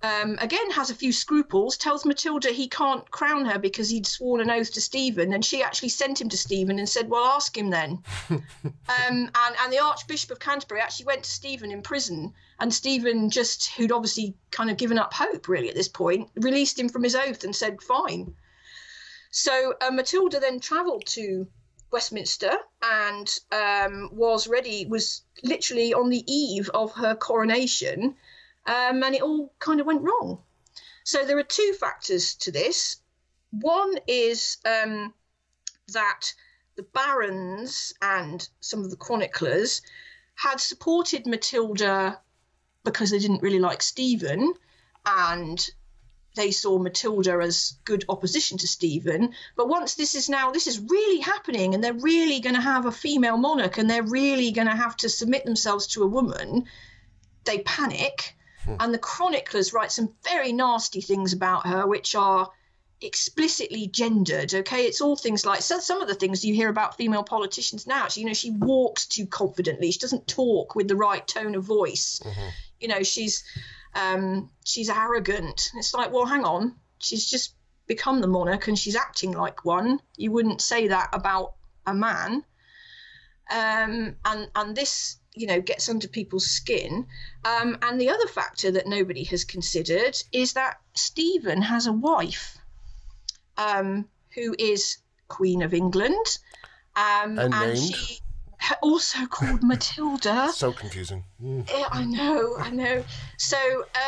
um, 0.03 0.37
again 0.39 0.69
has 0.71 0.89
a 0.89 0.95
few 0.95 1.11
scruples, 1.11 1.75
tells 1.75 2.05
Matilda 2.05 2.51
he 2.51 2.67
can't 2.67 3.09
crown 3.09 3.45
her 3.45 3.57
because 3.57 3.89
he'd 3.89 4.05
sworn 4.05 4.41
an 4.41 4.51
oath 4.51 4.71
to 4.73 4.81
Stephen, 4.81 5.33
and 5.33 5.43
she 5.43 5.63
actually 5.63 5.89
sent 5.89 6.21
him 6.21 6.29
to 6.29 6.37
Stephen 6.37 6.77
and 6.77 6.87
said, 6.87 7.09
"Well, 7.09 7.25
ask 7.25 7.57
him 7.57 7.71
then." 7.71 8.03
um, 8.29 8.43
and 8.87 9.55
and 9.59 9.73
the 9.73 9.79
Archbishop 9.79 10.29
of 10.29 10.39
Canterbury 10.39 10.81
actually 10.81 11.07
went 11.07 11.23
to 11.23 11.29
Stephen 11.29 11.71
in 11.71 11.81
prison, 11.81 12.33
and 12.59 12.71
Stephen 12.71 13.31
just, 13.31 13.69
who'd 13.71 13.91
obviously 13.91 14.35
kind 14.51 14.69
of 14.69 14.77
given 14.77 14.99
up 14.99 15.13
hope 15.13 15.47
really 15.47 15.69
at 15.69 15.75
this 15.75 15.87
point, 15.87 16.29
released 16.35 16.77
him 16.77 16.89
from 16.89 17.03
his 17.03 17.15
oath 17.15 17.43
and 17.43 17.55
said, 17.55 17.81
"Fine." 17.81 18.35
So 19.31 19.73
uh, 19.81 19.91
Matilda 19.91 20.39
then 20.39 20.59
travelled 20.59 21.05
to 21.07 21.47
Westminster 21.91 22.55
and 22.81 23.39
um, 23.51 24.09
was 24.11 24.47
ready, 24.47 24.85
was 24.85 25.23
literally 25.43 25.93
on 25.93 26.09
the 26.09 26.23
eve 26.31 26.69
of 26.73 26.93
her 26.93 27.15
coronation, 27.15 28.15
um, 28.67 29.01
and 29.03 29.15
it 29.15 29.21
all 29.21 29.53
kind 29.59 29.79
of 29.79 29.87
went 29.87 30.03
wrong. 30.03 30.39
So 31.03 31.25
there 31.25 31.37
are 31.37 31.43
two 31.43 31.73
factors 31.79 32.35
to 32.35 32.51
this. 32.51 32.97
One 33.51 33.95
is 34.07 34.57
um, 34.65 35.13
that 35.93 36.33
the 36.75 36.83
barons 36.83 37.93
and 38.01 38.47
some 38.59 38.83
of 38.83 38.91
the 38.91 38.97
chroniclers 38.97 39.81
had 40.35 40.59
supported 40.59 41.25
Matilda 41.25 42.19
because 42.83 43.09
they 43.09 43.19
didn't 43.19 43.41
really 43.41 43.59
like 43.59 43.81
Stephen 43.81 44.53
and 45.05 45.69
they 46.37 46.51
saw 46.51 46.77
Matilda 46.77 47.39
as 47.41 47.73
good 47.83 48.05
opposition 48.07 48.57
to 48.59 48.67
Stephen. 48.67 49.33
But 49.55 49.67
once 49.67 49.95
this 49.95 50.13
is 50.13 50.29
now, 50.29 50.51
this 50.51 50.67
is 50.67 50.79
really 50.79 51.19
happening, 51.19 51.73
and 51.73 51.83
they're 51.83 51.93
really 51.93 52.39
going 52.39 52.55
to 52.55 52.61
have 52.61 52.85
a 52.85 52.91
female 52.91 53.37
monarch, 53.37 53.77
and 53.79 53.89
they're 53.89 54.03
really 54.03 54.51
going 54.51 54.67
to 54.67 54.75
have 54.75 54.95
to 54.97 55.09
submit 55.09 55.45
themselves 55.45 55.87
to 55.87 56.03
a 56.03 56.07
woman, 56.07 56.65
they 57.43 57.59
panic. 57.59 58.36
Hmm. 58.67 58.75
And 58.79 58.93
the 58.93 58.99
chroniclers 58.99 59.73
write 59.73 59.91
some 59.91 60.13
very 60.23 60.53
nasty 60.53 61.01
things 61.01 61.33
about 61.33 61.65
her, 61.65 61.87
which 61.87 62.13
are 62.15 62.49
explicitly 63.01 63.87
gendered. 63.87 64.53
Okay, 64.53 64.85
it's 64.85 65.01
all 65.01 65.15
things 65.15 65.45
like 65.45 65.61
so 65.61 65.79
some 65.79 66.01
of 66.01 66.07
the 66.07 66.15
things 66.15 66.43
you 66.43 66.53
hear 66.53 66.69
about 66.69 66.97
female 66.97 67.23
politicians 67.23 67.87
now. 67.87 68.07
So, 68.07 68.19
you 68.19 68.27
know, 68.27 68.33
she 68.33 68.51
walks 68.51 69.07
too 69.07 69.25
confidently. 69.25 69.91
She 69.91 69.99
doesn't 69.99 70.27
talk 70.27 70.75
with 70.75 70.87
the 70.87 70.95
right 70.95 71.25
tone 71.27 71.55
of 71.55 71.63
voice. 71.63 72.19
Mm-hmm. 72.23 72.47
You 72.79 72.87
know, 72.89 73.03
she's 73.03 73.43
um, 73.95 74.49
she's 74.65 74.89
arrogant. 74.89 75.71
It's 75.75 75.93
like, 75.93 76.11
well, 76.11 76.25
hang 76.25 76.43
on, 76.43 76.75
she's 76.99 77.29
just 77.29 77.55
become 77.87 78.21
the 78.21 78.27
monarch 78.27 78.67
and 78.67 78.77
she's 78.77 78.95
acting 78.95 79.31
like 79.31 79.65
one. 79.65 79.99
You 80.17 80.31
wouldn't 80.31 80.61
say 80.61 80.89
that 80.89 81.09
about 81.13 81.53
a 81.85 81.93
man. 81.93 82.43
Um, 83.49 84.17
and 84.25 84.49
and 84.55 84.75
this, 84.75 85.17
you 85.37 85.47
know, 85.47 85.61
gets 85.61 85.89
under 85.89 86.07
people's 86.07 86.47
skin. 86.47 87.05
Um, 87.45 87.77
and 87.81 87.99
the 87.99 88.09
other 88.09 88.27
factor 88.27 88.71
that 88.71 88.87
nobody 88.87 89.23
has 89.25 89.43
considered 89.43 90.17
is 90.31 90.53
that 90.53 90.79
Stephen 90.93 91.61
has 91.61 91.87
a 91.87 91.93
wife, 91.93 92.57
um, 93.57 94.07
who 94.33 94.55
is 94.57 94.97
Queen 95.27 95.61
of 95.61 95.73
England, 95.73 96.37
um, 96.95 97.37
and, 97.37 97.53
and 97.53 97.77
she 97.77 98.19
also 98.81 99.25
called 99.27 99.63
Matilda. 99.63 100.49
so 100.51 100.71
confusing. 100.71 101.23
Mm. 101.41 101.69
Yeah, 101.69 101.87
I 101.91 102.05
know, 102.05 102.55
I 102.57 102.69
know. 102.69 103.03
So 103.37 103.57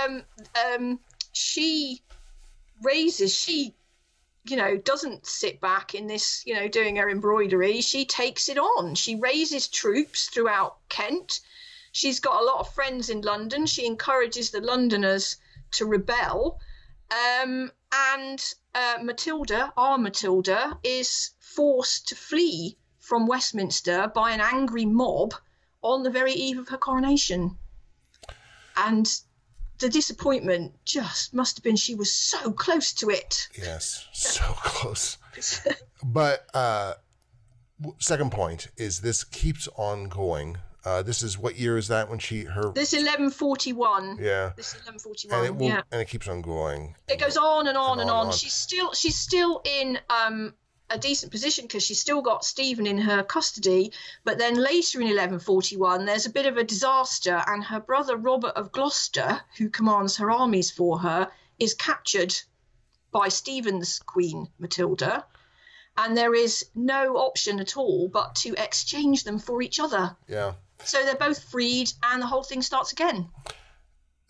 um, 0.04 0.24
um, 0.66 1.00
she 1.34 2.02
raises, 2.82 3.36
she, 3.36 3.76
you 4.46 4.56
know, 4.56 4.78
doesn't 4.78 5.26
sit 5.26 5.60
back 5.60 5.94
in 5.94 6.08
this, 6.08 6.44
you 6.46 6.56
know, 6.56 6.68
doing 6.68 6.96
her 6.96 7.10
embroidery. 7.10 7.82
She 7.82 8.06
takes 8.06 8.50
it 8.50 8.58
on. 8.58 8.96
She 8.96 9.16
raises 9.16 9.68
troops 9.68 10.28
throughout 10.30 10.78
Kent. 10.90 11.42
She's 11.92 12.20
got 12.20 12.42
a 12.42 12.46
lot 12.46 12.60
of 12.60 12.74
friends 12.74 13.10
in 13.10 13.22
London. 13.22 13.66
She 13.66 13.86
encourages 13.86 14.52
the 14.52 14.62
Londoners 14.62 15.38
to 15.72 15.86
rebel. 15.86 16.60
Um, 17.12 17.72
and 17.92 18.54
uh, 18.76 19.00
Matilda, 19.02 19.74
our 19.76 19.98
Matilda, 19.98 20.78
is 20.84 21.32
forced 21.40 22.08
to 22.10 22.16
flee 22.16 22.78
from 23.00 23.26
Westminster 23.26 24.12
by 24.14 24.32
an 24.32 24.42
angry 24.42 24.86
mob 24.86 25.34
on 25.82 26.04
the 26.04 26.12
very 26.12 26.34
eve 26.34 26.60
of 26.60 26.70
her 26.70 26.78
coronation. 26.78 27.58
And 28.78 29.10
the 29.80 29.90
disappointment 29.90 30.74
just 30.86 31.34
must 31.34 31.58
have 31.58 31.64
been 31.64 31.76
she 31.76 31.96
was 31.96 32.12
so 32.12 32.52
close 32.52 32.94
to 32.94 33.10
it. 33.10 33.48
Yes, 33.58 34.08
so 34.14 34.44
close. 34.58 35.18
but 36.04 36.46
uh, 36.54 36.94
second 38.00 38.32
point 38.32 38.68
is 38.78 39.02
this 39.02 39.24
keeps 39.24 39.68
on 39.76 40.10
going. 40.10 40.58
Uh, 40.86 41.02
this 41.02 41.22
is 41.22 41.38
what 41.38 41.60
year 41.60 41.78
is 41.78 41.90
that 41.90 42.10
when 42.10 42.20
she 42.20 42.44
her 42.44 42.72
this 42.72 42.94
eleven 42.94 43.30
forty 43.30 43.74
one 43.74 44.18
yeah 44.18 44.54
this 44.56 44.76
eleven 44.82 44.98
forty 44.98 45.28
one 45.28 45.46
and 45.46 45.62
it 45.62 45.66
yeah 45.66 45.82
and 45.92 46.02
it 46.02 46.08
keeps 46.08 46.26
on 46.30 46.42
going 46.42 46.96
it 47.10 47.20
goes 47.20 47.36
on 47.36 47.68
and 47.68 47.78
on 47.78 48.00
and, 48.00 48.02
and 48.04 48.10
on, 48.10 48.16
on. 48.16 48.26
on, 48.28 48.32
she's 48.32 48.54
still 48.54 48.94
she's 48.94 49.18
still 49.18 49.62
in 49.66 50.00
um 50.10 50.54
a 50.90 50.98
decent 50.98 51.32
position 51.32 51.66
because 51.66 51.84
she's 51.84 52.00
still 52.00 52.22
got 52.22 52.46
Stephen 52.46 52.88
in 52.88 52.98
her 52.98 53.24
custody. 53.24 53.92
But 54.24 54.38
then 54.38 54.56
later 54.56 55.00
in 55.00 55.08
1141, 55.08 56.06
there's 56.06 56.26
a 56.26 56.32
bit 56.32 56.46
of 56.46 56.58
a 56.58 56.64
disaster, 56.64 57.44
and 57.48 57.64
her 57.64 57.80
brother 57.80 58.18
Robert 58.18 58.54
of 58.56 58.72
Gloucester, 58.72 59.42
who 59.58 59.70
commands 59.70 60.18
her 60.18 60.32
armies 60.32 60.72
for 60.72 61.00
her, 61.00 61.30
is 61.60 61.74
captured 61.74 62.36
by 63.12 63.30
Stephen's 63.30 64.00
queen, 64.00 64.48
Matilda. 64.60 65.26
And 65.98 66.16
there 66.16 66.34
is 66.34 66.66
no 66.76 67.18
option 67.18 67.60
at 67.60 67.76
all 67.76 68.08
but 68.08 68.36
to 68.36 68.54
exchange 68.58 69.24
them 69.24 69.40
for 69.40 69.62
each 69.62 69.80
other. 69.80 70.16
Yeah. 70.28 70.54
So 70.86 71.04
they're 71.04 71.16
both 71.16 71.44
freed, 71.44 71.92
and 72.04 72.22
the 72.22 72.28
whole 72.28 72.44
thing 72.44 72.62
starts 72.62 72.94
again. 72.94 73.30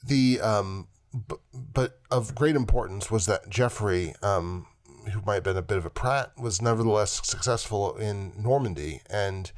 The 0.07 0.41
um, 0.41 0.88
but, 1.14 1.39
but 1.53 1.99
of 2.10 2.34
great 2.34 2.55
importance 2.55 3.12
was 3.12 3.26
that 3.28 3.49
Geoffrey 3.49 4.16
um 4.24 4.66
who 5.08 5.22
might 5.26 5.36
have 5.36 5.43
been 5.43 5.58
a 5.58 5.62
bit 5.62 5.78
of 5.78 5.86
a 5.86 5.89
prat, 5.89 6.32
was 6.38 6.62
nevertheless 6.62 7.22
successful 7.24 7.95
in 7.95 8.34
Normandy 8.38 9.02
and 9.10 9.52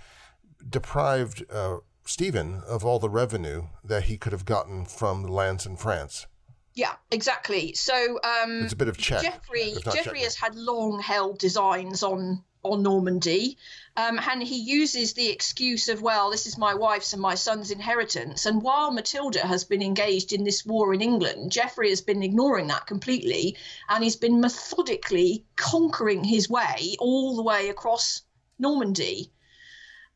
deprived 0.68 1.44
uh, 1.52 1.78
Stephen 2.06 2.62
of 2.68 2.86
all 2.86 3.00
the 3.00 3.10
revenue 3.10 3.68
that 3.84 4.04
he 4.04 4.18
could 4.18 4.32
have 4.32 4.46
gotten 4.46 4.86
from 4.86 5.24
the 5.24 5.32
lands 5.32 5.66
in 5.66 5.76
France. 5.76 6.28
Yeah, 6.74 6.94
exactly. 7.12 7.74
So 7.74 8.20
um, 8.24 8.64
it's 8.64 8.74
a 8.74 8.78
bit 8.78 8.88
of 8.88 8.98
check. 8.98 9.24
Geoffrey 9.24 9.74
Geoffrey 9.84 10.22
has 10.22 10.36
had 10.36 10.56
long 10.56 11.02
held 11.02 11.38
designs 11.38 12.02
on 12.02 12.44
on 12.64 12.84
Normandy. 12.84 13.58
Um, 13.98 14.20
and 14.20 14.42
he 14.42 14.56
uses 14.56 15.14
the 15.14 15.28
excuse 15.28 15.89
of, 15.89 16.02
well, 16.02 16.32
this 16.32 16.46
is 16.46 16.58
my 16.58 16.74
wife's 16.74 17.12
and 17.12 17.22
my 17.22 17.36
son's 17.36 17.72
inheritance. 17.72 18.46
And 18.46 18.62
while 18.62 18.94
Matilda 18.94 19.46
has 19.46 19.66
been 19.66 19.82
engaged 19.82 20.32
in 20.32 20.46
this 20.46 20.66
war 20.66 20.94
in 20.94 21.02
England, 21.02 21.52
Geoffrey 21.52 21.89
has 21.89 22.00
been 22.00 22.24
ignoring 22.24 22.68
that 22.68 22.88
completely. 22.88 23.58
And 23.89 24.02
he's 24.02 24.16
been 24.16 24.39
methodically 24.39 25.44
conquering 25.58 26.24
his 26.24 26.50
way 26.50 26.96
all 27.00 27.36
the 27.36 27.44
way 27.44 27.68
across 27.68 28.22
Normandy. 28.58 29.34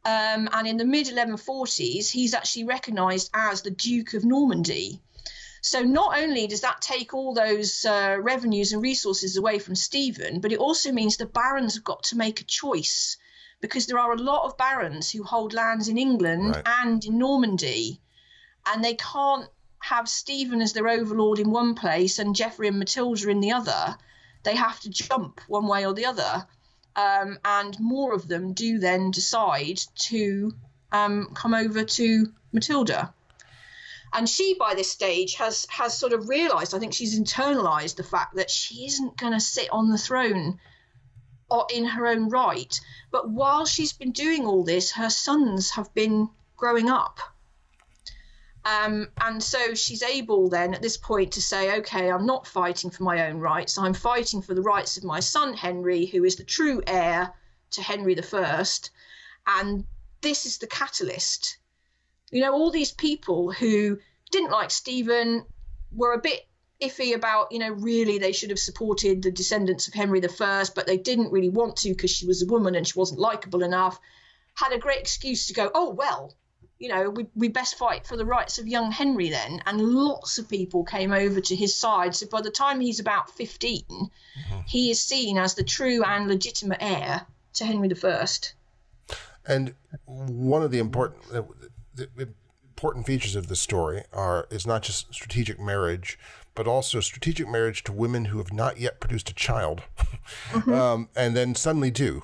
Um, 0.05 0.47
and 0.53 0.67
in 0.67 0.77
the 0.77 0.85
mid 0.85 1.07
1140s, 1.07 2.09
he's 2.09 2.33
actually 2.33 2.63
recognised 2.63 3.29
as 3.33 3.61
the 3.61 3.71
Duke 3.71 4.13
of 4.13 4.23
Normandy. 4.23 5.01
So 5.59 5.81
not 5.81 6.17
only 6.17 6.47
does 6.47 6.61
that 6.61 6.81
take 6.81 7.13
all 7.13 7.33
those 7.33 7.83
uh, 7.83 8.17
revenues 8.21 8.71
and 8.71 8.81
resources 8.81 9.35
away 9.35 9.59
from 9.59 9.75
Stephen, 9.75 10.39
but 10.39 10.53
it 10.53 10.59
also 10.59 10.93
means 10.93 11.17
the 11.17 11.25
barons 11.25 11.73
have 11.73 11.83
got 11.83 12.03
to 12.03 12.15
make 12.15 12.39
a 12.39 12.45
choice 12.45 13.17
because 13.61 13.87
there 13.87 13.99
are 13.99 14.13
a 14.13 14.17
lot 14.17 14.45
of 14.45 14.57
barons 14.57 15.11
who 15.11 15.23
hold 15.23 15.53
lands 15.53 15.87
in 15.87 15.97
England 15.97 16.55
right. 16.55 16.67
and 16.81 17.03
in 17.05 17.17
Normandy, 17.17 18.01
and 18.65 18.83
they 18.83 18.95
can't 18.95 19.47
have 19.79 20.09
Stephen 20.09 20.61
as 20.61 20.73
their 20.73 20.87
overlord 20.87 21.39
in 21.39 21.51
one 21.51 21.75
place 21.75 22.19
and 22.19 22.35
Geoffrey 22.35 22.67
and 22.67 22.79
Matilda 22.79 23.29
in 23.29 23.39
the 23.39 23.51
other. 23.51 23.97
They 24.43 24.55
have 24.55 24.79
to 24.81 24.89
jump 24.89 25.41
one 25.47 25.67
way 25.67 25.85
or 25.85 25.93
the 25.93 26.05
other. 26.05 26.47
Um, 26.95 27.39
and 27.43 27.77
more 27.79 28.13
of 28.13 28.27
them 28.27 28.53
do 28.53 28.79
then 28.79 29.11
decide 29.11 29.81
to 30.09 30.53
um, 30.91 31.31
come 31.33 31.53
over 31.53 31.83
to 31.83 32.33
Matilda 32.53 33.13
and 34.15 34.29
she 34.29 34.55
by 34.57 34.73
this 34.73 34.91
stage 34.91 35.35
has 35.35 35.67
has 35.69 35.97
sort 35.97 36.13
of 36.13 36.29
realized 36.29 36.73
i 36.73 36.79
think 36.79 36.93
she's 36.93 37.19
internalized 37.19 37.97
the 37.97 38.03
fact 38.03 38.35
that 38.35 38.49
she 38.49 38.85
isn't 38.85 39.17
going 39.17 39.33
to 39.33 39.39
sit 39.39 39.69
on 39.71 39.89
the 39.89 39.97
throne 39.97 40.59
in 41.73 41.85
her 41.85 42.07
own 42.07 42.29
right 42.29 42.79
but 43.11 43.29
while 43.29 43.65
she's 43.65 43.93
been 43.93 44.11
doing 44.11 44.45
all 44.45 44.63
this 44.63 44.91
her 44.91 45.09
sons 45.09 45.71
have 45.71 45.93
been 45.93 46.29
growing 46.57 46.89
up 46.89 47.19
um, 48.65 49.09
and 49.21 49.43
so 49.43 49.75
she's 49.75 50.01
able 50.01 50.49
then 50.49 50.73
at 50.73 50.81
this 50.81 50.97
point 50.97 51.33
to 51.33 51.41
say, 51.43 51.77
okay, 51.77 52.09
I'm 52.09 52.25
not 52.25 52.47
fighting 52.47 52.89
for 52.89 53.03
my 53.03 53.27
own 53.27 53.37
rights. 53.37 53.77
I'm 53.77 53.93
fighting 53.93 54.41
for 54.41 54.55
the 54.55 54.63
rights 54.63 54.97
of 54.97 55.03
my 55.03 55.19
son 55.19 55.53
Henry, 55.53 56.07
who 56.07 56.23
is 56.23 56.37
the 56.37 56.43
true 56.43 56.81
heir 56.87 57.31
to 57.69 57.83
Henry 57.83 58.17
I. 58.19 58.65
And 59.45 59.85
this 60.21 60.47
is 60.47 60.57
the 60.57 60.65
catalyst 60.65 61.59
you 62.31 62.41
know, 62.41 62.53
all 62.53 62.71
these 62.71 62.91
people 62.91 63.51
who 63.51 63.99
didn't 64.31 64.51
like 64.51 64.71
Stephen 64.71 65.45
were 65.91 66.13
a 66.13 66.19
bit 66.19 66.45
iffy 66.87 67.15
about, 67.15 67.51
you 67.51 67.59
know, 67.59 67.71
really 67.71 68.17
they 68.17 68.31
should 68.31 68.49
have 68.49 68.59
supported 68.59 69.21
the 69.21 69.31
descendants 69.31 69.87
of 69.87 69.93
Henry 69.93 70.21
I, 70.23 70.65
but 70.75 70.87
they 70.87 70.97
didn't 70.97 71.31
really 71.31 71.49
want 71.49 71.77
to 71.77 71.89
because 71.89 72.11
she 72.11 72.25
was 72.25 72.41
a 72.41 72.47
woman 72.47 72.75
and 72.75 72.87
she 72.87 72.97
wasn't 72.97 73.19
likable 73.19 73.63
enough. 73.63 73.99
Had 74.55 74.71
a 74.71 74.79
great 74.79 74.99
excuse 74.99 75.47
to 75.47 75.53
go, 75.53 75.69
oh, 75.73 75.91
well, 75.91 76.33
you 76.79 76.89
know, 76.89 77.09
we, 77.09 77.27
we 77.35 77.47
best 77.47 77.77
fight 77.77 78.05
for 78.05 78.17
the 78.17 78.25
rights 78.25 78.57
of 78.57 78.67
young 78.67 78.91
Henry 78.91 79.29
then. 79.29 79.61
And 79.65 79.81
lots 79.81 80.37
of 80.37 80.49
people 80.49 80.83
came 80.83 81.11
over 81.11 81.39
to 81.41 81.55
his 81.55 81.75
side. 81.75 82.15
So 82.15 82.27
by 82.27 82.41
the 82.41 82.51
time 82.51 82.79
he's 82.79 82.99
about 82.99 83.29
15, 83.31 83.81
mm-hmm. 83.81 84.59
he 84.67 84.91
is 84.91 85.01
seen 85.01 85.37
as 85.37 85.55
the 85.55 85.63
true 85.63 86.03
and 86.03 86.27
legitimate 86.27 86.81
heir 86.81 87.25
to 87.53 87.65
Henry 87.65 87.89
I. 88.03 88.27
And 89.47 89.73
one 90.05 90.63
of 90.63 90.71
the 90.71 90.79
important 90.79 91.23
important 92.75 93.05
features 93.05 93.37
of 93.37 93.47
the 93.47 93.55
story 93.55 94.03
are 94.11 94.47
is 94.51 94.67
not 94.67 94.81
just 94.83 95.13
strategic 95.13 95.59
marriage, 95.59 96.19
but 96.55 96.67
also 96.67 96.99
strategic 96.99 97.47
marriage 97.47 97.83
to 97.83 97.91
women 97.91 98.25
who 98.25 98.37
have 98.37 98.51
not 98.51 98.79
yet 98.79 98.99
produced 98.99 99.29
a 99.29 99.33
child, 99.33 99.83
mm-hmm. 100.51 100.73
um, 100.73 101.09
and 101.15 101.35
then 101.35 101.53
suddenly 101.53 101.91
do. 101.91 102.23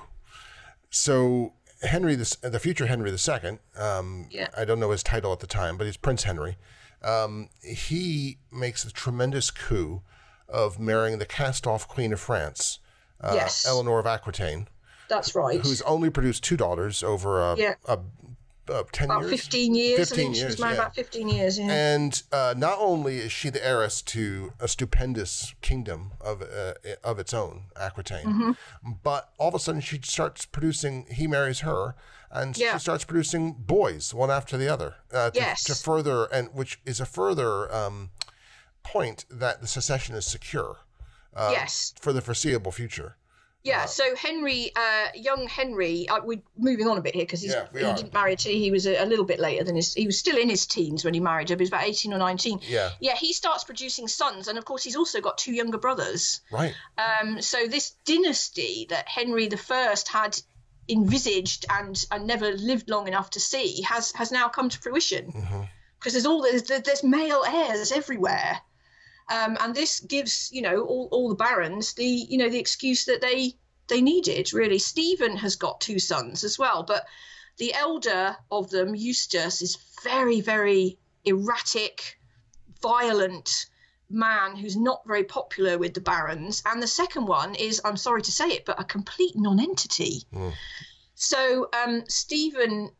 So 0.90 1.52
Henry, 1.82 2.14
the, 2.14 2.36
the 2.42 2.58
future 2.58 2.86
Henry 2.86 3.10
II, 3.10 3.58
um, 3.76 4.26
yeah. 4.30 4.48
I 4.56 4.64
don't 4.64 4.80
know 4.80 4.90
his 4.90 5.02
title 5.02 5.32
at 5.32 5.40
the 5.40 5.46
time, 5.46 5.76
but 5.76 5.86
he's 5.86 5.96
Prince 5.96 6.24
Henry. 6.24 6.56
Um, 7.02 7.48
he 7.62 8.38
makes 8.52 8.84
a 8.84 8.92
tremendous 8.92 9.50
coup 9.50 10.02
of 10.48 10.78
marrying 10.78 11.18
the 11.18 11.26
cast-off 11.26 11.88
Queen 11.88 12.12
of 12.12 12.20
France, 12.20 12.78
uh, 13.20 13.32
yes. 13.34 13.66
Eleanor 13.66 13.98
of 13.98 14.06
Aquitaine. 14.06 14.68
That's 15.08 15.34
right. 15.34 15.60
Who's 15.60 15.82
only 15.82 16.10
produced 16.10 16.44
two 16.44 16.56
daughters 16.56 17.02
over 17.02 17.40
a, 17.40 17.56
yeah. 17.56 17.74
a 17.86 17.98
uh, 18.68 18.82
10 18.92 19.06
about 19.06 19.22
years? 19.22 19.30
15 19.30 19.74
years. 19.74 19.98
15 19.98 20.14
I 20.14 20.16
think 20.16 20.36
years, 20.36 20.38
she 20.38 20.46
was 20.46 20.58
married 20.58 20.74
yeah. 20.74 20.80
about 20.80 20.94
15 20.94 21.28
years. 21.28 21.58
Yeah. 21.58 21.70
And 21.70 22.22
uh, 22.32 22.54
not 22.56 22.78
only 22.78 23.18
is 23.18 23.32
she 23.32 23.50
the 23.50 23.64
heiress 23.64 24.02
to 24.02 24.52
a 24.60 24.68
stupendous 24.68 25.54
kingdom 25.60 26.12
of 26.20 26.42
uh, 26.42 26.74
of 27.04 27.18
its 27.18 27.34
own, 27.34 27.64
Aquitaine, 27.78 28.26
mm-hmm. 28.26 28.90
but 29.02 29.30
all 29.38 29.48
of 29.48 29.54
a 29.54 29.58
sudden 29.58 29.80
she 29.80 30.00
starts 30.02 30.46
producing, 30.46 31.06
he 31.10 31.26
marries 31.26 31.60
her, 31.60 31.94
and 32.30 32.56
yeah. 32.56 32.74
she 32.74 32.80
starts 32.80 33.04
producing 33.04 33.52
boys 33.52 34.14
one 34.14 34.30
after 34.30 34.56
the 34.56 34.68
other 34.68 34.96
uh, 35.12 35.30
to, 35.30 35.38
yes. 35.38 35.64
to 35.64 35.74
further, 35.74 36.24
and 36.26 36.48
which 36.52 36.80
is 36.84 37.00
a 37.00 37.06
further 37.06 37.72
um, 37.74 38.10
point 38.82 39.24
that 39.30 39.60
the 39.60 39.66
succession 39.66 40.14
is 40.14 40.26
secure. 40.26 40.78
Uh, 41.34 41.48
yes. 41.50 41.94
For 41.98 42.12
the 42.12 42.20
foreseeable 42.20 42.72
future. 42.72 43.16
Yeah, 43.64 43.86
so 43.86 44.16
Henry, 44.16 44.72
uh, 44.74 45.08
young 45.14 45.46
Henry, 45.46 46.08
uh, 46.08 46.20
we're 46.24 46.42
moving 46.56 46.88
on 46.88 46.98
a 46.98 47.00
bit 47.00 47.14
here 47.14 47.24
because 47.24 47.44
yeah, 47.44 47.66
he 47.72 47.84
are. 47.84 47.94
didn't 47.94 48.12
marry 48.12 48.32
until 48.32 48.52
he 48.52 48.72
was 48.72 48.86
a, 48.86 49.04
a, 49.04 49.06
little 49.06 49.24
bit 49.24 49.38
later 49.38 49.62
than 49.62 49.76
his. 49.76 49.94
He 49.94 50.06
was 50.06 50.18
still 50.18 50.36
in 50.36 50.48
his 50.48 50.66
teens 50.66 51.04
when 51.04 51.14
he 51.14 51.20
married 51.20 51.48
her. 51.50 51.54
But 51.54 51.60
he 51.60 51.62
was 51.64 51.70
about 51.70 51.84
eighteen 51.84 52.12
or 52.12 52.18
nineteen. 52.18 52.58
Yeah. 52.62 52.90
Yeah, 53.00 53.14
he 53.14 53.32
starts 53.32 53.62
producing 53.62 54.08
sons, 54.08 54.48
and 54.48 54.58
of 54.58 54.64
course 54.64 54.82
he's 54.82 54.96
also 54.96 55.20
got 55.20 55.38
two 55.38 55.52
younger 55.52 55.78
brothers. 55.78 56.40
Right. 56.50 56.74
Um. 56.98 57.40
So 57.40 57.68
this 57.68 57.90
dynasty 58.04 58.86
that 58.90 59.08
Henry 59.08 59.46
the 59.46 59.56
First 59.56 60.08
had 60.08 60.40
envisaged 60.88 61.66
and 61.70 62.04
and 62.10 62.26
never 62.26 62.50
lived 62.50 62.90
long 62.90 63.06
enough 63.06 63.30
to 63.30 63.40
see 63.40 63.82
has 63.82 64.10
has 64.12 64.32
now 64.32 64.48
come 64.48 64.70
to 64.70 64.78
fruition. 64.78 65.26
Because 65.26 65.44
mm-hmm. 65.44 66.10
there's 66.10 66.26
all 66.26 66.42
there's 66.42 66.64
there's 66.64 67.04
male 67.04 67.44
heirs 67.46 67.92
everywhere. 67.92 68.60
Um, 69.32 69.56
and 69.60 69.74
this 69.74 70.00
gives 70.00 70.50
you 70.52 70.60
know 70.60 70.82
all, 70.82 71.08
all 71.10 71.28
the 71.30 71.34
barons 71.34 71.94
the 71.94 72.04
you 72.04 72.36
know 72.36 72.50
the 72.50 72.58
excuse 72.58 73.06
that 73.06 73.22
they 73.22 73.54
they 73.88 74.02
needed 74.02 74.52
really. 74.52 74.78
Stephen 74.78 75.36
has 75.38 75.56
got 75.56 75.80
two 75.80 75.98
sons 75.98 76.44
as 76.44 76.58
well, 76.58 76.82
but 76.82 77.06
the 77.56 77.72
elder 77.72 78.36
of 78.50 78.70
them, 78.70 78.94
Eustace, 78.94 79.62
is 79.62 79.78
very 80.04 80.40
very 80.42 80.98
erratic, 81.24 82.18
violent 82.82 83.66
man 84.10 84.54
who's 84.54 84.76
not 84.76 85.06
very 85.06 85.24
popular 85.24 85.78
with 85.78 85.94
the 85.94 86.00
barons, 86.00 86.62
and 86.66 86.82
the 86.82 86.86
second 86.86 87.26
one 87.26 87.54
is 87.54 87.80
I'm 87.84 87.96
sorry 87.96 88.22
to 88.22 88.32
say 88.32 88.48
it, 88.48 88.66
but 88.66 88.78
a 88.78 88.84
complete 88.84 89.34
non-entity. 89.34 90.24
Mm. 90.34 90.52
So 91.14 91.70
um, 91.72 92.04
Stephen 92.08 92.90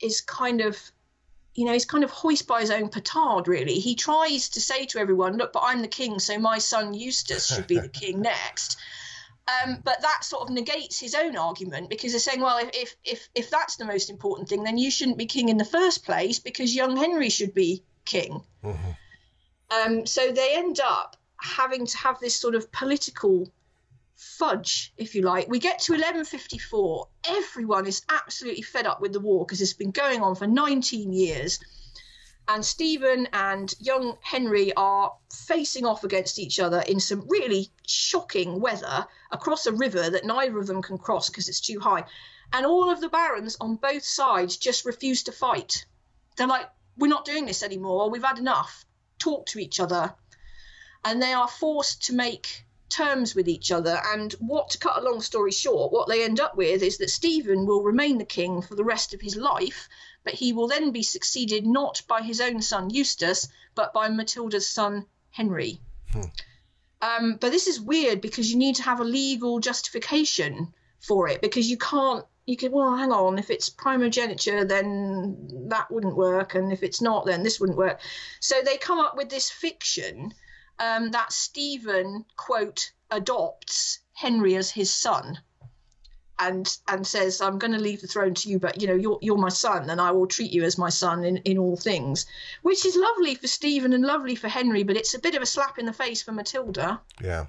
is 0.00 0.20
kind 0.22 0.60
of 0.60 0.76
you 1.54 1.66
know, 1.66 1.72
he's 1.72 1.84
kind 1.84 2.04
of 2.04 2.10
hoist 2.10 2.46
by 2.46 2.60
his 2.60 2.70
own 2.70 2.88
petard, 2.88 3.46
really. 3.46 3.74
He 3.74 3.94
tries 3.94 4.50
to 4.50 4.60
say 4.60 4.86
to 4.86 4.98
everyone, 4.98 5.36
look, 5.36 5.52
but 5.52 5.62
I'm 5.64 5.82
the 5.82 5.88
king, 5.88 6.18
so 6.18 6.38
my 6.38 6.58
son 6.58 6.94
Eustace 6.94 7.46
should 7.46 7.66
be 7.66 7.78
the 7.78 7.88
king 8.00 8.22
next. 8.22 8.78
Um, 9.48 9.78
but 9.82 10.00
that 10.02 10.24
sort 10.24 10.42
of 10.42 10.50
negates 10.50 10.98
his 10.98 11.14
own 11.14 11.36
argument 11.36 11.90
because 11.90 12.12
they're 12.12 12.20
saying, 12.20 12.40
well, 12.40 12.58
if, 12.72 12.94
if, 13.04 13.28
if 13.34 13.50
that's 13.50 13.76
the 13.76 13.84
most 13.84 14.08
important 14.08 14.48
thing, 14.48 14.62
then 14.62 14.78
you 14.78 14.90
shouldn't 14.90 15.18
be 15.18 15.26
king 15.26 15.48
in 15.48 15.56
the 15.56 15.64
first 15.64 16.04
place 16.04 16.38
because 16.38 16.74
young 16.74 16.96
Henry 16.96 17.28
should 17.28 17.52
be 17.52 17.82
king. 18.04 18.40
Mm-hmm. 18.64 18.90
Um, 19.70 20.06
so 20.06 20.30
they 20.30 20.56
end 20.56 20.80
up 20.80 21.16
having 21.36 21.86
to 21.86 21.98
have 21.98 22.20
this 22.20 22.38
sort 22.38 22.54
of 22.54 22.70
political 22.70 23.50
fudge, 24.22 24.92
if 24.96 25.14
you 25.14 25.22
like. 25.22 25.48
We 25.48 25.58
get 25.58 25.80
to 25.80 25.92
1154. 25.92 27.08
Everyone 27.28 27.86
is 27.86 28.02
absolutely 28.08 28.62
fed 28.62 28.86
up 28.86 29.00
with 29.00 29.12
the 29.12 29.20
war 29.20 29.44
because 29.44 29.60
it's 29.60 29.72
been 29.72 29.90
going 29.90 30.22
on 30.22 30.34
for 30.36 30.46
19 30.46 31.12
years. 31.12 31.58
And 32.48 32.64
Stephen 32.64 33.28
and 33.32 33.72
young 33.78 34.16
Henry 34.20 34.72
are 34.74 35.12
facing 35.32 35.86
off 35.86 36.04
against 36.04 36.38
each 36.38 36.60
other 36.60 36.80
in 36.80 36.98
some 37.00 37.26
really 37.28 37.70
shocking 37.86 38.60
weather 38.60 39.06
across 39.30 39.66
a 39.66 39.72
river 39.72 40.10
that 40.10 40.24
neither 40.24 40.58
of 40.58 40.66
them 40.66 40.82
can 40.82 40.98
cross 40.98 41.28
because 41.28 41.48
it's 41.48 41.60
too 41.60 41.80
high. 41.80 42.04
And 42.52 42.66
all 42.66 42.90
of 42.90 43.00
the 43.00 43.08
barons 43.08 43.56
on 43.60 43.76
both 43.76 44.04
sides 44.04 44.56
just 44.56 44.84
refuse 44.84 45.22
to 45.24 45.32
fight. 45.32 45.84
They're 46.36 46.46
like, 46.46 46.68
we're 46.96 47.08
not 47.08 47.24
doing 47.24 47.46
this 47.46 47.62
anymore. 47.62 48.10
We've 48.10 48.24
had 48.24 48.38
enough. 48.38 48.84
Talk 49.18 49.46
to 49.46 49.58
each 49.58 49.80
other. 49.80 50.14
And 51.04 51.20
they 51.20 51.32
are 51.32 51.48
forced 51.48 52.06
to 52.06 52.14
make 52.14 52.64
terms 52.92 53.34
with 53.34 53.48
each 53.48 53.72
other. 53.72 54.00
And 54.04 54.32
what, 54.34 54.70
to 54.70 54.78
cut 54.78 54.98
a 54.98 55.04
long 55.04 55.20
story 55.20 55.50
short, 55.50 55.92
what 55.92 56.08
they 56.08 56.24
end 56.24 56.38
up 56.38 56.56
with 56.56 56.82
is 56.82 56.98
that 56.98 57.10
Stephen 57.10 57.66
will 57.66 57.82
remain 57.82 58.18
the 58.18 58.24
king 58.24 58.62
for 58.62 58.74
the 58.74 58.84
rest 58.84 59.14
of 59.14 59.20
his 59.20 59.36
life, 59.36 59.88
but 60.24 60.34
he 60.34 60.52
will 60.52 60.68
then 60.68 60.92
be 60.92 61.02
succeeded 61.02 61.66
not 61.66 62.02
by 62.06 62.22
his 62.22 62.40
own 62.40 62.60
son 62.60 62.90
Eustace, 62.90 63.48
but 63.74 63.92
by 63.92 64.08
Matilda's 64.08 64.68
son 64.68 65.06
Henry. 65.30 65.80
Hmm. 66.12 66.22
Um, 67.00 67.36
but 67.40 67.50
this 67.50 67.66
is 67.66 67.80
weird 67.80 68.20
because 68.20 68.50
you 68.50 68.58
need 68.58 68.76
to 68.76 68.84
have 68.84 69.00
a 69.00 69.04
legal 69.04 69.58
justification 69.58 70.72
for 71.00 71.28
it 71.28 71.40
because 71.40 71.68
you 71.68 71.76
can't. 71.76 72.24
You 72.46 72.56
could 72.56 72.72
well, 72.72 72.96
hang 72.96 73.12
on. 73.12 73.38
If 73.38 73.50
it's 73.50 73.68
primogeniture, 73.68 74.64
then 74.64 75.68
that 75.68 75.90
wouldn't 75.90 76.16
work, 76.16 76.56
and 76.56 76.72
if 76.72 76.82
it's 76.82 77.00
not, 77.00 77.24
then 77.24 77.44
this 77.44 77.60
wouldn't 77.60 77.78
work. 77.78 78.00
So 78.40 78.56
they 78.64 78.76
come 78.76 78.98
up 78.98 79.16
with 79.16 79.28
this 79.28 79.48
fiction 79.48 80.34
um, 80.78 81.10
that 81.10 81.32
Stephen 81.32 82.24
quote 82.36 82.92
adopts 83.10 84.00
Henry 84.14 84.56
as 84.56 84.70
his 84.70 84.92
son 84.92 85.38
and 86.38 86.78
and 86.88 87.06
says 87.06 87.40
I'm 87.40 87.58
going 87.58 87.72
to 87.72 87.78
leave 87.78 88.00
the 88.00 88.06
throne 88.06 88.34
to 88.34 88.48
you 88.48 88.58
but 88.58 88.80
you 88.80 88.88
know 88.88 88.94
you're 88.94 89.18
you're 89.22 89.38
my 89.38 89.48
son 89.48 89.90
and 89.90 90.00
I 90.00 90.10
will 90.10 90.26
treat 90.26 90.50
you 90.50 90.64
as 90.64 90.78
my 90.78 90.88
son 90.88 91.24
in 91.24 91.36
in 91.38 91.58
all 91.58 91.76
things 91.76 92.26
which 92.62 92.84
is 92.84 92.96
lovely 92.96 93.34
for 93.34 93.46
Stephen 93.46 93.92
and 93.92 94.04
lovely 94.04 94.34
for 94.34 94.48
Henry 94.48 94.82
but 94.82 94.96
it's 94.96 95.14
a 95.14 95.18
bit 95.18 95.34
of 95.34 95.42
a 95.42 95.46
slap 95.46 95.78
in 95.78 95.86
the 95.86 95.92
face 95.92 96.22
for 96.22 96.32
Matilda. 96.32 97.00
Yeah. 97.22 97.46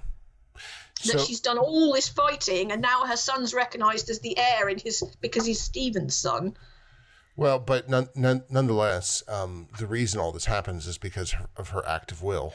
That 1.06 1.18
so, 1.18 1.24
she's 1.24 1.40
done 1.40 1.58
all 1.58 1.92
this 1.92 2.08
fighting 2.08 2.72
and 2.72 2.80
now 2.80 3.04
her 3.04 3.16
son's 3.16 3.52
recognized 3.52 4.10
as 4.10 4.20
the 4.20 4.38
heir 4.38 4.68
in 4.68 4.78
his 4.78 5.02
because 5.20 5.44
he's 5.44 5.60
Stephen's 5.60 6.14
son. 6.14 6.56
Well 7.36 7.58
but 7.58 7.88
none, 7.88 8.08
none, 8.14 8.44
nonetheless 8.48 9.22
um, 9.28 9.68
the 9.78 9.86
reason 9.86 10.20
all 10.20 10.32
this 10.32 10.46
happens 10.46 10.86
is 10.86 10.98
because 10.98 11.34
of 11.56 11.70
her 11.70 11.86
act 11.86 12.12
of 12.12 12.22
will 12.22 12.54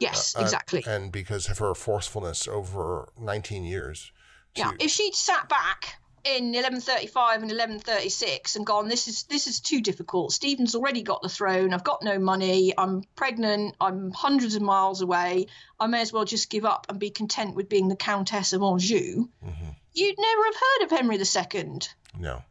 Yes, 0.00 0.34
uh, 0.34 0.40
exactly. 0.40 0.82
and 0.86 1.12
because 1.12 1.48
of 1.48 1.58
her 1.58 1.74
forcefulness 1.74 2.48
over 2.48 3.12
19 3.18 3.64
years. 3.64 4.10
To... 4.54 4.62
Yeah, 4.62 4.70
if 4.80 4.90
she'd 4.90 5.14
sat 5.14 5.48
back 5.48 6.00
in 6.24 6.52
1135 6.52 7.42
and 7.42 7.50
1136 7.50 8.56
and 8.56 8.66
gone 8.66 8.88
this 8.88 9.08
is 9.08 9.24
this 9.24 9.46
is 9.46 9.60
too 9.60 9.80
difficult. 9.80 10.32
Stephen's 10.32 10.74
already 10.74 11.02
got 11.02 11.22
the 11.22 11.28
throne. 11.28 11.74
I've 11.74 11.84
got 11.84 12.02
no 12.02 12.18
money. 12.18 12.72
I'm 12.76 13.02
pregnant. 13.14 13.76
I'm 13.80 14.10
hundreds 14.12 14.54
of 14.54 14.62
miles 14.62 15.02
away. 15.02 15.46
I 15.78 15.86
may 15.86 16.00
as 16.00 16.12
well 16.12 16.24
just 16.24 16.50
give 16.50 16.64
up 16.64 16.86
and 16.88 16.98
be 16.98 17.10
content 17.10 17.54
with 17.54 17.68
being 17.68 17.88
the 17.88 17.96
countess 17.96 18.52
of 18.54 18.62
anjou. 18.62 19.28
Mm-hmm. 19.44 19.70
you'd 19.92 20.18
never 20.18 20.44
have 20.44 20.54
heard 20.54 20.84
of 20.84 20.90
henry 20.90 21.18
ii 21.18 21.78
no. 22.18 22.42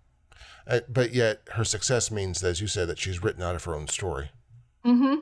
Uh, 0.67 0.81
but 0.87 1.13
yet 1.13 1.41
her 1.53 1.63
success 1.63 2.11
means 2.11 2.43
as 2.43 2.61
you 2.61 2.67
said 2.67 2.87
that 2.87 2.99
she's 2.99 3.23
written 3.23 3.41
out 3.41 3.55
of 3.55 3.63
her 3.63 3.75
own 3.75 3.87
story. 3.87 4.31
Mm-hmm. 4.85 5.15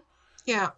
Yeah 0.46 0.72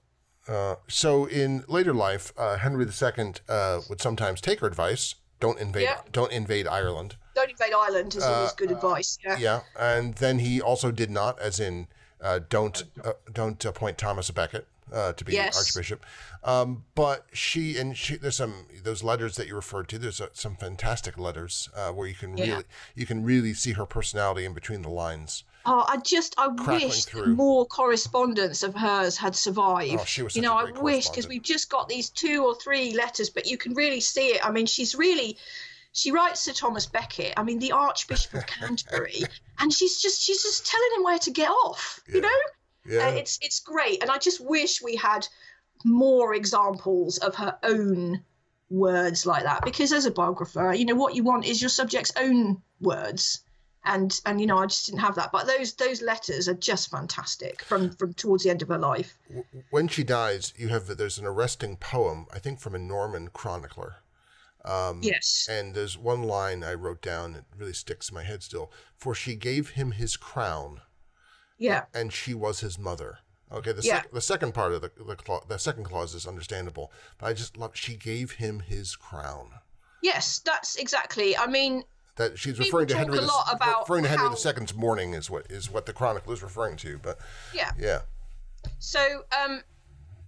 uh, 0.50 0.76
so 0.88 1.26
in 1.26 1.64
later 1.68 1.94
life, 1.94 2.34
uh, 2.36 2.58
Henry 2.58 2.86
II 2.86 3.34
uh, 3.48 3.82
would 3.88 4.02
sometimes 4.02 4.42
take 4.42 4.62
her 4.62 4.68
advice: 4.68 5.16
don't 5.40 5.60
invade, 5.60 5.84
yeah. 5.84 6.02
don't 6.12 6.32
invade 6.32 6.68
Ireland. 6.68 7.16
Don't 7.36 7.52
invade 7.52 7.74
Ireland 7.74 8.16
is 8.16 8.24
always 8.24 8.54
good 8.54 8.72
uh, 8.72 8.76
advice. 8.76 9.20
Yeah. 9.24 9.38
Yeah, 9.38 9.60
and 9.80 10.16
then 10.16 10.40
he 10.40 10.60
also 10.60 10.92
did 10.92 11.12
not, 11.12 11.40
as 11.40 11.60
in, 11.60 11.88
uh, 12.20 12.40
don't 12.50 12.84
don't 13.32 13.64
appoint 13.64 14.00
Thomas 14.00 14.32
Becket. 14.32 14.68
to 14.92 15.24
be 15.24 15.34
yes. 15.34 15.56
archbishop, 15.56 16.04
um, 16.44 16.84
but 16.96 17.28
she 17.32 17.78
and 17.78 17.96
she 17.96 18.18
there's 18.18 18.38
some 18.38 18.66
those 18.84 19.04
letters 19.04 19.36
that 19.36 19.48
you 19.48 19.56
referred 19.56 19.88
to. 19.90 20.00
There's 20.00 20.20
some 20.34 20.56
fantastic 20.56 21.16
letters 21.16 21.70
where 21.94 22.08
you 22.08 22.16
can 22.16 22.36
yeah. 22.36 22.46
really 22.46 22.64
you 22.96 23.06
can 23.06 23.24
really 23.24 23.54
see 23.54 23.74
her 23.74 23.86
personality 23.86 24.46
in 24.46 24.54
between 24.54 24.82
the 24.82 24.90
lines. 24.90 25.44
Oh, 25.66 25.86
I 25.88 25.98
just 25.98 26.36
I 26.38 26.48
wish 26.48 27.14
more 27.14 27.66
correspondence 27.66 28.64
of 28.64 28.74
hers 28.74 29.18
had 29.18 29.36
survived. 29.36 30.00
Oh, 30.00 30.06
she 30.06 30.22
was 30.22 30.36
you 30.36 30.42
know, 30.42 30.54
I 30.56 30.72
wish 30.72 31.10
because 31.10 31.28
we've 31.28 31.44
just 31.44 31.70
got 31.70 31.90
these 31.90 32.10
two 32.10 32.46
or 32.46 32.56
three 32.56 32.94
letters, 32.94 33.30
but 33.30 33.46
you 33.46 33.58
can 33.58 33.74
really 33.74 34.00
see 34.00 34.28
it. 34.28 34.46
I 34.46 34.52
mean, 34.52 34.66
she's 34.66 34.96
really 34.96 35.38
she 35.92 36.12
writes 36.12 36.46
to 36.46 36.54
Thomas 36.54 36.86
Becket, 36.86 37.34
I 37.36 37.44
mean, 37.44 37.60
the 37.60 37.74
Archbishop 37.74 38.34
of 38.34 38.48
Canterbury, 38.48 39.24
and 39.60 39.74
she's 39.74 40.02
just 40.02 40.22
she's 40.22 40.42
just 40.42 40.66
telling 40.66 40.90
him 40.98 41.04
where 41.04 41.20
to 41.20 41.32
get 41.32 41.50
off. 41.50 42.02
Yeah. 42.08 42.16
You 42.16 42.22
know, 42.22 42.40
yeah. 42.86 43.08
Uh, 43.08 43.12
it's 43.12 43.38
it's 43.42 43.60
great, 43.60 44.02
and 44.02 44.10
I 44.10 44.18
just 44.18 44.40
wish 44.40 44.82
we 44.82 44.96
had 44.96 45.28
more 45.84 46.34
examples 46.34 47.18
of 47.18 47.36
her 47.36 47.58
own 47.64 48.24
words 48.70 49.26
like 49.26 49.44
that 49.44 49.64
because 49.66 49.92
as 49.92 50.06
a 50.06 50.12
biographer, 50.12 50.74
you 50.74 50.86
know, 50.86 50.96
what 50.96 51.16
you 51.16 51.24
want 51.24 51.46
is 51.46 51.62
your 51.62 51.70
subject's 51.70 52.12
own 52.16 52.62
words 52.80 53.42
and 53.86 54.20
and 54.26 54.42
you 54.42 54.48
know 54.48 54.58
I 54.58 54.66
just 54.66 54.86
didn't 54.86 55.00
have 55.00 55.16
that. 55.16 55.32
But 55.32 55.48
those 55.48 55.74
those 55.74 56.02
letters 56.02 56.48
are 56.48 56.54
just 56.54 56.92
fantastic 56.92 57.64
from 57.64 57.92
from 57.92 58.14
towards 58.14 58.44
the 58.44 58.50
end 58.50 58.62
of 58.62 58.68
her 58.68 58.78
life. 58.78 59.18
When 59.70 59.88
she 59.88 60.04
dies, 60.04 60.54
you 60.58 60.68
have 60.70 60.88
there's 60.98 61.18
an 61.18 61.26
arresting 61.26 61.78
poem, 61.78 62.28
I 62.34 62.40
think 62.40 62.60
from 62.60 62.76
a 62.76 62.80
Norman 62.80 63.30
chronicler. 63.30 63.98
Um, 64.66 65.00
yes. 65.02 65.48
And 65.50 65.74
there's 65.74 65.98
one 65.98 66.24
line 66.24 66.64
I 66.64 66.74
wrote 66.74 67.02
down 67.02 67.34
that 67.34 67.46
really 67.58 67.74
sticks 67.74 68.10
in 68.10 68.16
my 68.16 68.24
head 68.24 68.44
still. 68.44 68.72
For 68.98 69.16
she 69.16 69.36
gave 69.36 69.72
him 69.72 69.92
his 69.92 70.18
crown. 70.18 70.82
Yeah. 71.58 71.86
And 71.94 72.12
she 72.12 72.34
was 72.34 72.60
his 72.60 72.78
mother. 72.78 73.20
Okay. 73.52 73.72
The, 73.72 73.82
yeah. 73.82 74.02
sec- 74.02 74.12
the 74.12 74.22
second 74.22 74.54
part 74.54 74.74
of 74.74 74.82
the 74.82 74.92
the, 75.06 75.16
cla- 75.16 75.46
the 75.48 75.58
second 75.58 75.86
clause 75.86 76.14
is 76.14 76.28
understandable, 76.28 76.92
but 77.18 77.28
I 77.28 77.34
just 77.34 77.58
love 77.58 77.72
she 77.74 77.96
gave 77.96 78.34
him 78.34 78.60
his 78.60 78.96
crown. 78.96 79.52
Yes, 80.02 80.40
that's 80.40 80.76
exactly. 80.76 81.36
I 81.36 81.48
mean, 81.48 81.84
that 82.20 82.38
she's 82.38 82.60
referring 82.60 82.88
to 82.88 82.98
Henry. 82.98 83.18
A 83.18 83.22
lot 83.22 83.48
the, 83.48 83.56
about 83.56 83.80
referring 83.80 84.04
to 84.04 84.10
Henry 84.10 84.28
how, 84.28 84.34
II's 84.34 84.76
mourning 84.76 85.14
is 85.14 85.30
what 85.30 85.50
is 85.50 85.72
what 85.72 85.86
the 85.86 85.94
chronicle 85.94 86.34
is 86.34 86.44
referring 86.44 86.76
to. 86.78 87.00
But 87.02 87.18
yeah, 87.54 87.72
yeah. 87.80 88.02
So, 88.78 89.24
um, 89.44 89.64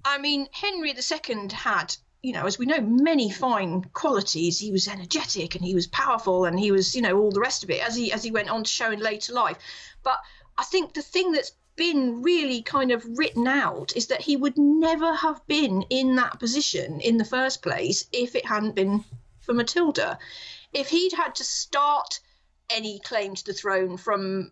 I 0.05 0.18
mean, 0.18 0.47
Henry 0.53 0.91
II 0.91 1.49
had, 1.51 1.95
you 2.23 2.31
know, 2.31 2.45
as 2.45 2.57
we 2.57 2.65
know, 2.65 2.80
many 2.80 3.30
fine 3.30 3.84
qualities. 3.93 4.57
He 4.57 4.72
was 4.72 4.88
energetic 4.88 5.55
and 5.55 5.65
he 5.65 5.76
was 5.76 5.85
powerful 5.88 6.45
and 6.45 6.57
he 6.57 6.72
was, 6.72 6.95
you 6.95 7.01
know, 7.01 7.19
all 7.19 7.31
the 7.31 7.41
rest 7.41 7.63
of 7.65 7.69
it 7.69 7.85
as 7.85 7.95
he 7.95 8.11
as 8.13 8.23
he 8.23 8.31
went 8.31 8.49
on 8.49 8.63
to 8.63 8.69
show 8.69 8.89
in 8.89 8.99
later 8.99 9.34
life. 9.34 9.57
But 10.01 10.18
I 10.57 10.63
think 10.63 10.93
the 10.93 11.01
thing 11.01 11.34
that's 11.34 11.51
been 11.76 12.22
really 12.22 12.61
kind 12.61 12.91
of 12.91 13.05
written 13.18 13.47
out 13.47 13.91
is 13.97 14.07
that 14.07 14.22
he 14.22 14.38
would 14.38 14.57
never 14.57 15.13
have 15.13 15.45
been 15.47 15.84
in 15.89 16.15
that 16.15 16.39
position 16.39 17.01
in 17.01 17.18
the 17.18 17.26
first 17.26 17.61
place 17.61 18.05
if 18.13 18.34
it 18.35 18.45
hadn't 18.45 18.76
been 18.76 19.03
for 19.41 19.53
Matilda 19.53 20.18
if 20.73 20.89
he'd 20.89 21.14
had 21.14 21.35
to 21.35 21.43
start 21.43 22.19
any 22.69 22.99
claim 22.99 23.35
to 23.35 23.45
the 23.45 23.53
throne 23.53 23.98
from, 23.98 24.52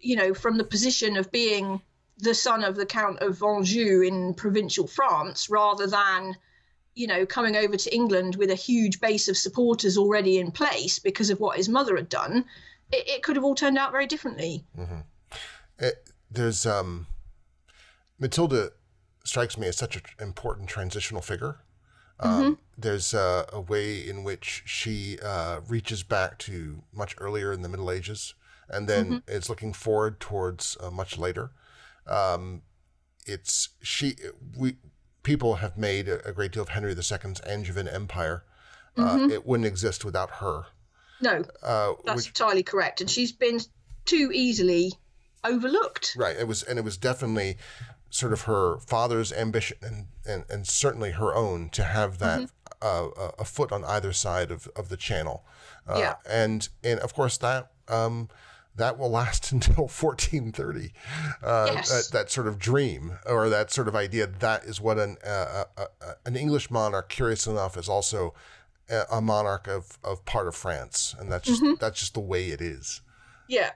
you 0.00 0.16
know, 0.16 0.34
from 0.34 0.58
the 0.58 0.64
position 0.64 1.16
of 1.16 1.30
being 1.30 1.80
the 2.18 2.34
son 2.34 2.64
of 2.64 2.76
the 2.76 2.86
Count 2.86 3.20
of 3.20 3.42
Anjou 3.42 4.02
in 4.02 4.34
provincial 4.34 4.86
France, 4.86 5.48
rather 5.48 5.86
than, 5.86 6.36
you 6.94 7.06
know, 7.06 7.24
coming 7.24 7.56
over 7.56 7.76
to 7.76 7.94
England 7.94 8.36
with 8.36 8.50
a 8.50 8.56
huge 8.56 9.00
base 9.00 9.28
of 9.28 9.36
supporters 9.36 9.96
already 9.96 10.38
in 10.38 10.50
place 10.50 10.98
because 10.98 11.30
of 11.30 11.40
what 11.40 11.56
his 11.56 11.68
mother 11.68 11.96
had 11.96 12.08
done, 12.08 12.44
it, 12.90 13.08
it 13.08 13.22
could 13.22 13.36
have 13.36 13.44
all 13.44 13.54
turned 13.54 13.78
out 13.78 13.92
very 13.92 14.06
differently. 14.06 14.64
Mm-hmm. 14.78 15.00
It, 15.78 15.94
eh, 16.06 16.10
there's 16.30 16.64
um, 16.66 17.06
Matilda 18.18 18.70
strikes 19.24 19.58
me 19.58 19.68
as 19.68 19.76
such 19.76 19.96
an 19.96 20.02
important 20.18 20.68
transitional 20.68 21.22
figure 21.22 21.58
um, 22.20 22.42
mm-hmm. 22.42 22.52
There's 22.82 23.14
a, 23.14 23.46
a, 23.52 23.60
way 23.60 24.06
in 24.06 24.24
which 24.24 24.62
she 24.66 25.18
uh, 25.22 25.60
reaches 25.66 26.02
back 26.02 26.38
to 26.40 26.82
much 26.92 27.14
earlier 27.18 27.52
in 27.52 27.62
the 27.62 27.68
Middle 27.68 27.90
Ages 27.90 28.34
and 28.68 28.88
then 28.88 29.04
mm-hmm. 29.06 29.16
is 29.28 29.48
looking 29.48 29.72
forward 29.72 30.20
towards 30.20 30.76
uh, 30.80 30.90
much 30.90 31.18
later. 31.18 31.52
Um, 32.06 32.62
it's 33.26 33.70
she 33.82 34.16
we 34.56 34.76
people 35.22 35.56
have 35.56 35.78
made 35.78 36.08
a, 36.08 36.26
a, 36.28 36.32
great 36.32 36.50
deal 36.52 36.64
of 36.64 36.70
Henry 36.70 36.92
II's 36.92 37.40
Angevin 37.46 37.86
Empire. 37.86 38.44
Uh, 38.96 39.16
mm-hmm. 39.16 39.30
it 39.30 39.46
wouldn't 39.46 39.66
exist 39.66 40.04
without 40.04 40.30
her. 40.30 40.64
No, 41.20 41.44
uh, 41.62 41.92
that's 42.04 42.16
which, 42.16 42.28
entirely 42.28 42.62
correct, 42.62 43.00
and 43.00 43.08
she's 43.08 43.32
been 43.32 43.60
too 44.04 44.30
easily 44.34 44.92
overlooked. 45.44 46.14
Right. 46.16 46.36
It 46.36 46.48
was, 46.48 46.62
and 46.62 46.78
it 46.78 46.84
was 46.84 46.96
definitely 46.96 47.56
sort 48.10 48.32
of 48.32 48.42
her 48.42 48.78
father's 48.80 49.32
ambition 49.32 49.78
and, 49.82 50.06
and, 50.26 50.44
and 50.50 50.66
certainly 50.66 51.12
her 51.12 51.34
own 51.34 51.70
to 51.70 51.82
have 51.82 52.18
that 52.18 52.40
mm-hmm. 52.40 52.61
Uh, 52.82 53.30
a 53.38 53.44
foot 53.44 53.72
on 53.72 53.84
either 53.84 54.12
side 54.12 54.50
of, 54.50 54.68
of 54.76 54.88
the 54.88 54.96
channel. 54.96 55.44
Uh, 55.86 55.96
yeah. 55.98 56.14
And, 56.28 56.68
and 56.82 57.00
of 57.00 57.14
course 57.14 57.38
that, 57.38 57.70
um, 57.88 58.28
that 58.76 58.98
will 58.98 59.10
last 59.10 59.52
until 59.52 59.84
1430. 59.88 60.92
Uh, 61.42 61.70
yes. 61.74 61.88
that, 61.88 62.12
that, 62.12 62.30
sort 62.30 62.46
of 62.46 62.58
dream 62.58 63.18
or 63.26 63.48
that 63.48 63.70
sort 63.70 63.88
of 63.88 63.94
idea 63.94 64.26
that 64.26 64.64
is 64.64 64.80
what 64.80 64.98
an, 64.98 65.16
uh, 65.24 65.64
uh, 65.76 65.86
uh 66.00 66.12
an 66.24 66.36
English 66.36 66.70
monarch, 66.70 67.08
curious 67.08 67.46
enough, 67.46 67.76
is 67.76 67.88
also 67.88 68.34
a 69.10 69.22
monarch 69.22 69.68
of, 69.68 69.98
of 70.04 70.24
part 70.26 70.46
of 70.46 70.54
France. 70.54 71.14
And 71.18 71.30
that's 71.32 71.46
just, 71.46 71.62
mm-hmm. 71.62 71.74
that's 71.80 72.00
just 72.00 72.14
the 72.14 72.20
way 72.20 72.48
it 72.48 72.60
is. 72.60 73.00
Yeah. 73.48 73.70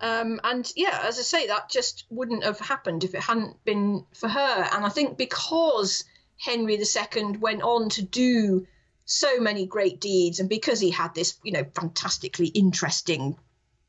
Um, 0.00 0.40
and 0.44 0.70
yeah, 0.76 1.00
as 1.04 1.18
I 1.18 1.22
say, 1.22 1.46
that 1.48 1.68
just 1.68 2.06
wouldn't 2.10 2.42
have 2.42 2.58
happened 2.58 3.04
if 3.04 3.14
it 3.14 3.20
hadn't 3.20 3.62
been 3.64 4.06
for 4.14 4.28
her. 4.28 4.68
And 4.72 4.84
I 4.84 4.88
think 4.88 5.18
because 5.18 6.04
Henry 6.40 6.76
II 6.76 7.36
went 7.38 7.62
on 7.62 7.90
to 7.90 8.02
do 8.02 8.66
so 9.04 9.40
many 9.40 9.66
great 9.66 10.00
deeds, 10.00 10.40
and 10.40 10.48
because 10.48 10.80
he 10.80 10.90
had 10.90 11.14
this, 11.14 11.38
you 11.44 11.52
know, 11.52 11.64
fantastically 11.74 12.46
interesting 12.46 13.36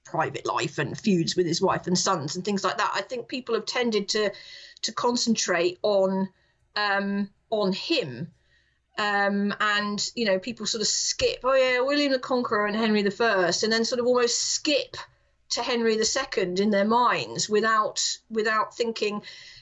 private 0.03 0.45
life 0.45 0.77
and 0.77 0.99
feuds 0.99 1.35
with 1.37 1.45
his 1.45 1.61
wife 1.61 1.87
and 1.87 1.97
sons 1.97 2.35
and 2.35 2.43
things 2.43 2.63
like 2.63 2.77
that, 2.77 2.91
I 2.93 3.01
think 3.01 3.27
people 3.27 3.55
have 3.55 3.65
tended 3.65 4.09
to 4.09 4.31
to 4.81 4.91
concentrate 4.91 5.79
on 5.81 6.27
um, 6.75 7.29
on 7.49 7.71
him. 7.71 8.31
Um, 8.97 9.55
and 9.61 10.11
you 10.15 10.25
know, 10.25 10.37
people 10.37 10.65
sort 10.65 10.81
of 10.81 10.87
skip, 10.87 11.39
oh 11.43 11.53
yeah, 11.53 11.79
William 11.79 12.11
the 12.11 12.19
Conqueror 12.19 12.65
and 12.65 12.75
Henry 12.75 12.99
I, 12.99 13.51
and 13.63 13.71
then 13.71 13.85
sort 13.85 13.99
of 13.99 14.05
almost 14.05 14.37
skip 14.37 14.97
to 15.51 15.63
Henry 15.63 15.95
II 15.95 16.43
in 16.43 16.69
their 16.71 16.85
minds 16.85 17.47
without 17.47 18.03
without 18.29 18.75
thinking. 18.75 19.21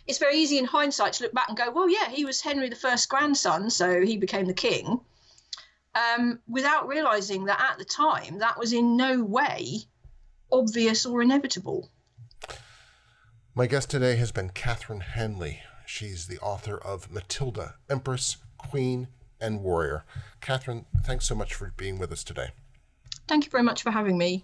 It's 0.10 0.18
very 0.18 0.38
easy 0.38 0.58
in 0.58 0.66
hindsight 0.66 1.14
to 1.14 1.24
look 1.24 1.34
back 1.34 1.50
and 1.50 1.56
go, 1.56 1.70
well, 1.70 1.88
yeah, 1.88 2.10
he 2.10 2.26
was 2.26 2.42
Henry 2.42 2.68
the 2.68 2.88
I's 2.88 3.06
grandson, 3.06 3.70
so 3.70 4.02
he 4.02 4.18
became 4.18 4.48
the 4.48 4.56
king, 4.56 5.02
um, 5.94 6.40
without 6.48 6.88
realizing 6.88 7.46
that 7.46 7.62
at 7.62 7.78
the 7.78 7.86
time 7.86 8.40
that 8.40 8.58
was 8.58 8.74
in 8.74 8.98
no 8.98 9.24
way 9.24 9.82
obvious 10.52 11.06
or 11.06 11.22
inevitable. 11.22 11.92
My 13.54 13.68
guest 13.68 13.92
today 13.92 14.16
has 14.16 14.32
been 14.32 14.50
Catherine 14.50 15.02
Hanley. 15.02 15.62
She's 15.86 16.26
the 16.26 16.40
author 16.40 16.80
of 16.80 17.12
Matilda, 17.12 17.76
Empress, 17.88 18.38
Queen, 18.58 19.10
and 19.40 19.62
Warrior. 19.62 20.06
Catherine, 20.42 20.88
thanks 21.04 21.28
so 21.28 21.36
much 21.36 21.54
for 21.54 21.72
being 21.78 22.00
with 22.00 22.12
us 22.12 22.24
today. 22.24 22.50
Thank 23.28 23.46
you 23.46 23.52
very 23.52 23.64
much 23.64 23.84
for 23.84 23.92
having 23.92 24.18
me. 24.18 24.44